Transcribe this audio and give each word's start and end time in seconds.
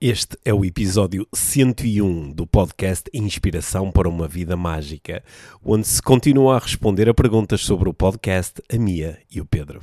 Este 0.00 0.38
é 0.44 0.54
o 0.54 0.64
episódio 0.64 1.26
101 1.34 2.30
do 2.30 2.46
podcast 2.46 3.10
Inspiração 3.12 3.90
para 3.90 4.08
uma 4.08 4.28
Vida 4.28 4.56
Mágica, 4.56 5.24
onde 5.60 5.88
se 5.88 6.00
continua 6.00 6.54
a 6.54 6.60
responder 6.60 7.08
a 7.08 7.14
perguntas 7.14 7.62
sobre 7.62 7.88
o 7.88 7.92
podcast 7.92 8.62
a 8.72 8.78
Mia 8.78 9.18
e 9.28 9.40
o 9.40 9.44
Pedro. 9.44 9.80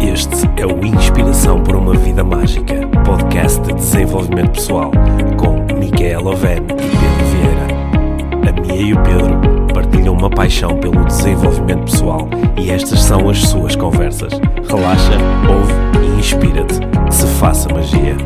Este 0.00 0.46
é 0.56 0.64
o 0.64 0.86
Inspiração 0.86 1.64
para 1.64 1.78
uma 1.78 1.96
Vida 1.96 2.22
Mágica, 2.22 2.76
podcast 3.04 3.60
de 3.62 3.72
desenvolvimento 3.72 4.52
pessoal, 4.52 4.92
com 5.36 5.64
Micaela 5.76 6.30
Oven 6.30 6.58
e 6.58 6.62
Pedro 6.62 7.26
Vieira. 7.32 8.48
A 8.48 8.52
Mia 8.60 8.82
e 8.82 8.94
o 8.94 9.02
Pedro 9.02 9.55
partilham 9.96 10.14
uma 10.14 10.28
paixão 10.28 10.76
pelo 10.76 11.04
desenvolvimento 11.04 11.84
pessoal 11.84 12.28
e 12.58 12.70
estas 12.70 13.02
são 13.02 13.30
as 13.30 13.38
suas 13.38 13.74
conversas. 13.74 14.32
Relaxa, 14.68 15.12
ouve 15.48 15.72
e 16.04 16.18
inspira-te. 16.18 16.74
Se 17.10 17.26
faça 17.38 17.68
magia. 17.72 18.16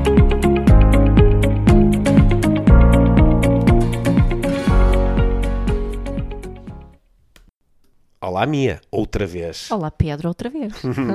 Olá, 8.22 8.44
Mia, 8.44 8.82
outra 8.90 9.26
vez. 9.26 9.70
Olá, 9.70 9.90
Pedro, 9.90 10.28
outra 10.28 10.50
vez. 10.50 10.74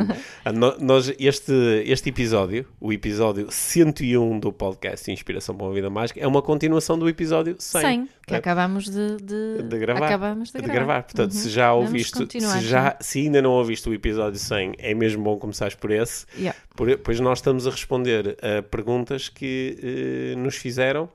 Nós, 0.82 1.14
este, 1.20 1.54
este 1.86 2.10
episódio, 2.10 2.66
o 2.82 2.92
episódio 2.92 3.46
101 3.52 4.40
do 4.40 4.52
podcast 4.52 5.12
Inspiração 5.12 5.54
para 5.56 5.68
uma 5.68 5.74
Vida 5.76 5.88
Mágica, 5.88 6.20
é 6.20 6.26
uma 6.26 6.42
continuação 6.42 6.98
do 6.98 7.08
episódio 7.08 7.56
100. 7.60 7.82
100, 7.82 8.10
que 8.26 8.34
acabamos 8.34 8.86
de, 8.90 9.18
de, 9.18 9.62
de 9.70 9.78
gravar. 9.78 10.08
Acabamos 10.08 10.50
de, 10.52 10.54
de 10.60 10.62
gravar. 10.64 10.74
gravar. 10.74 11.04
Portanto, 11.04 11.32
Uhum. 11.34 11.38
se 11.42 11.50
já 11.52 11.72
Vamos 11.72 11.86
ouviste, 11.90 12.28
se, 12.40 12.60
já, 12.62 12.98
se 13.00 13.20
ainda 13.20 13.40
não 13.40 13.52
ouviste 13.52 13.88
o 13.88 13.94
episódio 13.94 14.40
100, 14.40 14.74
é 14.80 14.96
mesmo 14.96 15.24
bom 15.24 15.38
começares 15.38 15.76
por 15.76 15.92
esse, 15.92 16.26
Yeah. 16.36 16.58
por- 16.76 16.98
pois 16.98 17.20
nós 17.20 17.38
estamos 17.38 17.68
a 17.68 17.70
responder 17.70 18.36
a 18.42 18.64
perguntas 18.64 19.30
que 19.30 19.78
eh, 20.34 20.36
nos 20.40 20.56
fizeram 20.56 21.08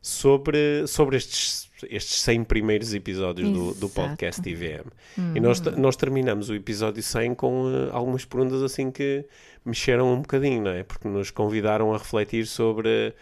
sobre, 0.00 0.86
sobre 0.86 1.18
estes, 1.18 1.68
estes 1.90 2.20
100 2.22 2.44
primeiros 2.44 2.94
episódios 2.94 3.50
do, 3.50 3.74
do 3.74 3.88
podcast 3.88 4.40
IVM. 4.48 4.86
E 5.34 5.40
nós, 5.40 5.60
nós 5.60 5.96
terminamos 5.96 6.50
o 6.50 6.54
episódio 6.54 7.02
100 7.02 7.34
com 7.34 7.70
eh, 7.70 7.90
algumas 7.92 8.24
perguntas 8.24 8.62
assim 8.62 8.90
que 8.90 9.24
mexeram 9.64 10.12
um 10.12 10.20
bocadinho, 10.20 10.62
não 10.62 10.70
é? 10.70 10.82
Porque 10.82 11.08
nos 11.08 11.30
convidaram 11.30 11.94
a 11.94 11.98
refletir 11.98 12.46
sobre, 12.46 13.14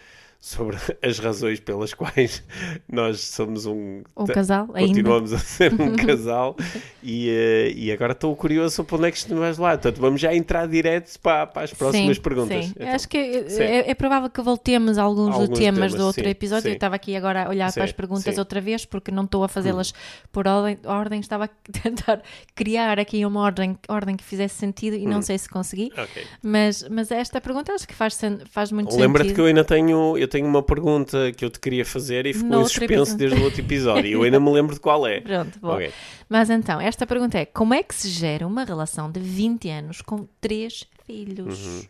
sobre 0.44 0.76
as 1.00 1.20
razões 1.20 1.60
pelas 1.60 1.94
quais 1.94 2.42
nós 2.90 3.20
somos 3.20 3.64
um... 3.64 4.02
Um 4.16 4.26
casal, 4.26 4.68
ainda. 4.74 4.88
Continuamos 4.88 5.32
a 5.32 5.38
ser 5.38 5.72
um 5.80 5.94
casal 6.04 6.56
e, 7.00 7.30
eh, 7.30 7.72
e 7.76 7.92
agora 7.92 8.12
estou 8.12 8.34
curioso 8.34 8.82
para 8.82 8.96
onde 8.96 9.06
é 9.06 9.10
que 9.12 9.18
isto 9.18 9.34
vais 9.36 9.56
lá. 9.56 9.70
Portanto, 9.70 10.00
vamos 10.00 10.20
já 10.20 10.34
entrar 10.34 10.66
direto 10.66 11.16
para, 11.20 11.46
para 11.46 11.62
as 11.62 11.72
próximas 11.72 12.16
sim, 12.16 12.22
perguntas. 12.22 12.64
Sim. 12.64 12.72
Então, 12.74 12.88
Acho 12.88 13.08
que 13.08 13.16
é, 13.16 13.48
sim. 13.48 13.62
é- 13.62 13.90
é 13.90 13.94
provável 13.94 14.28
que 14.28 14.42
voltemos 14.42 14.98
a 14.98 15.02
alguns, 15.04 15.32
Alguns 15.34 15.58
temas, 15.58 15.74
temas, 15.76 15.94
do 15.94 16.04
outro 16.04 16.24
sim, 16.24 16.30
episódio. 16.30 16.68
Eu 16.70 16.74
estava 16.74 16.96
aqui 16.96 17.14
agora 17.14 17.44
a 17.44 17.48
olhar 17.48 17.72
para 17.72 17.84
as 17.84 17.92
perguntas 17.92 18.36
outra 18.36 18.60
vez 18.60 18.84
porque 18.84 19.12
não 19.12 19.22
estou 19.24 19.44
a 19.44 19.48
fazê-las 19.48 19.94
por 20.32 20.48
ordem, 20.48 20.76
ordem. 20.84 21.20
Estava 21.20 21.44
a 21.44 21.48
tentar 21.70 22.20
criar 22.54 22.98
aqui 22.98 23.24
uma 23.24 23.40
ordem, 23.42 23.78
ordem 23.88 24.16
que 24.16 24.24
fizesse 24.24 24.56
sentido 24.56 24.96
e 24.96 25.06
Hum. 25.06 25.10
não 25.10 25.22
sei 25.22 25.38
se 25.38 25.48
consegui. 25.48 25.92
ok. 25.96 26.24
Mas, 26.42 26.84
mas 26.90 27.12
esta 27.12 27.40
pergunta 27.40 27.72
acho 27.72 27.86
que 27.86 27.94
faz, 27.94 28.18
faz 28.50 28.72
muito 28.72 28.96
Lembra-te 28.96 29.28
sentido. 29.28 29.34
que 29.36 29.40
eu 29.40 29.46
ainda 29.46 29.64
tenho, 29.64 30.18
eu 30.18 30.26
tenho 30.32 30.46
uma 30.46 30.62
pergunta 30.62 31.30
que 31.32 31.44
eu 31.44 31.50
te 31.50 31.60
queria 31.60 31.84
fazer 31.84 32.26
e 32.26 32.32
ficou 32.32 32.48
No 32.48 32.62
em 32.62 32.64
suspenso 32.66 33.16
desde 33.16 33.38
o 33.38 33.44
outro 33.44 33.60
episódio. 33.60 34.06
e 34.08 34.12
eu 34.12 34.22
ainda 34.22 34.40
me 34.40 34.50
lembro 34.50 34.74
de 34.74 34.80
qual 34.80 35.06
é. 35.06 35.20
Pronto, 35.22 35.58
bom. 35.60 35.74
Ok. 35.76 35.92
Mas 36.28 36.50
então, 36.50 36.80
esta 36.80 37.06
pergunta 37.06 37.38
é: 37.38 37.44
como 37.46 37.74
é 37.74 37.82
que 37.82 37.94
se 37.94 38.08
gera 38.08 38.46
uma 38.46 38.64
relação 38.64 39.10
de 39.10 39.20
20 39.20 39.68
anos 39.68 40.00
com 40.02 40.26
três 40.40 40.84
filhos? 41.06 41.88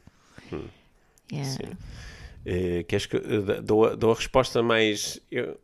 Yeah. 0.50 0.60
Uhum. 1.32 1.44
Sim. 1.44 1.76
Eh, 2.44 2.84
queres 2.88 3.06
que 3.06 3.16
eh, 3.16 3.60
dou, 3.62 3.86
a- 3.86 3.94
dou 3.94 4.10
a 4.12 4.14
resposta 4.14 4.62
mais. 4.62 5.20
eu- 5.30 5.56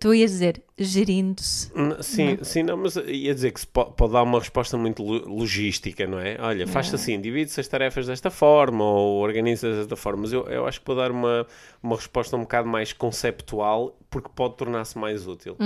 Tu 0.00 0.14
ias 0.14 0.30
dizer 0.32 0.62
gerindo-se. 0.78 1.70
Sim, 2.00 2.38
sim, 2.42 2.62
não, 2.62 2.76
mas 2.76 2.96
ia 2.96 3.34
dizer 3.34 3.52
que 3.52 3.60
se 3.60 3.66
po- 3.66 3.86
pode, 3.92 4.12
dar 4.12 4.22
uma 4.22 4.38
resposta 4.38 4.76
muito 4.76 5.02
lo- 5.02 5.28
logística, 5.28 6.06
não 6.06 6.18
é? 6.18 6.36
Olha, 6.40 6.66
faz-se 6.66 6.94
assim, 6.94 7.20
divide-se 7.20 7.60
as 7.60 7.68
tarefas 7.68 8.06
desta 8.06 8.30
forma 8.30 8.84
ou 8.84 9.20
organiza-se 9.22 9.78
desta 9.80 9.96
forma, 9.96 10.22
mas 10.22 10.32
eu, 10.32 10.44
eu 10.46 10.66
acho 10.66 10.80
que 10.80 10.86
vou 10.86 10.96
dar 10.96 11.10
uma, 11.10 11.46
uma 11.82 11.96
resposta 11.96 12.36
um 12.36 12.40
bocado 12.40 12.68
mais 12.68 12.92
conceptual 12.92 13.98
porque 14.10 14.28
pode 14.34 14.56
tornar-se 14.56 14.96
mais 14.98 15.26
útil. 15.26 15.56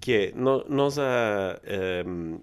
Que 0.00 0.12
é, 0.12 0.32
nós 0.68 0.98
a. 0.98 1.60
ehm, 1.64 2.36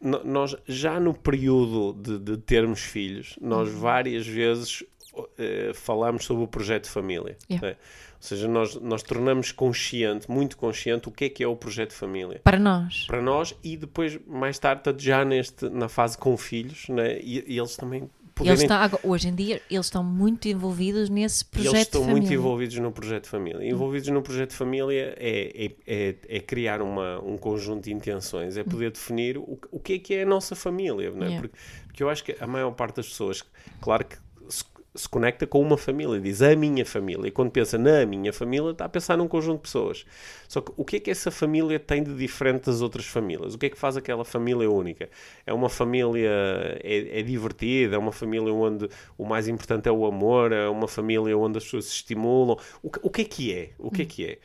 no- 0.00 0.24
nós 0.24 0.56
já 0.66 0.98
no 0.98 1.12
período 1.14 1.92
de, 1.92 2.18
de 2.18 2.36
termos 2.38 2.80
filhos, 2.80 3.36
nós 3.40 3.68
várias 3.70 4.26
vezes 4.26 4.82
eh, 5.38 5.72
falamos 5.74 6.24
sobre 6.24 6.44
o 6.44 6.48
projeto 6.48 6.84
de 6.84 6.90
família. 6.90 7.36
Yeah. 7.50 7.66
não 7.66 7.68
é? 7.68 7.72
Ou 7.72 8.09
seja, 8.20 8.46
nós, 8.46 8.74
nós 8.76 9.02
tornamos 9.02 9.50
consciente, 9.52 10.30
muito 10.30 10.56
consciente, 10.56 11.08
o 11.08 11.10
que 11.10 11.24
é 11.24 11.28
que 11.28 11.42
é 11.42 11.46
o 11.48 11.56
projeto 11.56 11.90
de 11.90 11.96
família 11.96 12.40
Para 12.44 12.58
nós. 12.58 13.04
para 13.06 13.22
nós 13.22 13.54
e 13.64 13.76
depois, 13.76 14.18
mais 14.26 14.58
tarde, 14.58 14.82
já 14.98 15.24
neste, 15.24 15.68
na 15.68 15.88
fase 15.88 16.16
com 16.18 16.36
filhos, 16.36 16.88
né? 16.88 17.18
e, 17.20 17.54
e 17.54 17.58
eles 17.58 17.76
também 17.76 18.00
Eles 18.02 18.10
poderem... 18.34 18.62
estão, 18.62 18.76
agora- 18.76 19.02
hoje 19.06 19.28
em 19.28 19.34
dia, 19.34 19.60
eles 19.70 19.86
estão 19.86 20.02
muito 20.04 20.48
envolvidos 20.48 21.08
nesse 21.10 21.44
projeto 21.44 21.74
eles 21.74 21.82
estão 21.82 22.00
de 22.00 22.06
família. 22.06 22.22
muito 22.28 22.34
envolvidos 22.38 22.76
no 22.78 22.92
projeto 22.92 23.24
de 23.24 23.28
família. 23.30 23.68
Envolvidos 23.68 24.08
no 24.08 24.22
projeto 24.22 24.50
de 24.50 24.56
família 24.56 25.14
é, 25.18 25.66
é, 25.66 25.72
é, 25.86 26.14
é 26.28 26.40
criar 26.40 26.80
uma, 26.82 27.20
um 27.22 27.36
conjunto 27.36 27.84
de 27.84 27.92
intenções, 27.92 28.56
é 28.56 28.64
poder 28.64 28.90
definir 28.92 29.36
o, 29.38 29.58
o 29.70 29.78
que 29.80 29.94
é 29.94 29.98
que 29.98 30.14
é 30.14 30.22
a 30.22 30.26
nossa 30.26 30.54
família. 30.54 31.10
Não 31.10 31.22
é? 31.22 31.26
Yeah. 31.26 31.40
porque, 31.40 31.56
porque 31.86 32.02
eu 32.02 32.08
acho 32.08 32.24
que 32.24 32.36
a 32.40 32.46
maior 32.46 32.70
parte 32.72 32.96
das 32.96 33.08
pessoas, 33.08 33.44
claro 33.80 34.04
que 34.04 34.16
se, 34.94 35.08
conecta 35.08 35.46
com 35.46 35.60
uma 35.60 35.76
família, 35.76 36.20
diz 36.20 36.42
a 36.42 36.54
minha 36.56 36.84
família, 36.84 37.28
e 37.28 37.30
quando 37.30 37.50
pensa 37.50 37.78
na 37.78 38.04
minha 38.06 38.32
família, 38.32 38.70
está 38.70 38.84
a 38.84 38.88
pensar 38.88 39.16
num 39.16 39.28
conjunto 39.28 39.56
de 39.56 39.62
pessoas. 39.62 40.04
Só 40.48 40.60
que 40.60 40.72
o 40.76 40.84
que 40.84 40.96
é 40.96 41.00
que 41.00 41.10
essa 41.10 41.30
família 41.30 41.78
tem 41.78 42.02
de 42.02 42.14
diferente 42.14 42.66
das 42.66 42.80
outras 42.80 43.06
famílias? 43.06 43.54
O 43.54 43.58
que 43.58 43.66
é 43.66 43.70
que 43.70 43.78
faz 43.78 43.96
aquela 43.96 44.24
família 44.24 44.70
única? 44.70 45.08
É 45.46 45.52
uma 45.52 45.68
família 45.68 46.30
é, 46.82 47.20
é 47.20 47.22
divertida, 47.22 47.96
é 47.96 47.98
uma 47.98 48.12
família 48.12 48.52
onde 48.52 48.88
o 49.16 49.24
mais 49.24 49.48
importante 49.48 49.88
é 49.88 49.92
o 49.92 50.04
amor, 50.04 50.52
é 50.52 50.68
uma 50.68 50.88
família 50.88 51.36
onde 51.36 51.58
as 51.58 51.64
pessoas 51.64 51.86
se 51.86 51.94
estimulam. 51.94 52.56
O, 52.82 52.90
o 53.02 53.10
que 53.10 53.22
é 53.22 53.24
que 53.24 53.54
é? 53.54 53.70
O 53.78 53.90
que 53.90 54.02
é 54.02 54.04
que 54.04 54.26
é? 54.26 54.38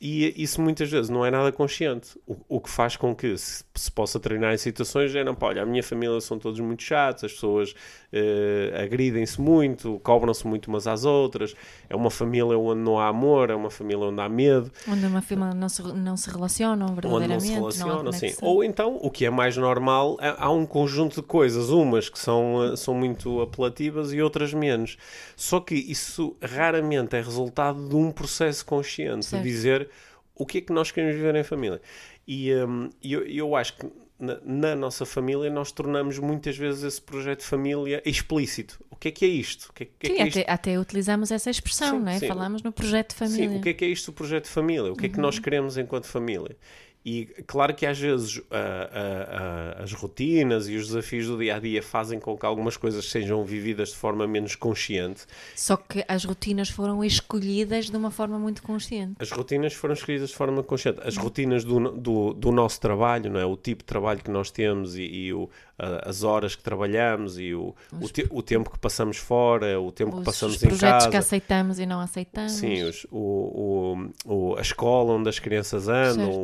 E 0.00 0.34
isso 0.42 0.60
muitas 0.60 0.90
vezes 0.90 1.08
não 1.08 1.24
é 1.24 1.30
nada 1.30 1.50
consciente. 1.50 2.18
O, 2.26 2.36
o 2.56 2.60
que 2.60 2.68
faz 2.68 2.94
com 2.96 3.14
que 3.14 3.38
se, 3.38 3.64
se 3.74 3.90
possa 3.90 4.20
treinar 4.20 4.52
em 4.52 4.58
situações 4.58 5.14
é, 5.14 5.24
não, 5.24 5.34
pá, 5.34 5.46
olha, 5.46 5.62
a 5.62 5.66
minha 5.66 5.82
família 5.82 6.20
são 6.20 6.38
todos 6.38 6.60
muito 6.60 6.82
chatos, 6.82 7.24
as 7.24 7.32
pessoas 7.32 7.74
eh, 8.12 8.72
agridem-se 8.84 9.40
muito, 9.40 9.98
cobram-se 10.02 10.46
muito 10.46 10.66
umas 10.68 10.86
às 10.86 11.04
outras, 11.04 11.54
é 11.88 11.96
uma 11.96 12.10
família 12.10 12.58
onde 12.58 12.80
não 12.82 12.98
há 12.98 13.08
amor, 13.08 13.48
é 13.50 13.54
uma 13.54 13.70
família 13.70 14.04
onde 14.04 14.20
há 14.20 14.28
medo, 14.28 14.70
Onde 14.86 15.06
uma 15.06 15.22
família 15.22 15.54
não 15.54 15.68
se, 15.70 15.82
não 15.82 16.16
se 16.16 16.28
relacionam 16.28 16.86
onde 16.88 17.00
verdadeiramente. 17.00 17.54
não 17.60 17.70
se 17.70 17.78
relacionam, 17.78 18.08
assim. 18.10 18.20
conexão. 18.20 18.48
Ou 18.48 18.64
então, 18.64 18.98
o 19.00 19.10
que 19.10 19.24
é 19.24 19.30
mais 19.30 19.56
normal, 19.56 20.18
há 20.20 20.44
há 20.44 20.50
um 20.50 20.66
conjunto 20.66 21.22
de 21.22 21.26
coisas, 21.26 21.70
umas 21.70 22.08
que 22.10 22.18
são, 22.18 22.72
eh, 22.72 22.76
são 22.76 22.94
muito 22.94 23.40
apelativas 23.40 24.12
e 24.12 24.20
outras 24.20 24.52
menos. 24.52 24.98
Só 25.36 25.60
que 25.60 25.74
isso 25.74 26.36
raramente 26.42 27.16
é 27.16 27.22
resultado 27.22 27.88
de 27.88 27.96
um 27.96 28.10
processo 28.10 28.66
consciente, 28.66 29.24
Certo. 29.26 29.42
de 29.42 29.48
dizer 29.48 29.88
o 30.34 30.44
que 30.46 30.58
é 30.58 30.60
que 30.60 30.72
nós 30.72 30.90
queremos 30.90 31.14
viver 31.16 31.34
em 31.36 31.44
família. 31.44 31.80
E 32.26 32.52
hum, 32.54 32.90
eu, 33.02 33.22
eu 33.26 33.54
acho 33.56 33.76
que 33.76 33.86
na, 34.18 34.38
na 34.44 34.74
nossa 34.76 35.04
família 35.04 35.50
nós 35.50 35.70
tornamos 35.72 36.18
muitas 36.18 36.56
vezes 36.56 36.82
esse 36.82 37.00
projeto 37.02 37.40
de 37.40 37.46
família 37.46 38.02
explícito. 38.04 38.82
O 38.90 38.96
que 38.96 39.08
é 39.08 39.10
que 39.10 39.24
é 39.24 39.28
isto? 39.28 39.66
O 39.70 39.72
que 39.72 39.82
é, 39.84 39.86
que 39.86 40.06
é 40.06 40.14
Sim, 40.16 40.22
é 40.22 40.26
isto? 40.28 40.38
até, 40.40 40.52
até 40.52 40.78
utilizamos 40.80 41.30
essa 41.30 41.50
expressão, 41.50 41.98
Sim, 41.98 42.04
não 42.04 42.12
é? 42.12 42.18
sim. 42.18 42.28
Falamos 42.28 42.62
no 42.62 42.72
projeto 42.72 43.10
de 43.10 43.16
família. 43.16 43.48
Sim, 43.50 43.58
o 43.58 43.60
que 43.60 43.68
é 43.68 43.74
que 43.74 43.84
é 43.84 43.88
isto 43.88 44.08
o 44.10 44.12
projeto 44.14 44.44
de 44.44 44.50
família? 44.50 44.92
O 44.92 44.96
que 44.96 45.06
é 45.06 45.08
que 45.08 45.16
Uhum. 45.16 45.22
nós 45.22 45.38
queremos 45.38 45.76
enquanto 45.76 46.06
família? 46.06 46.56
E 47.04 47.26
claro 47.46 47.74
que 47.74 47.84
às 47.84 47.98
vezes 47.98 48.40
ah, 48.50 48.90
ah, 48.90 49.76
ah, 49.78 49.82
as 49.82 49.92
rotinas 49.92 50.68
e 50.68 50.76
os 50.76 50.86
desafios 50.86 51.26
do 51.26 51.36
dia 51.36 51.56
a 51.56 51.58
dia 51.58 51.82
fazem 51.82 52.18
com 52.18 52.34
que 52.34 52.46
algumas 52.46 52.78
coisas 52.78 53.04
sejam 53.10 53.44
vividas 53.44 53.90
de 53.90 53.96
forma 53.96 54.26
menos 54.26 54.56
consciente. 54.56 55.26
Só 55.54 55.76
que 55.76 56.02
as 56.08 56.24
rotinas 56.24 56.70
foram 56.70 57.04
escolhidas 57.04 57.90
de 57.90 57.96
uma 57.96 58.10
forma 58.10 58.38
muito 58.38 58.62
consciente. 58.62 59.16
As 59.18 59.30
rotinas 59.30 59.74
foram 59.74 59.92
escolhidas 59.92 60.30
de 60.30 60.34
forma 60.34 60.62
consciente. 60.62 61.00
As 61.04 61.18
rotinas 61.18 61.62
do, 61.62 61.90
do, 61.90 62.32
do 62.32 62.50
nosso 62.50 62.80
trabalho, 62.80 63.30
não 63.30 63.38
é? 63.38 63.44
o 63.44 63.56
tipo 63.56 63.82
de 63.82 63.86
trabalho 63.86 64.20
que 64.20 64.30
nós 64.30 64.50
temos 64.50 64.96
e, 64.96 65.02
e 65.02 65.32
o, 65.34 65.50
a- 65.78 66.08
as 66.08 66.22
horas 66.22 66.54
que 66.54 66.62
trabalhamos 66.62 67.38
e 67.38 67.54
o, 67.54 67.74
o, 68.00 68.08
te- 68.08 68.26
o 68.30 68.42
tempo 68.42 68.70
que 68.70 68.78
passamos 68.78 69.16
fora, 69.16 69.80
o 69.80 69.90
tempo 69.90 70.12
que 70.12 70.18
Os, 70.18 70.24
passamos 70.24 70.56
os 70.56 70.62
em 70.62 70.68
projetos 70.68 70.98
casa. 70.98 71.10
que 71.10 71.16
aceitamos 71.16 71.78
e 71.78 71.86
não 71.86 72.00
aceitamos. 72.00 72.52
Sim, 72.52 72.82
os- 72.84 73.06
o, 73.10 74.08
o, 74.24 74.54
a 74.56 74.60
escola 74.60 75.12
onde 75.14 75.28
as 75.28 75.38
crianças 75.38 75.88
andam, 75.88 76.42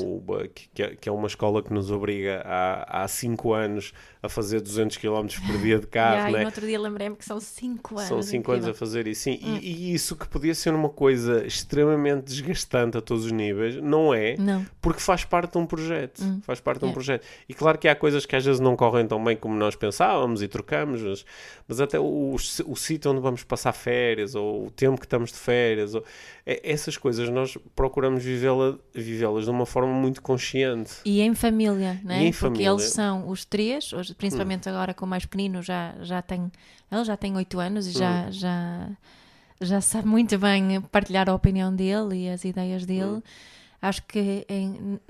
que, 0.55 0.69
que 0.75 0.83
é- 0.83 0.97
que 0.97 1.09
é 1.09 1.13
uma 1.13 1.27
escola 1.27 1.63
que 1.63 1.73
nos 1.73 1.91
obriga 1.91 2.43
há, 2.45 3.03
há 3.05 3.09
cinco 3.09 3.53
anos 3.53 3.93
a 4.23 4.29
fazer 4.29 4.61
200 4.61 4.97
km 4.99 5.27
por 5.47 5.59
dia 5.59 5.79
de 5.79 5.87
carro, 5.87 6.11
Yeah, 6.11 6.31
e 6.31 6.33
né? 6.35 6.41
no 6.41 6.47
outro 6.47 6.67
dia 6.67 6.79
lembrei-me 6.79 7.17
que 7.17 7.25
são 7.25 7.41
5 7.41 7.95
anos. 7.97 8.09
São 8.09 8.23
5 8.23 8.53
anos 8.53 8.69
a 8.69 8.75
fazer 8.75 9.07
isso, 9.07 9.23
sim. 9.23 9.41
Hum. 9.43 9.59
E, 9.63 9.91
e 9.91 9.95
isso 9.95 10.15
que 10.15 10.29
podia 10.29 10.55
ser 10.55 10.75
uma 10.75 10.89
coisa 10.91 11.47
extremamente 11.47 12.25
desgastante 12.25 12.99
a 12.99 13.01
todos 13.01 13.25
os 13.25 13.33
níveis, 13.33 13.77
não 13.77 14.13
é? 14.13 14.37
Não. 14.37 14.67
Porque 14.81 15.01
faz 15.01 15.25
parte 15.25 15.53
de 15.53 15.59
um 15.59 15.65
projeto. 15.67 16.23
Faz 16.43 16.61
parte 16.61 16.81
de 16.81 16.85
um 16.85 16.89
Yeah. 16.89 16.95
projeto. 16.95 17.27
E 17.49 17.55
claro 17.55 17.79
que 17.79 17.89
há 17.89 17.95
coisas 17.95 18.27
que 18.27 18.35
às 18.37 18.45
vezes 18.45 18.61
não 18.61 18.77
correm 18.77 19.07
tão 19.07 19.23
bem 19.23 19.37
como 19.37 19.55
nós 19.55 19.75
pensávamos 19.77 20.43
e 20.43 20.49
trocamos, 20.49 21.01
mas, 21.03 21.25
mas 21.67 21.81
até 21.81 21.99
o, 21.99 22.35
o 22.35 22.77
sítio 22.77 23.11
onde 23.13 23.21
vamos 23.21 23.43
passar 23.45 23.73
férias, 23.73 24.35
ou 24.35 24.67
o 24.67 24.71
tempo 24.71 24.99
que 24.99 25.07
estamos 25.07 25.31
de 25.31 25.39
férias, 25.39 25.95
ou, 25.95 26.05
essas 26.63 26.97
coisas 26.97 27.29
nós 27.29 27.57
procuramos 27.77 28.23
vivê-la- 28.25 28.79
vivê-las 28.95 29.45
de 29.45 29.51
uma 29.51 29.67
forma 29.67 29.93
muito 29.93 30.21
consciente. 30.23 30.95
E 31.05 31.21
em 31.21 31.35
família, 31.35 32.01
né? 32.03 32.23
E 32.23 32.27
em 32.27 32.31
Porque 32.33 32.37
família. 32.47 32.69
eles 32.71 32.85
são 32.93 33.29
os 33.29 33.45
três, 33.45 33.93
hoje, 33.93 34.15
principalmente 34.15 34.69
agora 34.69 34.93
com 34.95 35.05
o 35.05 35.09
mais 35.09 35.25
pequenino, 35.25 35.63
já, 35.63 35.95
já 36.03 36.21
tem, 36.23 36.51
ele 36.91 37.05
já 37.05 37.17
tem 37.17 37.37
8 37.37 37.59
anos 37.61 37.87
e 37.87 37.93
já, 37.93 38.27
Hum. 38.29 38.33
já, 38.33 38.89
já 39.61 39.81
sabe 39.81 40.09
muito 40.09 40.39
bem 40.39 40.81
partilhar 40.81 41.29
a 41.29 41.35
opinião 41.35 41.75
dele 41.75 42.25
e 42.25 42.29
as 42.31 42.45
ideias 42.45 42.85
dele. 42.87 43.05
Hum. 43.05 43.23
Acho 43.83 44.03
que 44.03 44.45
em, 44.47 45.01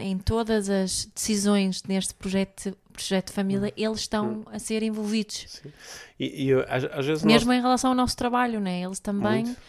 em 0.00 0.18
todas 0.18 0.70
as 0.70 1.06
decisões 1.12 1.82
neste 1.82 2.14
projeto, 2.14 2.76
projeto 2.92 3.26
de 3.28 3.32
família, 3.32 3.72
eles 3.76 3.98
estão 4.00 4.44
a 4.52 4.58
ser 4.60 4.84
envolvidos. 4.84 5.46
Sim. 5.48 5.72
E, 6.18 6.44
e, 6.48 6.52
às, 6.68 6.84
às 6.84 7.06
vezes 7.06 7.24
Mesmo 7.24 7.48
nós... 7.50 7.58
em 7.58 7.60
relação 7.62 7.90
ao 7.90 7.96
nosso 7.96 8.16
trabalho, 8.16 8.60
né? 8.60 8.82
Eles 8.82 9.00
também 9.00 9.46
Muito. 9.46 9.60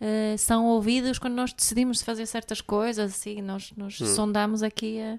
Eh, 0.00 0.36
são 0.38 0.66
ouvidos 0.66 1.18
quando 1.18 1.34
nós 1.34 1.52
decidimos 1.52 2.02
fazer 2.02 2.26
certas 2.26 2.60
coisas, 2.60 3.12
assim, 3.12 3.40
nós, 3.42 3.72
nós 3.76 4.00
Hum. 4.00 4.06
sondamos 4.06 4.62
aqui 4.62 5.00
a 5.00 5.18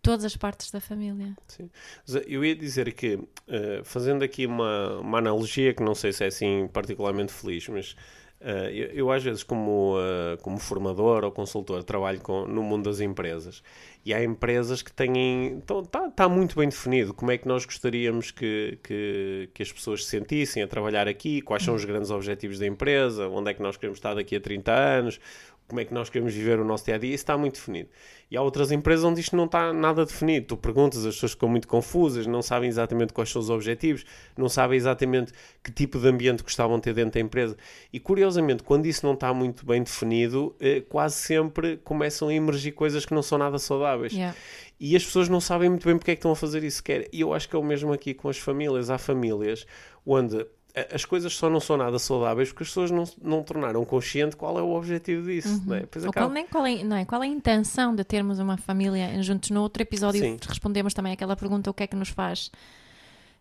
todas 0.00 0.24
as 0.24 0.36
partes 0.36 0.70
da 0.70 0.80
família. 0.80 1.36
Sim. 1.48 1.68
Mas 2.06 2.22
Eu 2.26 2.44
ia 2.44 2.54
dizer 2.54 2.92
que, 2.92 3.18
eh, 3.48 3.80
fazendo 3.84 4.22
aqui 4.22 4.46
uma, 4.46 4.98
uma 5.00 5.18
analogia 5.18 5.74
que 5.74 5.82
não 5.82 5.94
sei 5.94 6.12
se 6.12 6.24
é 6.24 6.28
assim 6.28 6.68
particularmente 6.72 7.32
feliz, 7.32 7.68
mas 7.68 7.96
eh, 8.40 8.70
eu, 8.72 8.86
eu 8.92 9.12
às 9.12 9.22
vezes 9.22 9.42
como, 9.42 9.96
eh, 9.98 10.36
como 10.42 10.58
formador 10.58 11.24
ou 11.24 11.32
consultor 11.32 11.82
trabalho 11.82 12.20
com, 12.20 12.46
no 12.46 12.62
mundo 12.62 12.84
das 12.84 13.00
empresas. 13.00 13.62
E 14.04 14.14
há 14.14 14.22
empresas 14.22 14.80
que 14.80 14.92
têm, 14.92 15.58
está 15.58 16.08
tá 16.10 16.28
muito 16.28 16.56
bem 16.56 16.68
definido 16.68 17.12
como 17.12 17.30
é 17.30 17.38
que 17.38 17.48
nós 17.48 17.64
gostaríamos 17.66 18.30
que, 18.30 18.78
que, 18.82 19.50
que 19.52 19.62
as 19.62 19.72
pessoas 19.72 20.04
se 20.04 20.10
sentissem 20.10 20.62
a 20.62 20.68
trabalhar 20.68 21.08
aqui, 21.08 21.42
quais 21.42 21.64
são 21.64 21.74
os 21.74 21.84
grandes 21.84 22.10
objetivos 22.10 22.58
da 22.58 22.66
empresa, 22.66 23.28
onde 23.28 23.50
é 23.50 23.54
que 23.54 23.62
nós 23.62 23.76
queremos 23.76 23.98
estar 23.98 24.14
daqui 24.14 24.36
a 24.36 24.40
30 24.40 24.72
anos, 24.72 25.20
como 25.68 25.80
é 25.80 25.84
que 25.84 25.92
nós 25.92 26.08
queremos 26.08 26.32
viver 26.32 26.58
o 26.58 26.64
nosso 26.64 26.86
dia 26.86 26.94
a 26.94 26.98
dia, 26.98 27.10
isso 27.14 27.22
está 27.22 27.36
muito 27.36 27.56
definido. 27.56 27.90
E 28.30 28.36
há 28.36 28.42
outras 28.42 28.72
empresas 28.72 29.04
onde 29.04 29.20
isto 29.20 29.36
não 29.36 29.44
está 29.44 29.70
nada 29.70 30.04
definido. 30.04 30.46
Tu 30.46 30.56
perguntas, 30.56 31.04
as 31.04 31.14
pessoas 31.14 31.32
ficam 31.32 31.48
muito 31.48 31.68
confusas, 31.68 32.26
não 32.26 32.40
sabem 32.40 32.68
exatamente 32.70 33.12
quais 33.12 33.30
são 33.30 33.40
os 33.40 33.50
objetivos, 33.50 34.04
não 34.36 34.48
sabem 34.48 34.78
exatamente 34.78 35.32
que 35.62 35.70
tipo 35.70 35.98
de 35.98 36.08
ambiente 36.08 36.42
gostavam 36.42 36.76
de 36.76 36.84
ter 36.84 36.94
dentro 36.94 37.12
da 37.12 37.20
empresa. 37.20 37.56
E 37.92 38.00
curiosamente, 38.00 38.62
quando 38.62 38.86
isso 38.86 39.04
não 39.04 39.12
está 39.12 39.32
muito 39.34 39.66
bem 39.66 39.82
definido, 39.82 40.56
eh, 40.58 40.82
quase 40.88 41.16
sempre 41.16 41.76
começam 41.84 42.28
a 42.28 42.34
emergir 42.34 42.72
coisas 42.72 43.04
que 43.04 43.14
não 43.14 43.22
são 43.22 43.36
nada 43.36 43.58
saudáveis. 43.58 44.14
Yeah. 44.14 44.34
E 44.80 44.96
as 44.96 45.04
pessoas 45.04 45.28
não 45.28 45.40
sabem 45.40 45.68
muito 45.68 45.86
bem 45.86 45.98
porque 45.98 46.12
é 46.12 46.14
que 46.14 46.20
estão 46.20 46.30
a 46.30 46.36
fazer 46.36 46.64
isso 46.64 46.78
sequer. 46.78 47.08
E 47.12 47.20
eu 47.20 47.34
acho 47.34 47.46
que 47.46 47.54
é 47.54 47.58
o 47.58 47.62
mesmo 47.62 47.92
aqui 47.92 48.14
com 48.14 48.28
as 48.28 48.38
famílias. 48.38 48.88
Há 48.88 48.96
famílias 48.96 49.66
onde 50.06 50.46
as 50.94 51.04
coisas 51.04 51.34
só 51.34 51.50
não 51.50 51.58
são 51.60 51.76
nada 51.76 51.98
saudáveis 51.98 52.50
porque 52.50 52.62
as 52.62 52.68
pessoas 52.68 52.90
não, 52.90 53.04
não 53.22 53.42
tornaram 53.42 53.84
consciente 53.84 54.36
qual 54.36 54.58
é 54.58 54.62
o 54.62 54.70
objetivo 54.74 55.26
disso. 55.26 55.62
Não 55.66 55.74
é? 55.76 55.80
Acaba- 55.80 56.12
qual, 56.12 56.30
nem 56.30 56.46
qual, 56.46 56.66
é, 56.66 56.84
não 56.84 56.96
é? 56.96 57.04
qual 57.04 57.22
é 57.22 57.26
a 57.26 57.28
intenção 57.30 57.94
de 57.94 58.04
termos 58.04 58.38
uma 58.38 58.56
família 58.56 59.20
juntos? 59.22 59.50
No 59.50 59.62
outro 59.62 59.82
episódio 59.82 60.20
Sim. 60.20 60.38
respondemos 60.46 60.94
também 60.94 61.12
aquela 61.12 61.34
pergunta: 61.34 61.70
o 61.70 61.74
que 61.74 61.82
é 61.82 61.86
que 61.86 61.96
nos 61.96 62.10
faz 62.10 62.50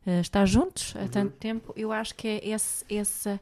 eh, 0.05 0.21
estar 0.21 0.45
juntos 0.45 0.95
Uhum. 0.95 1.03
há 1.03 1.07
tanto 1.07 1.33
tempo? 1.37 1.73
Eu 1.75 1.91
acho 1.91 2.15
que 2.15 2.27
é 2.27 2.49
esse, 2.49 2.83
essa, 2.89 3.39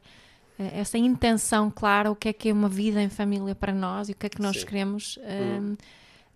eh, 0.58 0.80
essa 0.80 0.98
intenção 0.98 1.70
clara, 1.70 2.10
o 2.10 2.16
que 2.16 2.28
é 2.28 2.32
que 2.32 2.48
é 2.50 2.52
uma 2.52 2.68
vida 2.68 3.00
em 3.00 3.08
família 3.08 3.54
para 3.54 3.72
nós 3.72 4.08
e 4.08 4.12
o 4.12 4.14
que 4.14 4.26
é 4.26 4.28
que 4.28 4.42
nós 4.42 4.56
Sim. 4.56 4.62
Uhum. 4.62 4.66
queremos. 4.68 5.18
ehm, 5.22 5.74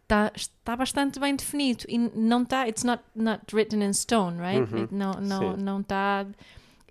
Está, 0.02 0.32
está 0.34 0.74
bastante 0.74 1.20
bem 1.20 1.36
definido 1.36 1.84
e 1.88 1.96
não 1.96 2.42
está, 2.42 2.66
it's 2.68 2.82
not, 2.82 3.00
not 3.14 3.42
written 3.54 3.80
in 3.80 3.92
stone, 3.92 4.38
right? 4.40 4.74
Uhum. 4.74 4.88
Não, 4.90 5.12
não, 5.20 5.56
Sim. 5.56 5.62
não 5.62 5.80
está, 5.82 6.26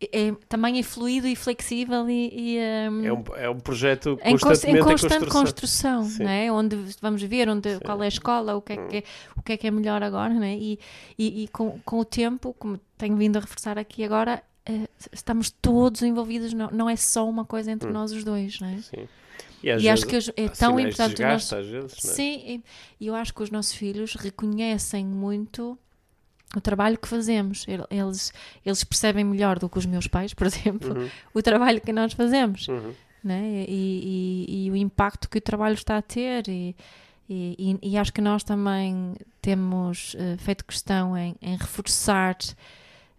é, 0.01 0.31
também 0.47 0.79
é 0.79 0.83
fluido 0.83 1.27
e 1.27 1.35
flexível 1.35 2.09
e, 2.09 2.29
e, 2.33 2.57
ehm, 2.57 3.05
É 3.05 3.13
um, 3.13 3.23
é 3.35 3.49
um 3.49 3.59
projeto 3.59 4.17
em, 4.23 4.31
constantemente 4.37 4.77
em 4.77 4.79
em 4.79 4.83
constante 4.83 5.25
construção. 5.25 5.99
construção, 5.99 6.03
Sim. 6.05 6.23
não 6.23 6.29
é? 6.31 6.51
onde 6.51 6.75
vamos 7.01 7.21
ver 7.23 7.49
onde, 7.49 7.79
qual 7.81 8.01
é 8.01 8.05
a 8.05 8.07
escola, 8.07 8.55
o 8.55 8.61
que 8.61 8.73
é 8.73 8.77
que 8.87 8.97
é, 8.97 9.03
o 9.35 9.41
que 9.41 9.53
é, 9.53 9.57
que 9.57 9.67
é 9.67 9.71
melhor 9.71 10.01
agora, 10.03 10.33
não 10.33 10.43
é? 10.43 10.55
e, 10.55 10.79
e, 11.17 11.43
e 11.43 11.47
com, 11.49 11.79
com 11.83 11.99
o 11.99 12.05
tempo, 12.05 12.55
como 12.57 12.79
tenho 12.97 13.15
vindo 13.17 13.37
a 13.37 13.39
reforçar 13.41 13.77
aqui 13.77 14.03
agora, 14.03 14.41
eh, 14.65 14.87
estamos 15.11 15.49
todos 15.61 16.01
envolvidos, 16.01 16.53
não, 16.53 16.69
não 16.71 16.89
é 16.89 16.95
só 16.95 17.27
uma 17.27 17.45
coisa 17.45 17.71
entre 17.71 17.89
nós 17.91 18.11
os 18.11 18.23
dois. 18.23 18.59
Não 18.59 18.67
é? 18.69 18.77
Sim. 18.77 19.07
E, 19.63 19.67
E 19.67 19.89
acho 19.89 20.05
que 20.05 20.15
é 20.15 20.45
há 20.45 20.49
tão 20.49 20.79
importante 20.79 21.15
desgaste, 21.15 21.53
nosso- 21.55 21.69
vezes, 21.69 22.03
não 22.03 22.11
é? 22.11 22.13
Sim, 22.15 22.63
e 22.99 23.07
eu 23.07 23.15
acho 23.15 23.33
que 23.33 23.43
os 23.43 23.51
nossos 23.51 23.73
filhos 23.73 24.15
reconhecem 24.15 25.05
muito 25.05 25.77
o 26.55 26.61
trabalho 26.61 26.97
que 26.97 27.07
fazemos. 27.07 27.65
El- 27.67 27.87
Eles, 27.91 28.33
eles 28.65 28.83
percebem 28.83 29.23
melhor 29.23 29.59
do 29.59 29.69
que 29.69 29.77
os 29.77 29.85
meus 29.85 30.07
pais, 30.07 30.33
por 30.33 30.47
exemplo, 30.47 30.97
Uhum. 30.97 31.09
o 31.33 31.41
trabalho 31.41 31.79
que 31.81 31.93
nós 31.93 32.13
fazemos 32.13 32.67
Uhum. 32.67 32.93
né? 33.23 33.65
e, 33.67 34.45
e, 34.47 34.65
e 34.67 34.71
o 34.71 34.75
impacto 34.75 35.29
que 35.29 35.37
o 35.37 35.41
trabalho 35.41 35.75
está 35.75 35.97
a 35.97 36.01
ter. 36.01 36.47
E, 36.47 36.75
e, 37.83 37.95
acho 37.97 38.11
que 38.11 38.21
nós 38.21 38.41
também 38.43 39.13
temos 39.39 40.15
eh, 40.17 40.35
feito 40.39 40.65
questão 40.65 41.15
em, 41.15 41.35
em 41.39 41.55
reforçar 41.57 42.35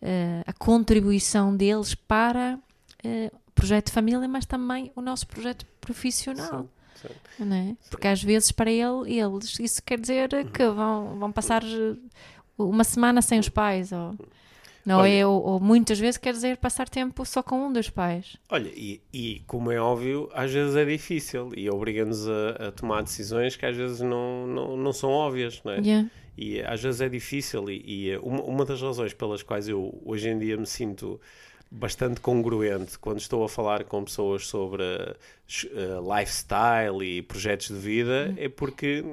eh, 0.02 0.42
a 0.44 0.52
contribuição 0.52 1.56
deles 1.56 1.94
para 1.94 2.58
eh, 3.04 3.30
o 3.46 3.50
projeto 3.52 3.86
de 3.86 3.92
família, 3.92 4.26
mas 4.26 4.44
também 4.46 4.90
o 4.96 5.00
nosso 5.00 5.28
projeto 5.28 5.64
profissional. 5.80 6.68
Sim, 7.00 7.44
né? 7.44 7.76
Porque 7.88 8.08
às 8.08 8.20
vezes 8.20 8.50
para 8.50 8.68
ele, 8.70 9.14
eles 9.16 9.60
isso 9.60 9.80
quer 9.82 10.00
dizer 10.00 10.28
Uhum. 10.34 10.44
que 10.50 10.68
vão, 10.68 11.16
vão 11.18 11.30
passar 11.32 11.62
uma 12.68 12.84
semana 12.84 13.22
sem 13.22 13.38
os 13.38 13.48
pais 13.48 13.92
ou, 13.92 14.14
não 14.84 14.98
Olha- 14.98 15.08
é? 15.08 15.26
Ou, 15.26 15.42
ou 15.42 15.60
muitas 15.60 15.98
vezes 15.98 16.16
quer 16.16 16.32
dizer 16.32 16.56
passar 16.56 16.88
tempo 16.88 17.24
só 17.24 17.42
com 17.42 17.66
um 17.66 17.72
dos 17.72 17.90
pais. 17.90 18.36
Olha, 18.48 18.68
e, 18.74 19.00
e 19.12 19.42
como 19.46 19.70
é 19.70 19.80
óbvio, 19.80 20.28
às 20.32 20.52
vezes 20.52 20.74
é 20.76 20.84
difícil 20.84 21.50
e 21.56 21.68
obriga-nos 21.70 22.28
a, 22.28 22.68
a 22.68 22.72
tomar 22.72 23.02
decisões 23.02 23.56
que 23.56 23.66
às 23.66 23.76
vezes 23.76 24.00
não, 24.00 24.46
não, 24.46 24.76
não 24.76 24.92
são 24.92 25.10
óbvias, 25.10 25.60
não 25.64 25.72
é? 25.72 25.80
Yeah. 25.80 26.08
E 26.36 26.60
às 26.62 26.82
vezes 26.82 27.00
é 27.00 27.08
difícil 27.08 27.68
e, 27.70 27.82
e, 27.84 28.10
eh, 28.12 28.18
uma, 28.22 28.42
uma 28.42 28.64
das 28.64 28.80
razões 28.80 29.12
pelas 29.12 29.42
quais 29.42 29.68
eu 29.68 30.00
hoje 30.04 30.28
em 30.28 30.38
dia 30.38 30.56
me 30.56 30.66
sinto 30.66 31.20
bastante 31.70 32.20
congruente 32.20 32.98
quando 32.98 33.20
estou 33.20 33.44
a 33.44 33.48
falar 33.48 33.84
com 33.84 34.02
pessoas 34.02 34.46
sobre 34.46 34.82
eh, 34.82 35.16
lifestyle 36.18 37.04
e 37.04 37.22
projetos 37.22 37.68
de 37.68 37.74
vida 37.74 38.34
é 38.38 38.48
porque 38.48 39.04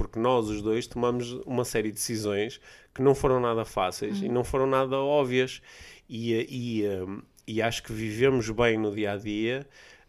porque 0.00 0.18
nós 0.18 0.48
os 0.48 0.62
dois 0.62 0.86
tomamos 0.86 1.32
uma 1.44 1.62
série 1.62 1.88
de 1.88 1.96
decisões 1.96 2.58
que 2.94 3.02
não 3.02 3.14
foram 3.14 3.38
nada 3.38 3.66
fáceis 3.66 4.22
e 4.22 4.30
não 4.30 4.42
foram 4.42 4.66
nada 4.66 4.96
óbvias 4.96 5.60
e, 6.08 6.32
eh, 6.32 6.46
e, 6.48 6.84
eh, 6.86 7.06
e 7.46 7.60
acho 7.60 7.82
que 7.82 7.92
vivemos 7.92 8.48
bem 8.48 8.78
no 8.78 8.94
dia 8.94 9.12
a 9.12 9.16
dia 9.18 9.66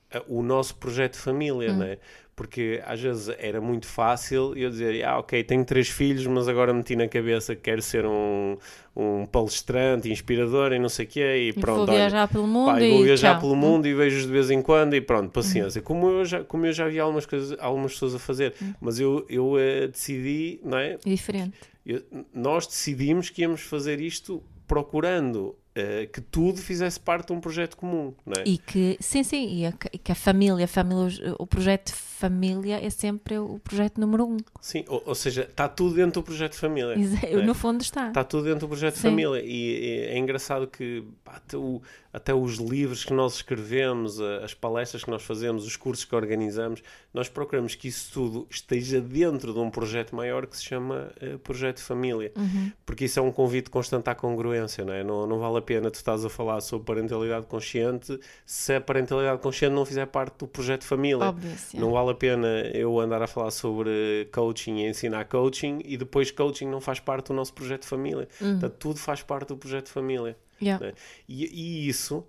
eh, 0.09 0.23
o 0.29 0.41
nosso 0.41 0.77
projeto 0.77 1.15
de 1.15 1.19
família, 1.19 1.73
né? 1.73 1.97
Porque 2.41 2.81
às 2.87 2.99
vezes 2.99 3.29
era 3.37 3.61
muito 3.61 3.85
fácil 3.85 4.57
eu 4.57 4.71
dizer, 4.71 5.05
ah, 5.05 5.19
ok, 5.19 5.43
tenho 5.43 5.63
três 5.63 5.89
filhos, 5.89 6.25
mas 6.25 6.47
agora 6.47 6.73
meti 6.73 6.95
na 6.95 7.07
cabeça 7.07 7.55
que 7.55 7.61
quero 7.61 7.83
ser 7.83 8.03
um, 8.03 8.57
um 8.95 9.27
palestrante, 9.27 10.11
inspirador 10.11 10.73
e 10.73 10.79
não 10.79 10.89
sei 10.89 11.05
o 11.05 11.07
quê, 11.07 11.19
e 11.37 11.49
E 11.49 11.53
pronto, 11.53 11.85
vou 11.85 11.89
olha, 11.89 11.97
viajar 11.99 12.27
pelo 12.27 12.47
mundo 12.47 12.65
Pá, 12.71 12.81
e 12.81 12.89
vou 12.89 13.03
viajar 13.03 13.33
tchau. 13.33 13.41
pelo 13.41 13.55
mundo 13.55 13.87
e 13.87 13.93
vejo-os 13.93 14.25
de 14.25 14.31
vez 14.31 14.49
em 14.49 14.59
quando 14.59 14.95
e 14.95 15.01
pronto, 15.01 15.29
paciência. 15.29 15.83
Como, 15.83 16.09
eu 16.09 16.25
já, 16.25 16.43
como 16.43 16.65
eu 16.65 16.73
já 16.73 16.87
vi 16.87 16.99
algumas, 16.99 17.27
coisas, 17.27 17.55
algumas 17.59 17.93
pessoas 17.93 18.15
a 18.15 18.19
fazer, 18.19 18.55
mas 18.81 18.99
eu, 18.99 19.23
eu 19.29 19.59
eh, 19.59 19.85
decidi, 19.89 20.59
não 20.63 20.79
é? 20.79 20.97
Diferente. 21.05 21.53
Eu- 21.85 22.01
nós 22.33 22.65
decidimos 22.65 23.29
que 23.29 23.43
íamos 23.43 23.61
fazer 23.61 24.01
isto 24.01 24.41
procurando 24.65 25.55
eh, 25.75 26.07
que 26.11 26.19
tudo 26.19 26.57
fizesse 26.59 26.99
parte 26.99 27.27
de 27.27 27.33
um 27.33 27.39
projeto 27.39 27.77
comum, 27.77 28.13
não 28.25 28.33
é? 28.41 28.43
E 28.47 28.57
que, 28.57 28.97
sim, 28.99 29.23
sim, 29.23 29.47
e, 29.59 29.65
a, 29.67 29.73
e 29.93 29.97
que 29.99 30.11
a 30.11 30.15
família, 30.15 30.65
a 30.65 30.67
família, 30.67 31.35
o 31.37 31.45
projeto 31.45 31.87
de 31.87 32.10
família 32.21 32.85
é 32.85 32.89
sempre 32.91 33.39
o 33.39 33.57
projeto 33.57 33.99
número 33.99 34.27
um. 34.27 34.37
Sim, 34.61 34.85
ou, 34.87 35.01
ou 35.07 35.15
seja, 35.15 35.41
está 35.41 35.67
tudo 35.67 35.95
dentro 35.95 36.21
do 36.21 36.23
projeto 36.23 36.51
de 36.53 36.59
família. 36.59 36.95
É. 37.23 37.35
No 37.41 37.55
fundo 37.55 37.81
está. 37.81 38.09
Está 38.09 38.23
tudo 38.23 38.43
dentro 38.43 38.61
do 38.61 38.67
projeto 38.67 38.95
de 38.95 39.01
família. 39.01 39.41
E, 39.43 39.49
e 39.49 39.99
é 40.05 40.17
engraçado 40.17 40.67
que 40.67 41.03
até, 41.25 41.57
o, 41.57 41.81
até 42.13 42.33
os 42.33 42.57
livros 42.57 43.03
que 43.03 43.13
nós 43.13 43.35
escrevemos, 43.35 44.21
as 44.21 44.53
palestras 44.53 45.03
que 45.03 45.09
nós 45.09 45.23
fazemos, 45.23 45.65
os 45.65 45.75
cursos 45.75 46.05
que 46.05 46.15
organizamos, 46.15 46.83
nós 47.11 47.27
procuramos 47.27 47.73
que 47.73 47.87
isso 47.87 48.11
tudo 48.13 48.47
esteja 48.49 49.01
dentro 49.01 49.51
de 49.51 49.59
um 49.59 49.71
projeto 49.71 50.15
maior 50.15 50.45
que 50.45 50.55
se 50.55 50.63
chama 50.63 51.11
uh, 51.21 51.39
Projeto 51.39 51.81
Família. 51.81 52.31
Uhum. 52.35 52.71
Porque 52.85 53.05
isso 53.05 53.19
é 53.19 53.21
um 53.23 53.31
convite 53.31 53.69
constante 53.69 54.09
à 54.09 54.15
congruência, 54.15 54.85
não 54.85 54.93
é? 54.93 55.03
Não, 55.03 55.25
não 55.25 55.39
vale 55.39 55.57
a 55.57 55.61
pena 55.61 55.89
tu 55.89 55.95
estás 55.95 56.23
a 56.23 56.29
falar 56.29 56.61
sobre 56.61 56.85
parentalidade 56.85 57.47
consciente 57.47 58.19
se 58.45 58.75
a 58.75 58.81
parentalidade 58.81 59.41
consciente 59.41 59.73
não 59.73 59.85
fizer 59.85 60.05
parte 60.05 60.37
do 60.37 60.47
projeto 60.47 60.83
família. 60.83 61.25
Óbvio. 61.25 61.51
Não 61.73 61.91
vale 61.91 62.10
a 62.11 62.15
pena 62.15 62.47
eu 62.73 62.99
andar 62.99 63.21
a 63.21 63.27
falar 63.27 63.51
sobre 63.51 64.27
coaching 64.31 64.77
e 64.77 64.87
ensinar 64.87 65.25
coaching 65.25 65.79
e 65.85 65.97
depois 65.97 66.29
coaching 66.31 66.67
não 66.67 66.79
faz 66.81 66.99
parte 66.99 67.27
do 67.27 67.33
nosso 67.33 67.53
projeto 67.53 67.85
família. 67.85 68.27
Uhum. 68.39 68.51
Portanto, 68.51 68.75
tudo 68.77 68.99
faz 68.99 69.21
parte 69.23 69.47
do 69.49 69.57
projeto 69.57 69.89
família. 69.89 70.37
Yeah. 70.61 70.85
né? 70.85 70.93
E, 71.27 71.45
e 71.45 71.87
isso 71.87 72.23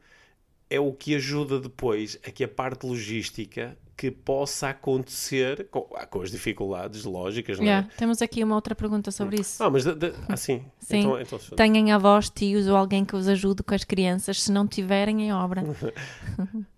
é 0.70 0.80
o 0.80 0.92
que 0.92 1.14
ajuda 1.14 1.60
depois 1.60 2.18
a 2.26 2.30
que 2.30 2.42
a 2.42 2.48
parte 2.48 2.86
logística 2.86 3.76
que 3.94 4.10
possa 4.10 4.70
acontecer 4.70 5.68
com, 5.70 5.82
com 5.82 6.22
as 6.22 6.30
dificuldades 6.30 7.04
lógicas, 7.04 7.58
não 7.58 7.66
é? 7.66 7.68
Yeah. 7.68 7.88
Temos 7.96 8.22
aqui 8.22 8.42
uma 8.42 8.54
outra 8.54 8.74
pergunta 8.74 9.10
sobre 9.10 9.40
isso. 9.40 9.62
Ah, 9.62 9.70
mas 9.70 9.84
de- 9.84 9.94
de- 9.94 10.12
assim, 10.28 10.64
Sim. 10.80 11.00
então, 11.00 11.20
então 11.20 11.38
Tenham 11.54 11.94
avós, 11.94 12.30
tios 12.30 12.66
ou 12.66 12.74
alguém 12.76 13.04
que 13.04 13.14
os 13.14 13.28
ajude 13.28 13.62
com 13.62 13.74
as 13.74 13.84
crianças 13.84 14.42
se 14.42 14.50
não 14.50 14.66
tiverem 14.66 15.22
em 15.22 15.32
obra. 15.32 15.62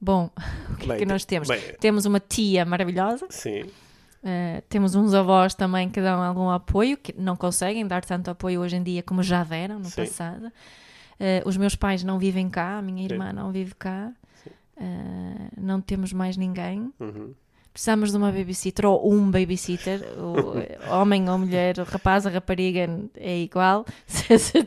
Bom, 0.00 0.30
o 0.72 0.76
que 0.76 0.84
é 0.84 0.88
Bem, 0.88 0.98
que 0.98 1.06
nós 1.06 1.24
temos? 1.24 1.48
bem, 1.48 1.60
Temos 1.80 2.04
uma 2.04 2.20
tia 2.20 2.64
maravilhosa, 2.64 3.26
sim, 3.30 3.64
eh, 4.24 4.62
temos 4.68 4.94
uns 4.94 5.14
avós 5.14 5.54
também 5.54 5.88
que 5.88 6.00
dão 6.00 6.22
algum 6.22 6.50
apoio, 6.50 6.96
que 6.96 7.14
não 7.18 7.36
conseguem 7.36 7.86
dar 7.86 8.04
tanto 8.04 8.30
apoio 8.30 8.60
hoje 8.60 8.76
em 8.76 8.82
dia 8.82 9.02
como 9.02 9.22
já 9.22 9.42
deram 9.44 9.78
no 9.78 9.86
Sim. 9.86 9.96
passado. 10.02 10.52
Eh, 11.18 11.42
os 11.46 11.56
meus 11.56 11.74
pais 11.74 12.02
não 12.04 12.18
vivem 12.18 12.48
cá, 12.50 12.78
a 12.78 12.82
minha 12.82 13.06
Sim. 13.06 13.14
irmã 13.14 13.32
não 13.32 13.50
vive 13.50 13.74
cá, 13.74 14.12
Sim. 14.44 14.50
Eh, 14.78 15.48
não 15.60 15.80
temos 15.80 16.12
mais 16.12 16.36
ninguém. 16.36 16.92
uhum. 17.00 17.32
Precisamos 17.72 18.10
de 18.10 18.16
uma 18.16 18.32
babysitter 18.32 18.86
ou 18.86 19.12
um 19.12 19.30
babysitter, 19.30 20.00
o 20.18 20.54
homem 20.98 21.28
ou 21.28 21.36
mulher, 21.38 21.78
o 21.78 21.84
rapaz 21.84 22.24
ou 22.24 22.32
rapariga 22.32 22.88
é 23.16 23.38
igual. 23.38 23.84
Se, 24.06 24.38
se- 24.38 24.62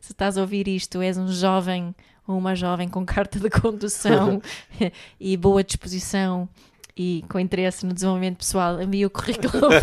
se 0.00 0.12
estás 0.12 0.36
a 0.38 0.40
ouvir 0.40 0.66
isto, 0.66 1.00
és 1.02 1.16
um 1.18 1.28
jovem 1.28 1.94
uma 2.26 2.54
jovem 2.54 2.88
com 2.88 3.04
carta 3.04 3.38
de 3.38 3.50
condução 3.50 4.40
e 5.20 5.36
boa 5.36 5.62
disposição 5.62 6.48
e 6.96 7.24
com 7.28 7.40
interesse 7.40 7.84
no 7.84 7.92
desenvolvimento 7.92 8.38
pessoal, 8.38 8.80
envia 8.80 9.06
o 9.06 9.10
currículo. 9.10 9.68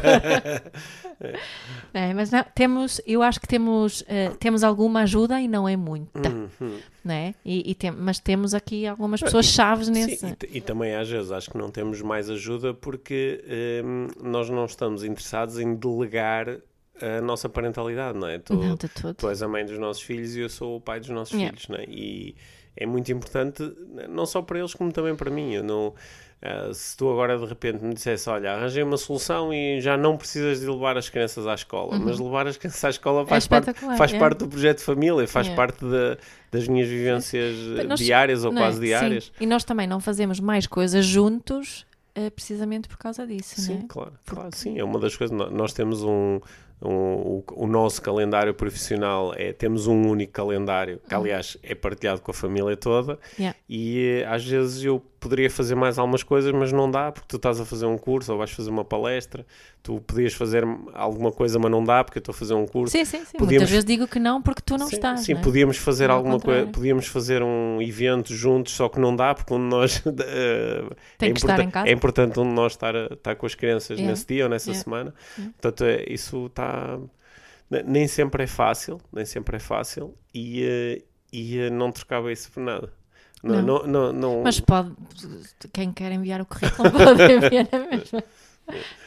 É, 1.93 2.13
mas 2.15 2.31
não, 2.31 2.43
temos, 2.55 2.99
eu 3.05 3.21
acho 3.21 3.39
que 3.39 3.47
temos, 3.47 4.03
eh, 4.07 4.31
temos 4.39 4.63
alguma 4.63 5.01
ajuda 5.01 5.39
e 5.39 5.47
não 5.47 5.69
é 5.69 5.75
muita, 5.75 6.27
Uhum. 6.29 6.79
né? 7.03 7.35
E, 7.45 7.69
e 7.69 7.75
tem, 7.75 7.91
mas 7.91 8.17
temos 8.17 8.55
aqui 8.55 8.87
algumas 8.87 9.19
pessoas 9.21 9.45
chaves 9.45 9.87
nesse. 9.87 10.15
Sim, 10.15 10.35
e, 10.49 10.57
e 10.57 10.61
também 10.61 10.95
às 10.95 11.07
vezes 11.09 11.31
acho 11.31 11.51
que 11.51 11.57
não 11.59 11.69
temos 11.69 12.01
mais 12.01 12.27
ajuda 12.29 12.73
porque 12.73 13.43
hum, 13.85 14.07
nós 14.23 14.49
não 14.49 14.65
estamos 14.65 15.03
interessados 15.03 15.59
em 15.59 15.75
delegar 15.75 16.57
a 17.01 17.21
nossa 17.21 17.49
parentalidade, 17.49 18.17
não 18.17 18.27
é? 18.27 18.39
Tu, 18.39 18.53
não, 18.53 18.75
de 18.75 18.87
tudo. 18.87 19.13
tu 19.15 19.29
és 19.29 19.41
a 19.41 19.47
mãe 19.47 19.65
dos 19.65 19.77
nossos 19.79 20.03
filhos 20.03 20.35
e 20.35 20.39
eu 20.41 20.49
sou 20.49 20.77
o 20.77 20.81
pai 20.81 20.99
dos 20.99 21.09
nossos 21.09 21.33
Yeah. 21.33 21.49
filhos, 21.57 21.67
não 21.69 21.77
é? 21.77 21.85
E 21.87 22.35
é 22.77 22.85
muito 22.85 23.11
importante, 23.11 23.63
não 24.09 24.25
só 24.25 24.41
para 24.41 24.59
eles 24.59 24.73
como 24.73 24.91
também 24.91 25.15
para 25.15 25.29
mim. 25.29 25.53
Eu 25.53 25.63
não, 25.63 25.93
ah, 26.41 26.71
se 26.73 26.95
tu 26.95 27.09
agora 27.11 27.37
de 27.37 27.45
repente 27.45 27.83
me 27.83 27.93
dissesse, 27.93 28.29
olha, 28.29 28.53
arranjei 28.53 28.81
uma 28.83 28.97
solução 28.97 29.53
e 29.53 29.81
já 29.81 29.97
não 29.97 30.15
precisas 30.15 30.59
de 30.61 30.67
levar 30.67 30.97
as 30.97 31.09
crianças 31.09 31.45
à 31.47 31.53
escola, 31.53 31.99
mas 31.99 32.17
levar 32.19 32.47
as 32.47 32.55
crianças 32.57 32.83
à 32.85 32.89
escola 32.89 33.25
faz, 33.25 33.45
parte, 33.47 33.65
Uhum. 33.65 33.71
espetacular, 33.71 33.97
faz 33.97 34.13
parte 34.13 34.37
do 34.39 34.47
projeto 34.47 34.77
de 34.77 34.83
família, 34.83 35.27
faz 35.27 35.49
parte 35.49 35.83
da- 35.83 36.17
das 36.51 36.67
minhas 36.67 36.87
vivências 36.87 37.55
eh, 37.79 37.83
Nós- 37.83 37.99
diárias 37.99 38.43
ou 38.45 38.51
é? 38.53 38.55
quase 38.55 38.79
diárias. 38.79 39.25
Sim. 39.25 39.31
E 39.41 39.45
nós 39.45 39.63
também 39.63 39.85
não 39.87 39.99
fazemos 39.99 40.39
mais 40.39 40.65
coisas 40.67 41.05
juntos 41.05 41.85
eh, 42.15 42.29
precisamente 42.29 42.87
por 42.89 42.97
causa 42.97 43.25
disso, 43.25 43.59
Sim, 43.61 43.75
né? 43.75 43.85
claro, 43.87 44.11
claro, 44.25 44.49
sim, 44.53 44.77
é 44.77 44.83
uma 44.83 44.99
das 44.99 45.15
coisas. 45.15 45.35
nó- 45.37 45.49
Nós 45.49 45.71
temos 45.71 46.03
um, 46.03 46.41
um- 46.81 46.89
o, 47.39 47.43
o 47.55 47.67
nosso 47.67 48.01
calendário 48.01 48.53
profissional 48.53 49.33
é 49.37 49.53
temos 49.53 49.87
um 49.87 50.07
único 50.07 50.33
calendário 50.33 50.99
que 51.07 51.13
aliás 51.13 51.57
é 51.61 51.75
partilhado 51.75 52.21
com 52.21 52.31
a 52.31 52.33
família 52.33 52.75
toda 52.75 53.13
Uhum. 53.13 53.17
Yeah. 53.39 53.57
e 53.69 54.21
eh, 54.23 54.25
às 54.27 54.45
vezes 54.45 54.83
eu 54.83 55.01
poderia 55.19 55.51
fazer 55.51 55.75
mais 55.75 55.99
algumas 55.99 56.23
coisas 56.23 56.51
mas 56.51 56.71
não 56.71 56.89
dá 56.89 57.11
porque 57.11 57.27
tu 57.27 57.35
estás 57.35 57.59
a 57.59 57.65
fazer 57.65 57.85
um 57.85 57.97
curso 57.97 58.31
ou 58.31 58.37
vais 58.39 58.49
fazer 58.49 58.71
uma 58.71 58.83
palestra 58.83 59.45
tu 59.83 60.01
podias 60.01 60.33
fazer 60.33 60.63
alguma 60.93 61.31
coisa 61.31 61.59
mas 61.59 61.69
não 61.69 61.83
dá 61.83 62.03
porque 62.03 62.17
eu 62.17 62.21
estou 62.21 62.33
a 62.33 62.35
fazer 62.35 62.55
um 62.55 62.65
curso 62.65 62.91
Sim, 62.91 63.05
sim, 63.05 63.19
sim. 63.19 63.37
Podíamos- 63.37 63.47
Muitas 63.51 63.69
vezes 63.69 63.85
digo 63.85 64.07
que 64.07 64.17
não 64.19 64.41
porque 64.41 64.61
tu 64.65 64.77
não 64.77 64.87
sim, 64.87 64.95
estás. 64.95 65.19
sim 65.21 65.35
né? 65.35 65.41
podíamos 65.43 65.77
fazer 65.77 66.09
Ao 66.09 66.17
alguma 66.17 66.39
coisa 66.39 66.65
podíamos 66.67 67.05
fazer 67.05 67.43
um 67.43 67.79
evento 67.79 68.33
juntos 68.33 68.73
só 68.73 68.89
que 68.89 68.99
não 68.99 69.15
dá 69.15 69.35
porque 69.35 69.53
um 69.53 69.59
de 69.59 69.65
nós 69.65 70.01
eh, 70.05 70.83
é 71.19 71.31
que 71.31 71.37
estar 71.37 71.53
importa- 71.53 71.63
em 71.63 71.69
casa. 71.69 71.87
é 71.87 71.91
importante 71.91 72.39
um 72.39 72.47
de 72.49 72.53
nós 72.55 72.71
estar, 72.73 72.95
a- 72.95 73.09
estar 73.13 73.35
com 73.35 73.45
as 73.45 73.53
crianças 73.53 73.91
Yeah. 73.99 74.09
nesse 74.09 74.25
dia 74.25 74.43
ou 74.45 74.49
nessa 74.49 74.71
Yeah. 74.71 74.83
semana. 74.83 75.13
Portanto, 75.37 75.83
é- 75.85 76.05
isso 76.11 76.47
está. 76.47 76.70
Ne- 77.69 77.83
Nem 77.83 78.07
sempre 78.07 78.43
é 78.43 78.47
fácil, 78.47 78.99
nem 79.11 79.25
sempre 79.25 79.57
é 79.57 79.59
fácil 79.59 80.15
e, 80.33 80.63
eh, 80.63 81.01
e 81.31 81.59
eh, 81.59 81.69
não 81.69 81.91
trocava 81.91 82.31
isso 82.31 82.51
por 82.51 82.61
nada. 82.61 82.91
Não, 83.43 83.61
Não. 83.61 83.87
não, 83.87 84.13
não, 84.13 84.43
Mas 84.43 84.59
pode, 84.59 84.93
quem 85.73 85.91
quer 85.91 86.11
enviar 86.11 86.41
o 86.41 86.45
currículo 86.45 86.91
pode 86.93 87.21
enviar 87.23 87.67
na 87.71 87.79
mesma. 87.87 88.23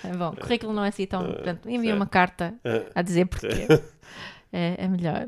É 0.02 0.12
bom, 0.16 0.30
o 0.30 0.36
currículo 0.36 0.72
não 0.72 0.84
é 0.84 0.88
assim 0.88 1.06
tão. 1.06 1.24
Portanto, 1.24 1.70
envia 1.70 1.94
uma 1.94 2.06
carta 2.06 2.52
eh, 2.64 2.86
a 2.94 3.02
dizer 3.02 3.26
porquê. 3.26 3.66
É, 4.56 4.84
é 4.84 4.88
melhor. 4.88 5.26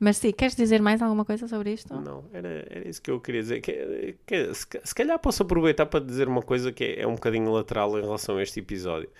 Mas 0.00 0.16
sim, 0.16 0.32
queres 0.32 0.56
dizer 0.56 0.80
mais 0.80 1.02
alguma 1.02 1.26
coisa 1.26 1.46
sobre 1.46 1.74
isto? 1.74 1.92
Não, 1.94 2.24
era, 2.32 2.48
era 2.70 2.88
isso 2.88 3.02
que 3.02 3.10
eu 3.10 3.20
queria 3.20 3.42
dizer. 3.42 3.60
Que, 3.60 4.16
que- 4.26 4.54
se, 4.54 4.66
se 4.82 4.94
calhar 4.94 5.18
posso 5.18 5.42
aproveitar 5.42 5.84
para 5.84 6.02
dizer 6.02 6.26
uma 6.26 6.40
coisa 6.40 6.72
que 6.72 6.82
é, 6.82 7.00
é 7.02 7.06
um 7.06 7.14
bocadinho 7.14 7.52
lateral 7.52 7.98
em 7.98 8.02
relação 8.02 8.38
a 8.38 8.42
este 8.42 8.60
episódio. 8.60 9.10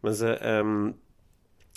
Mas 0.00 0.22
ah, 0.22 0.38
ahm, 0.40 0.92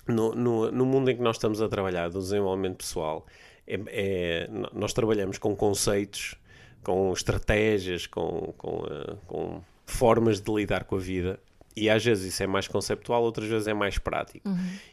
no, 0.07 0.33
no, 0.35 0.71
no 0.71 0.85
mundo 0.85 1.09
em 1.09 1.15
que 1.15 1.21
nós 1.21 1.35
estamos 1.37 1.61
a 1.61 1.67
trabalhar, 1.69 2.09
do 2.09 2.19
desenvolvimento 2.19 2.77
pessoal, 2.77 3.25
é, 3.67 3.79
é- 3.87 4.49
nós 4.73 4.93
trabalhamos 4.93 5.37
com 5.37 5.55
conceitos, 5.55 6.35
com 6.83 7.11
estratégias, 7.13 8.05
com, 8.07 8.53
com, 8.57 8.85
ah, 8.89 9.15
com 9.25 9.61
formas 9.85 10.41
de 10.41 10.51
lidar 10.53 10.83
com 10.83 10.95
a 10.95 10.99
vida. 10.99 11.39
E 11.75 11.89
às 11.89 12.05
vezes 12.05 12.31
isso 12.31 12.43
é 12.43 12.45
mais 12.45 12.67
conceptual, 12.67 13.23
outras 13.23 13.47
vezes 13.47 13.67
é 13.67 13.73
mais 13.73 13.97
prático. 13.97 14.47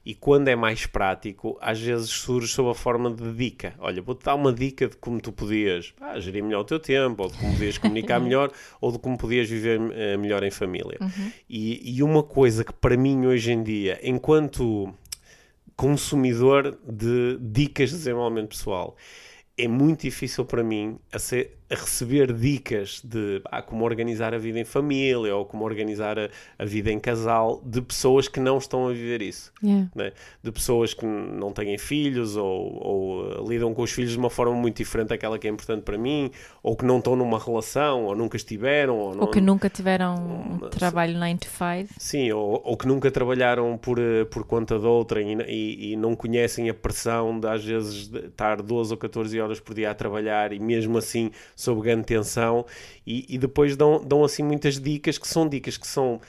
E 0.07 0.14
quando 0.14 0.49
é 0.49 0.57
mais 0.57 0.87
prático, 0.87 1.59
às 1.61 1.79
vezes 1.79 2.09
surge 2.09 2.49
sob 2.49 2.71
a 2.71 2.75
forma 2.75 3.11
de 3.11 3.31
dica. 3.35 3.75
Olha, 3.79 4.00
vou-te 4.00 4.25
dar 4.25 4.35
uma 4.35 4.50
dica 4.50 4.88
de 4.88 4.97
como 4.97 5.21
tu 5.21 5.31
podias 5.31 5.90
pá, 5.90 6.19
gerir 6.19 6.43
melhor 6.43 6.61
o 6.61 6.64
teu 6.64 6.81
tempo, 6.81 7.23
ou 7.25 7.29
de 7.29 7.37
como 7.37 7.52
podias 7.52 7.76
comunicar 7.76 8.19
melhor, 8.23 8.50
ou 8.81 8.93
de 8.93 8.99
como 8.99 9.19
podias 9.19 9.47
viver 9.47 9.79
eh, 9.93 10.17
melhor 10.17 10.43
em 10.43 10.50
família. 10.50 10.97
E, 11.50 11.97
e 11.99 12.02
uma 12.02 12.23
coisa 12.23 12.64
que 12.64 12.73
para 12.73 12.97
mim 12.97 13.26
hoje 13.26 13.52
em 13.52 13.62
dia, 13.62 14.00
enquanto 14.02 14.90
consumidor 15.80 16.78
de 16.87 17.38
dicas 17.40 17.88
de 17.88 17.96
desenvolvimento 17.96 18.50
pessoal, 18.50 18.94
é 19.64 19.69
muito 19.69 20.02
difícil 20.02 20.45
para 20.45 20.62
mim 20.62 20.99
a, 21.12 21.19
ser- 21.19 21.57
a 21.71 21.75
receber 21.76 22.33
dicas 22.33 23.00
de 23.05 23.40
ah, 23.45 23.62
como 23.62 23.85
organizar 23.85 24.35
a 24.35 24.38
vida 24.38 24.59
em 24.59 24.64
família 24.64 25.35
ou 25.37 25.45
como 25.45 25.64
organizar 25.64 26.19
a, 26.19 26.29
a 26.59 26.64
vida 26.64 26.90
em 26.90 26.99
casal 26.99 27.62
de 27.64 27.81
pessoas 27.81 28.26
que 28.26 28.40
não 28.40 28.59
estão 28.59 28.88
a 28.88 28.93
viver 28.93 29.23
isso. 29.23 29.52
Yeah. 29.62 29.88
né? 29.95 30.12
De 30.43 30.50
pessoas 30.50 30.95
que 30.95 31.05
não 31.07 31.52
têm 31.52 31.79
filhos 31.79 32.37
ou, 32.37 32.45
ou, 32.85 33.40
uh, 33.43 33.49
lidam 33.49 33.73
com 33.73 33.83
os 33.83 33.90
filhos 33.93 34.12
de 34.12 34.19
uma 34.19 34.31
forma 34.31 34.55
muito 34.55 34.76
diferente 34.79 35.09
daquela 35.09 35.38
que 35.38 35.47
é 35.47 35.50
importante 35.50 35.83
para 35.83 35.97
mim, 35.97 36.31
ou 36.62 36.75
que 36.76 36.85
não 36.85 36.99
estão 36.99 37.14
numa 37.14 37.38
relação, 37.38 38.05
ou 38.07 38.17
nunca 38.17 38.37
estiveram, 38.37 38.99
ou, 38.99 39.14
não, 39.14 39.23
Ou 39.23 39.31
que 39.31 39.40
nunca 39.40 39.69
tiveram 39.71 40.14
um 40.17 40.59
Mas- 40.61 40.71
trabalho 40.71 41.17
9 41.19 41.37
to 41.38 41.47
5. 41.49 41.95
Sim, 41.99 42.33
ou, 42.33 42.61
ou 42.64 42.76
que 42.76 42.87
nunca 42.87 43.11
trabalharam 43.11 43.79
por, 43.79 43.99
eh, 43.99 44.25
por 44.25 44.45
conta 44.45 44.79
de 44.79 44.87
outrem 44.87 45.38
e, 45.40 45.43
e- 45.43 45.93
e 45.93 45.97
não 45.97 46.17
conhecem 46.17 46.69
a 46.69 46.75
pressão 46.75 47.38
de 47.38 47.47
às 47.47 47.64
vezes 47.64 48.09
de 48.09 48.19
estar 48.26 48.61
12 48.61 48.93
ou 48.93 48.99
14 48.99 49.40
horas 49.40 49.50
por 49.59 49.75
dia 49.75 49.90
a 49.90 49.95
trabalhar 49.95 50.52
e 50.52 50.61
mesmo 50.61 50.99
assim 50.99 51.30
sob 51.57 51.80
grande 51.80 52.04
tensão 52.04 52.64
e, 53.07 53.26
e 53.28 53.38
depois 53.38 53.76
dão, 53.76 54.04
dão 54.04 54.23
assim 54.23 54.42
muitas 54.42 54.78
dicas 54.78 55.19
que 55.19 55.26
são 55.26 55.49
dicas 55.49 55.76
que 55.76 55.87
são 55.87 56.21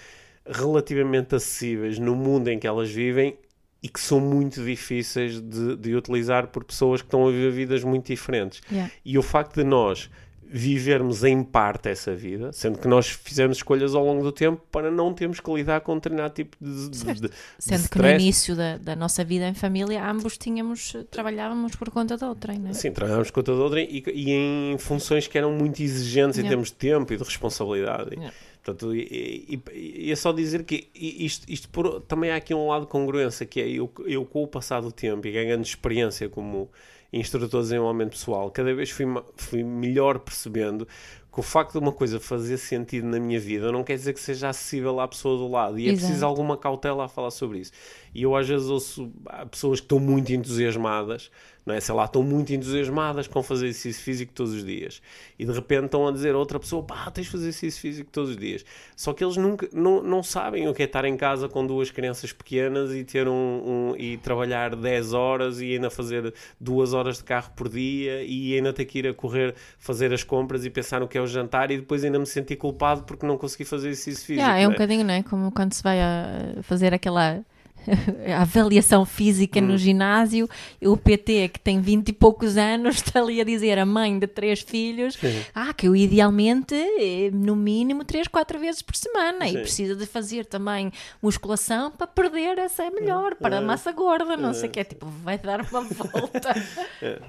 relativamente 0.46 1.36
acessíveis 1.36 2.00
no 2.00 2.16
mundo 2.16 2.48
em 2.48 2.58
que 2.58 2.66
elas 2.66 2.90
vivem 2.90 3.38
e 3.84 3.90
que 3.90 4.00
são 4.00 4.20
muito 4.20 4.64
difíceis 4.64 5.42
de, 5.42 5.76
de 5.76 5.96
utilizar 5.96 6.48
por 6.48 6.64
pessoas 6.64 7.02
que 7.02 7.08
estão 7.08 7.28
a 7.28 7.32
viver 7.32 7.52
vidas 7.52 7.84
muito 7.84 8.08
diferentes. 8.08 8.62
Yeah. 8.72 8.92
E 9.04 9.18
o 9.18 9.24
facto 9.24 9.56
de 9.56 9.64
nós 9.64 10.10
vivermos 10.54 11.24
em 11.24 11.42
parte 11.44 11.88
essa 11.88 12.14
vida, 12.14 12.52
sendo 12.52 12.78
que 12.78 12.88
nós 12.88 13.08
fizemos 13.08 13.58
escolhas 13.58 13.96
ao 13.96 14.06
longo 14.06 14.22
do 14.22 14.32
tempo 14.32 14.62
para 14.70 14.92
não 14.92 15.14
termos 15.14 15.40
que 15.40 15.52
lidar 15.54 15.80
com 15.82 15.94
um 15.94 15.96
determinado 15.96 16.34
tipo 16.34 16.58
de, 16.60 16.90
de, 16.90 17.04
de, 17.06 17.22
de 17.22 17.30
Sendo 17.58 17.90
que 17.90 17.98
no 17.98 18.10
início 18.10 18.56
da, 18.56 18.78
da 18.78 18.96
nossa 18.96 19.24
vida 19.24 19.48
em 19.48 19.54
família, 19.54 20.06
ambos 20.06 20.38
tínhamos, 20.38 20.94
trabalhávamos 21.10 21.76
por 21.76 21.90
conta 21.90 22.18
de 22.18 22.26
outrem, 22.26 22.60
não 22.60 22.72
é? 22.72 22.74
Sim, 22.74 22.92
trabalhámos 22.92 23.32
com 23.32 23.42
toda 23.42 23.62
outra 23.62 23.80
e, 23.82 24.04
e 24.14 24.32
em 24.32 24.78
funções 24.78 25.26
que 25.28 25.38
eram 25.38 25.54
muito 25.54 25.82
exigentes 25.82 26.38
em 26.38 26.42
Yeah. 26.42 26.50
termos 26.50 26.70
de 26.70 26.76
tempo 26.76 27.14
e 27.14 27.18
de 27.18 27.24
responsabilidade. 27.24 28.16
Yeah. 28.16 28.34
Portanto, 28.64 28.96
e, 28.96 29.62
e, 29.72 30.06
e, 30.06 30.12
é 30.12 30.16
só 30.16 30.32
dizer 30.32 30.64
que 30.64 30.88
isto, 30.94 31.52
isto 31.52 31.68
por, 31.70 32.02
também 32.02 32.30
há 32.30 32.36
aqui 32.36 32.54
um 32.54 32.68
lado 32.68 32.82
de 32.82 32.88
congruência, 32.92 33.46
que 33.46 33.60
é 33.60 33.68
eu, 33.68 33.92
eu 34.06 34.24
com 34.24 34.44
o 34.44 34.48
passar 34.48 34.82
do 34.82 34.92
tempo 34.92 35.28
e 35.28 35.32
ganhando 35.32 35.66
experiência 35.66 36.30
como 36.30 36.70
instrutor 37.12 37.62
de 37.62 37.68
desenvolvimento 37.68 38.12
pessoal, 38.12 38.52
cada 38.52 38.74
vez 38.74 38.90
fui, 38.90 39.06
fui 39.36 39.64
melhor 39.64 40.20
percebendo 40.20 40.88
que 41.34 41.40
o 41.40 41.44
facto 41.44 41.74
de 41.74 41.80
uma 41.80 41.92
coisa 41.92 42.20
fazer 42.20 42.58
sentido 42.58 43.08
na 43.08 43.20
minha 43.20 43.40
vida 43.40 43.72
não 43.72 43.84
quer 43.84 43.96
dizer 43.96 44.14
que 44.14 44.20
seja 44.20 44.50
acessível 44.50 45.00
à 45.00 45.08
pessoa 45.08 45.38
do 45.38 45.48
lado. 45.48 45.80
E 45.80 45.88
é 45.88 45.92
Exato. 45.92 46.02
preciso 46.02 46.26
alguma 46.26 46.58
cautela 46.58 47.06
a 47.06 47.08
falar 47.08 47.32
sobre 47.32 47.60
isso. 47.60 47.72
E 48.14 48.24
eu 48.24 48.36
às 48.36 48.48
vezes 48.48 48.68
ouço 48.68 49.12
pessoas 49.50 49.80
que 49.80 49.86
estão 49.86 50.00
muito 50.00 50.32
entusiasmadas 50.34 51.32
não 51.66 51.76
é? 51.76 51.80
Sei 51.80 51.94
lá, 51.94 52.06
estão 52.06 52.24
muito 52.24 52.54
entusiasmadas 52.54 53.28
com 53.28 53.42
fazer 53.44 53.68
exercício 53.68 54.04
físico 54.04 54.34
todos 54.34 54.54
os 54.54 54.66
dias 54.66 55.02
e 55.38 55.46
de 55.46 55.52
repente 55.52 55.86
estão 55.86 56.08
a 56.08 56.12
dizer 56.12 56.34
a 56.34 56.38
outra 56.38 56.60
pessoa, 56.60 56.84
pá, 56.84 57.10
tens 57.12 57.26
de 57.26 57.32
fazer 57.32 57.50
exercício 57.50 57.82
físico 57.82 58.10
todos 58.12 58.32
os 58.32 58.38
dias. 58.38 58.66
Só 58.96 59.14
que 59.14 59.24
eles 59.24 59.38
nunca, 59.38 59.70
não, 59.74 60.02
não 60.02 60.24
sabem 60.24 60.68
o 60.68 60.74
que 60.74 60.82
é 60.82 60.86
estar 60.86 61.06
em 61.06 61.16
casa 61.16 61.48
com 61.48 61.66
duas 61.66 61.92
crianças 61.92 62.34
pequenas 62.34 62.94
e 62.94 63.04
ter 63.04 63.28
um, 63.28 63.92
um 63.92 63.96
e 63.98 64.18
trabalhar 64.18 64.76
10 64.76 65.14
horas 65.14 65.62
e 65.62 65.74
ainda 65.74 65.90
fazer 65.90 66.34
duas 66.60 66.94
horas 66.94 67.18
de 67.18 67.24
carro 67.24 67.52
por 67.56 67.70
dia 67.70 68.24
e 68.24 68.56
ainda 68.56 68.74
ter 68.74 68.86
que 68.86 69.00
ir 69.00 69.08
a 69.08 69.14
correr 69.14 69.56
fazer 69.78 70.14
as 70.14 70.24
compras 70.24 70.66
e 70.66 70.70
pensar 70.70 71.00
no 71.00 71.08
que 71.08 71.18
é 71.18 71.22
o 71.22 71.28
jantar 71.28 71.72
e 71.72 71.78
depois 71.78 72.04
ainda 72.04 72.20
me 72.20 72.26
sentir 72.26 72.56
culpado 72.56 73.04
porque 73.04 73.26
não 73.26 73.38
consegui 73.38 73.66
fazer 73.66 73.90
exercício 73.90 74.26
físico. 74.26 74.42
Yeah, 74.42 74.60
é 74.60 74.68
um 74.68 74.72
é? 74.72 74.74
bocadinho, 74.74 75.06
não 75.06 75.14
é? 75.14 75.24
Como 75.24 75.52
quando 75.52 75.74
se 75.74 75.84
vai 75.84 76.00
a 76.02 76.62
fazer 76.64 76.94
aquela 76.94 77.44
a 78.34 78.42
avaliação 78.42 79.06
física 79.06 79.60
hum. 79.60 79.68
no 79.68 79.78
ginásio, 79.78 80.50
o 80.82 80.98
PT 80.98 81.50
que 81.50 81.60
tem 81.60 81.82
20 81.82 82.10
e 82.10 82.14
poucos 82.14 82.58
anos 82.58 82.98
está 83.02 83.20
ali 83.20 83.42
a 83.42 83.44
dizer 83.44 83.78
a 83.80 83.86
mãe 83.86 84.18
de 84.18 84.28
três 84.28 84.62
filhos 84.62 85.16
Sim. 85.16 85.44
ah, 85.54 85.74
que 85.74 85.88
eu 85.88 85.96
idealmente 85.96 86.76
eh, 86.76 87.30
no 87.32 87.56
mínimo 87.56 88.04
3, 88.04 88.28
4 88.28 88.60
vezes 88.60 88.82
por 88.82 88.96
semana 88.96 89.48
Sim. 89.48 89.58
e 89.58 89.62
precisa 89.62 89.96
de 89.96 90.06
fazer 90.06 90.46
também 90.46 90.92
musculação 91.22 91.92
para 91.92 92.08
perder 92.08 92.58
essa 92.58 92.84
é 92.84 92.90
melhor, 92.90 93.36
para 93.36 93.58
a 93.58 93.62
massa 93.62 93.92
gorda, 93.92 94.38
não 94.38 94.54
sei 94.54 94.70
o 94.70 94.72
que 94.72 94.80
é, 94.80 94.84
tipo, 94.84 95.06
vai 95.06 95.38
dar 95.38 95.62
uma 95.62 95.82
volta 95.84 96.54
é, 97.02 97.20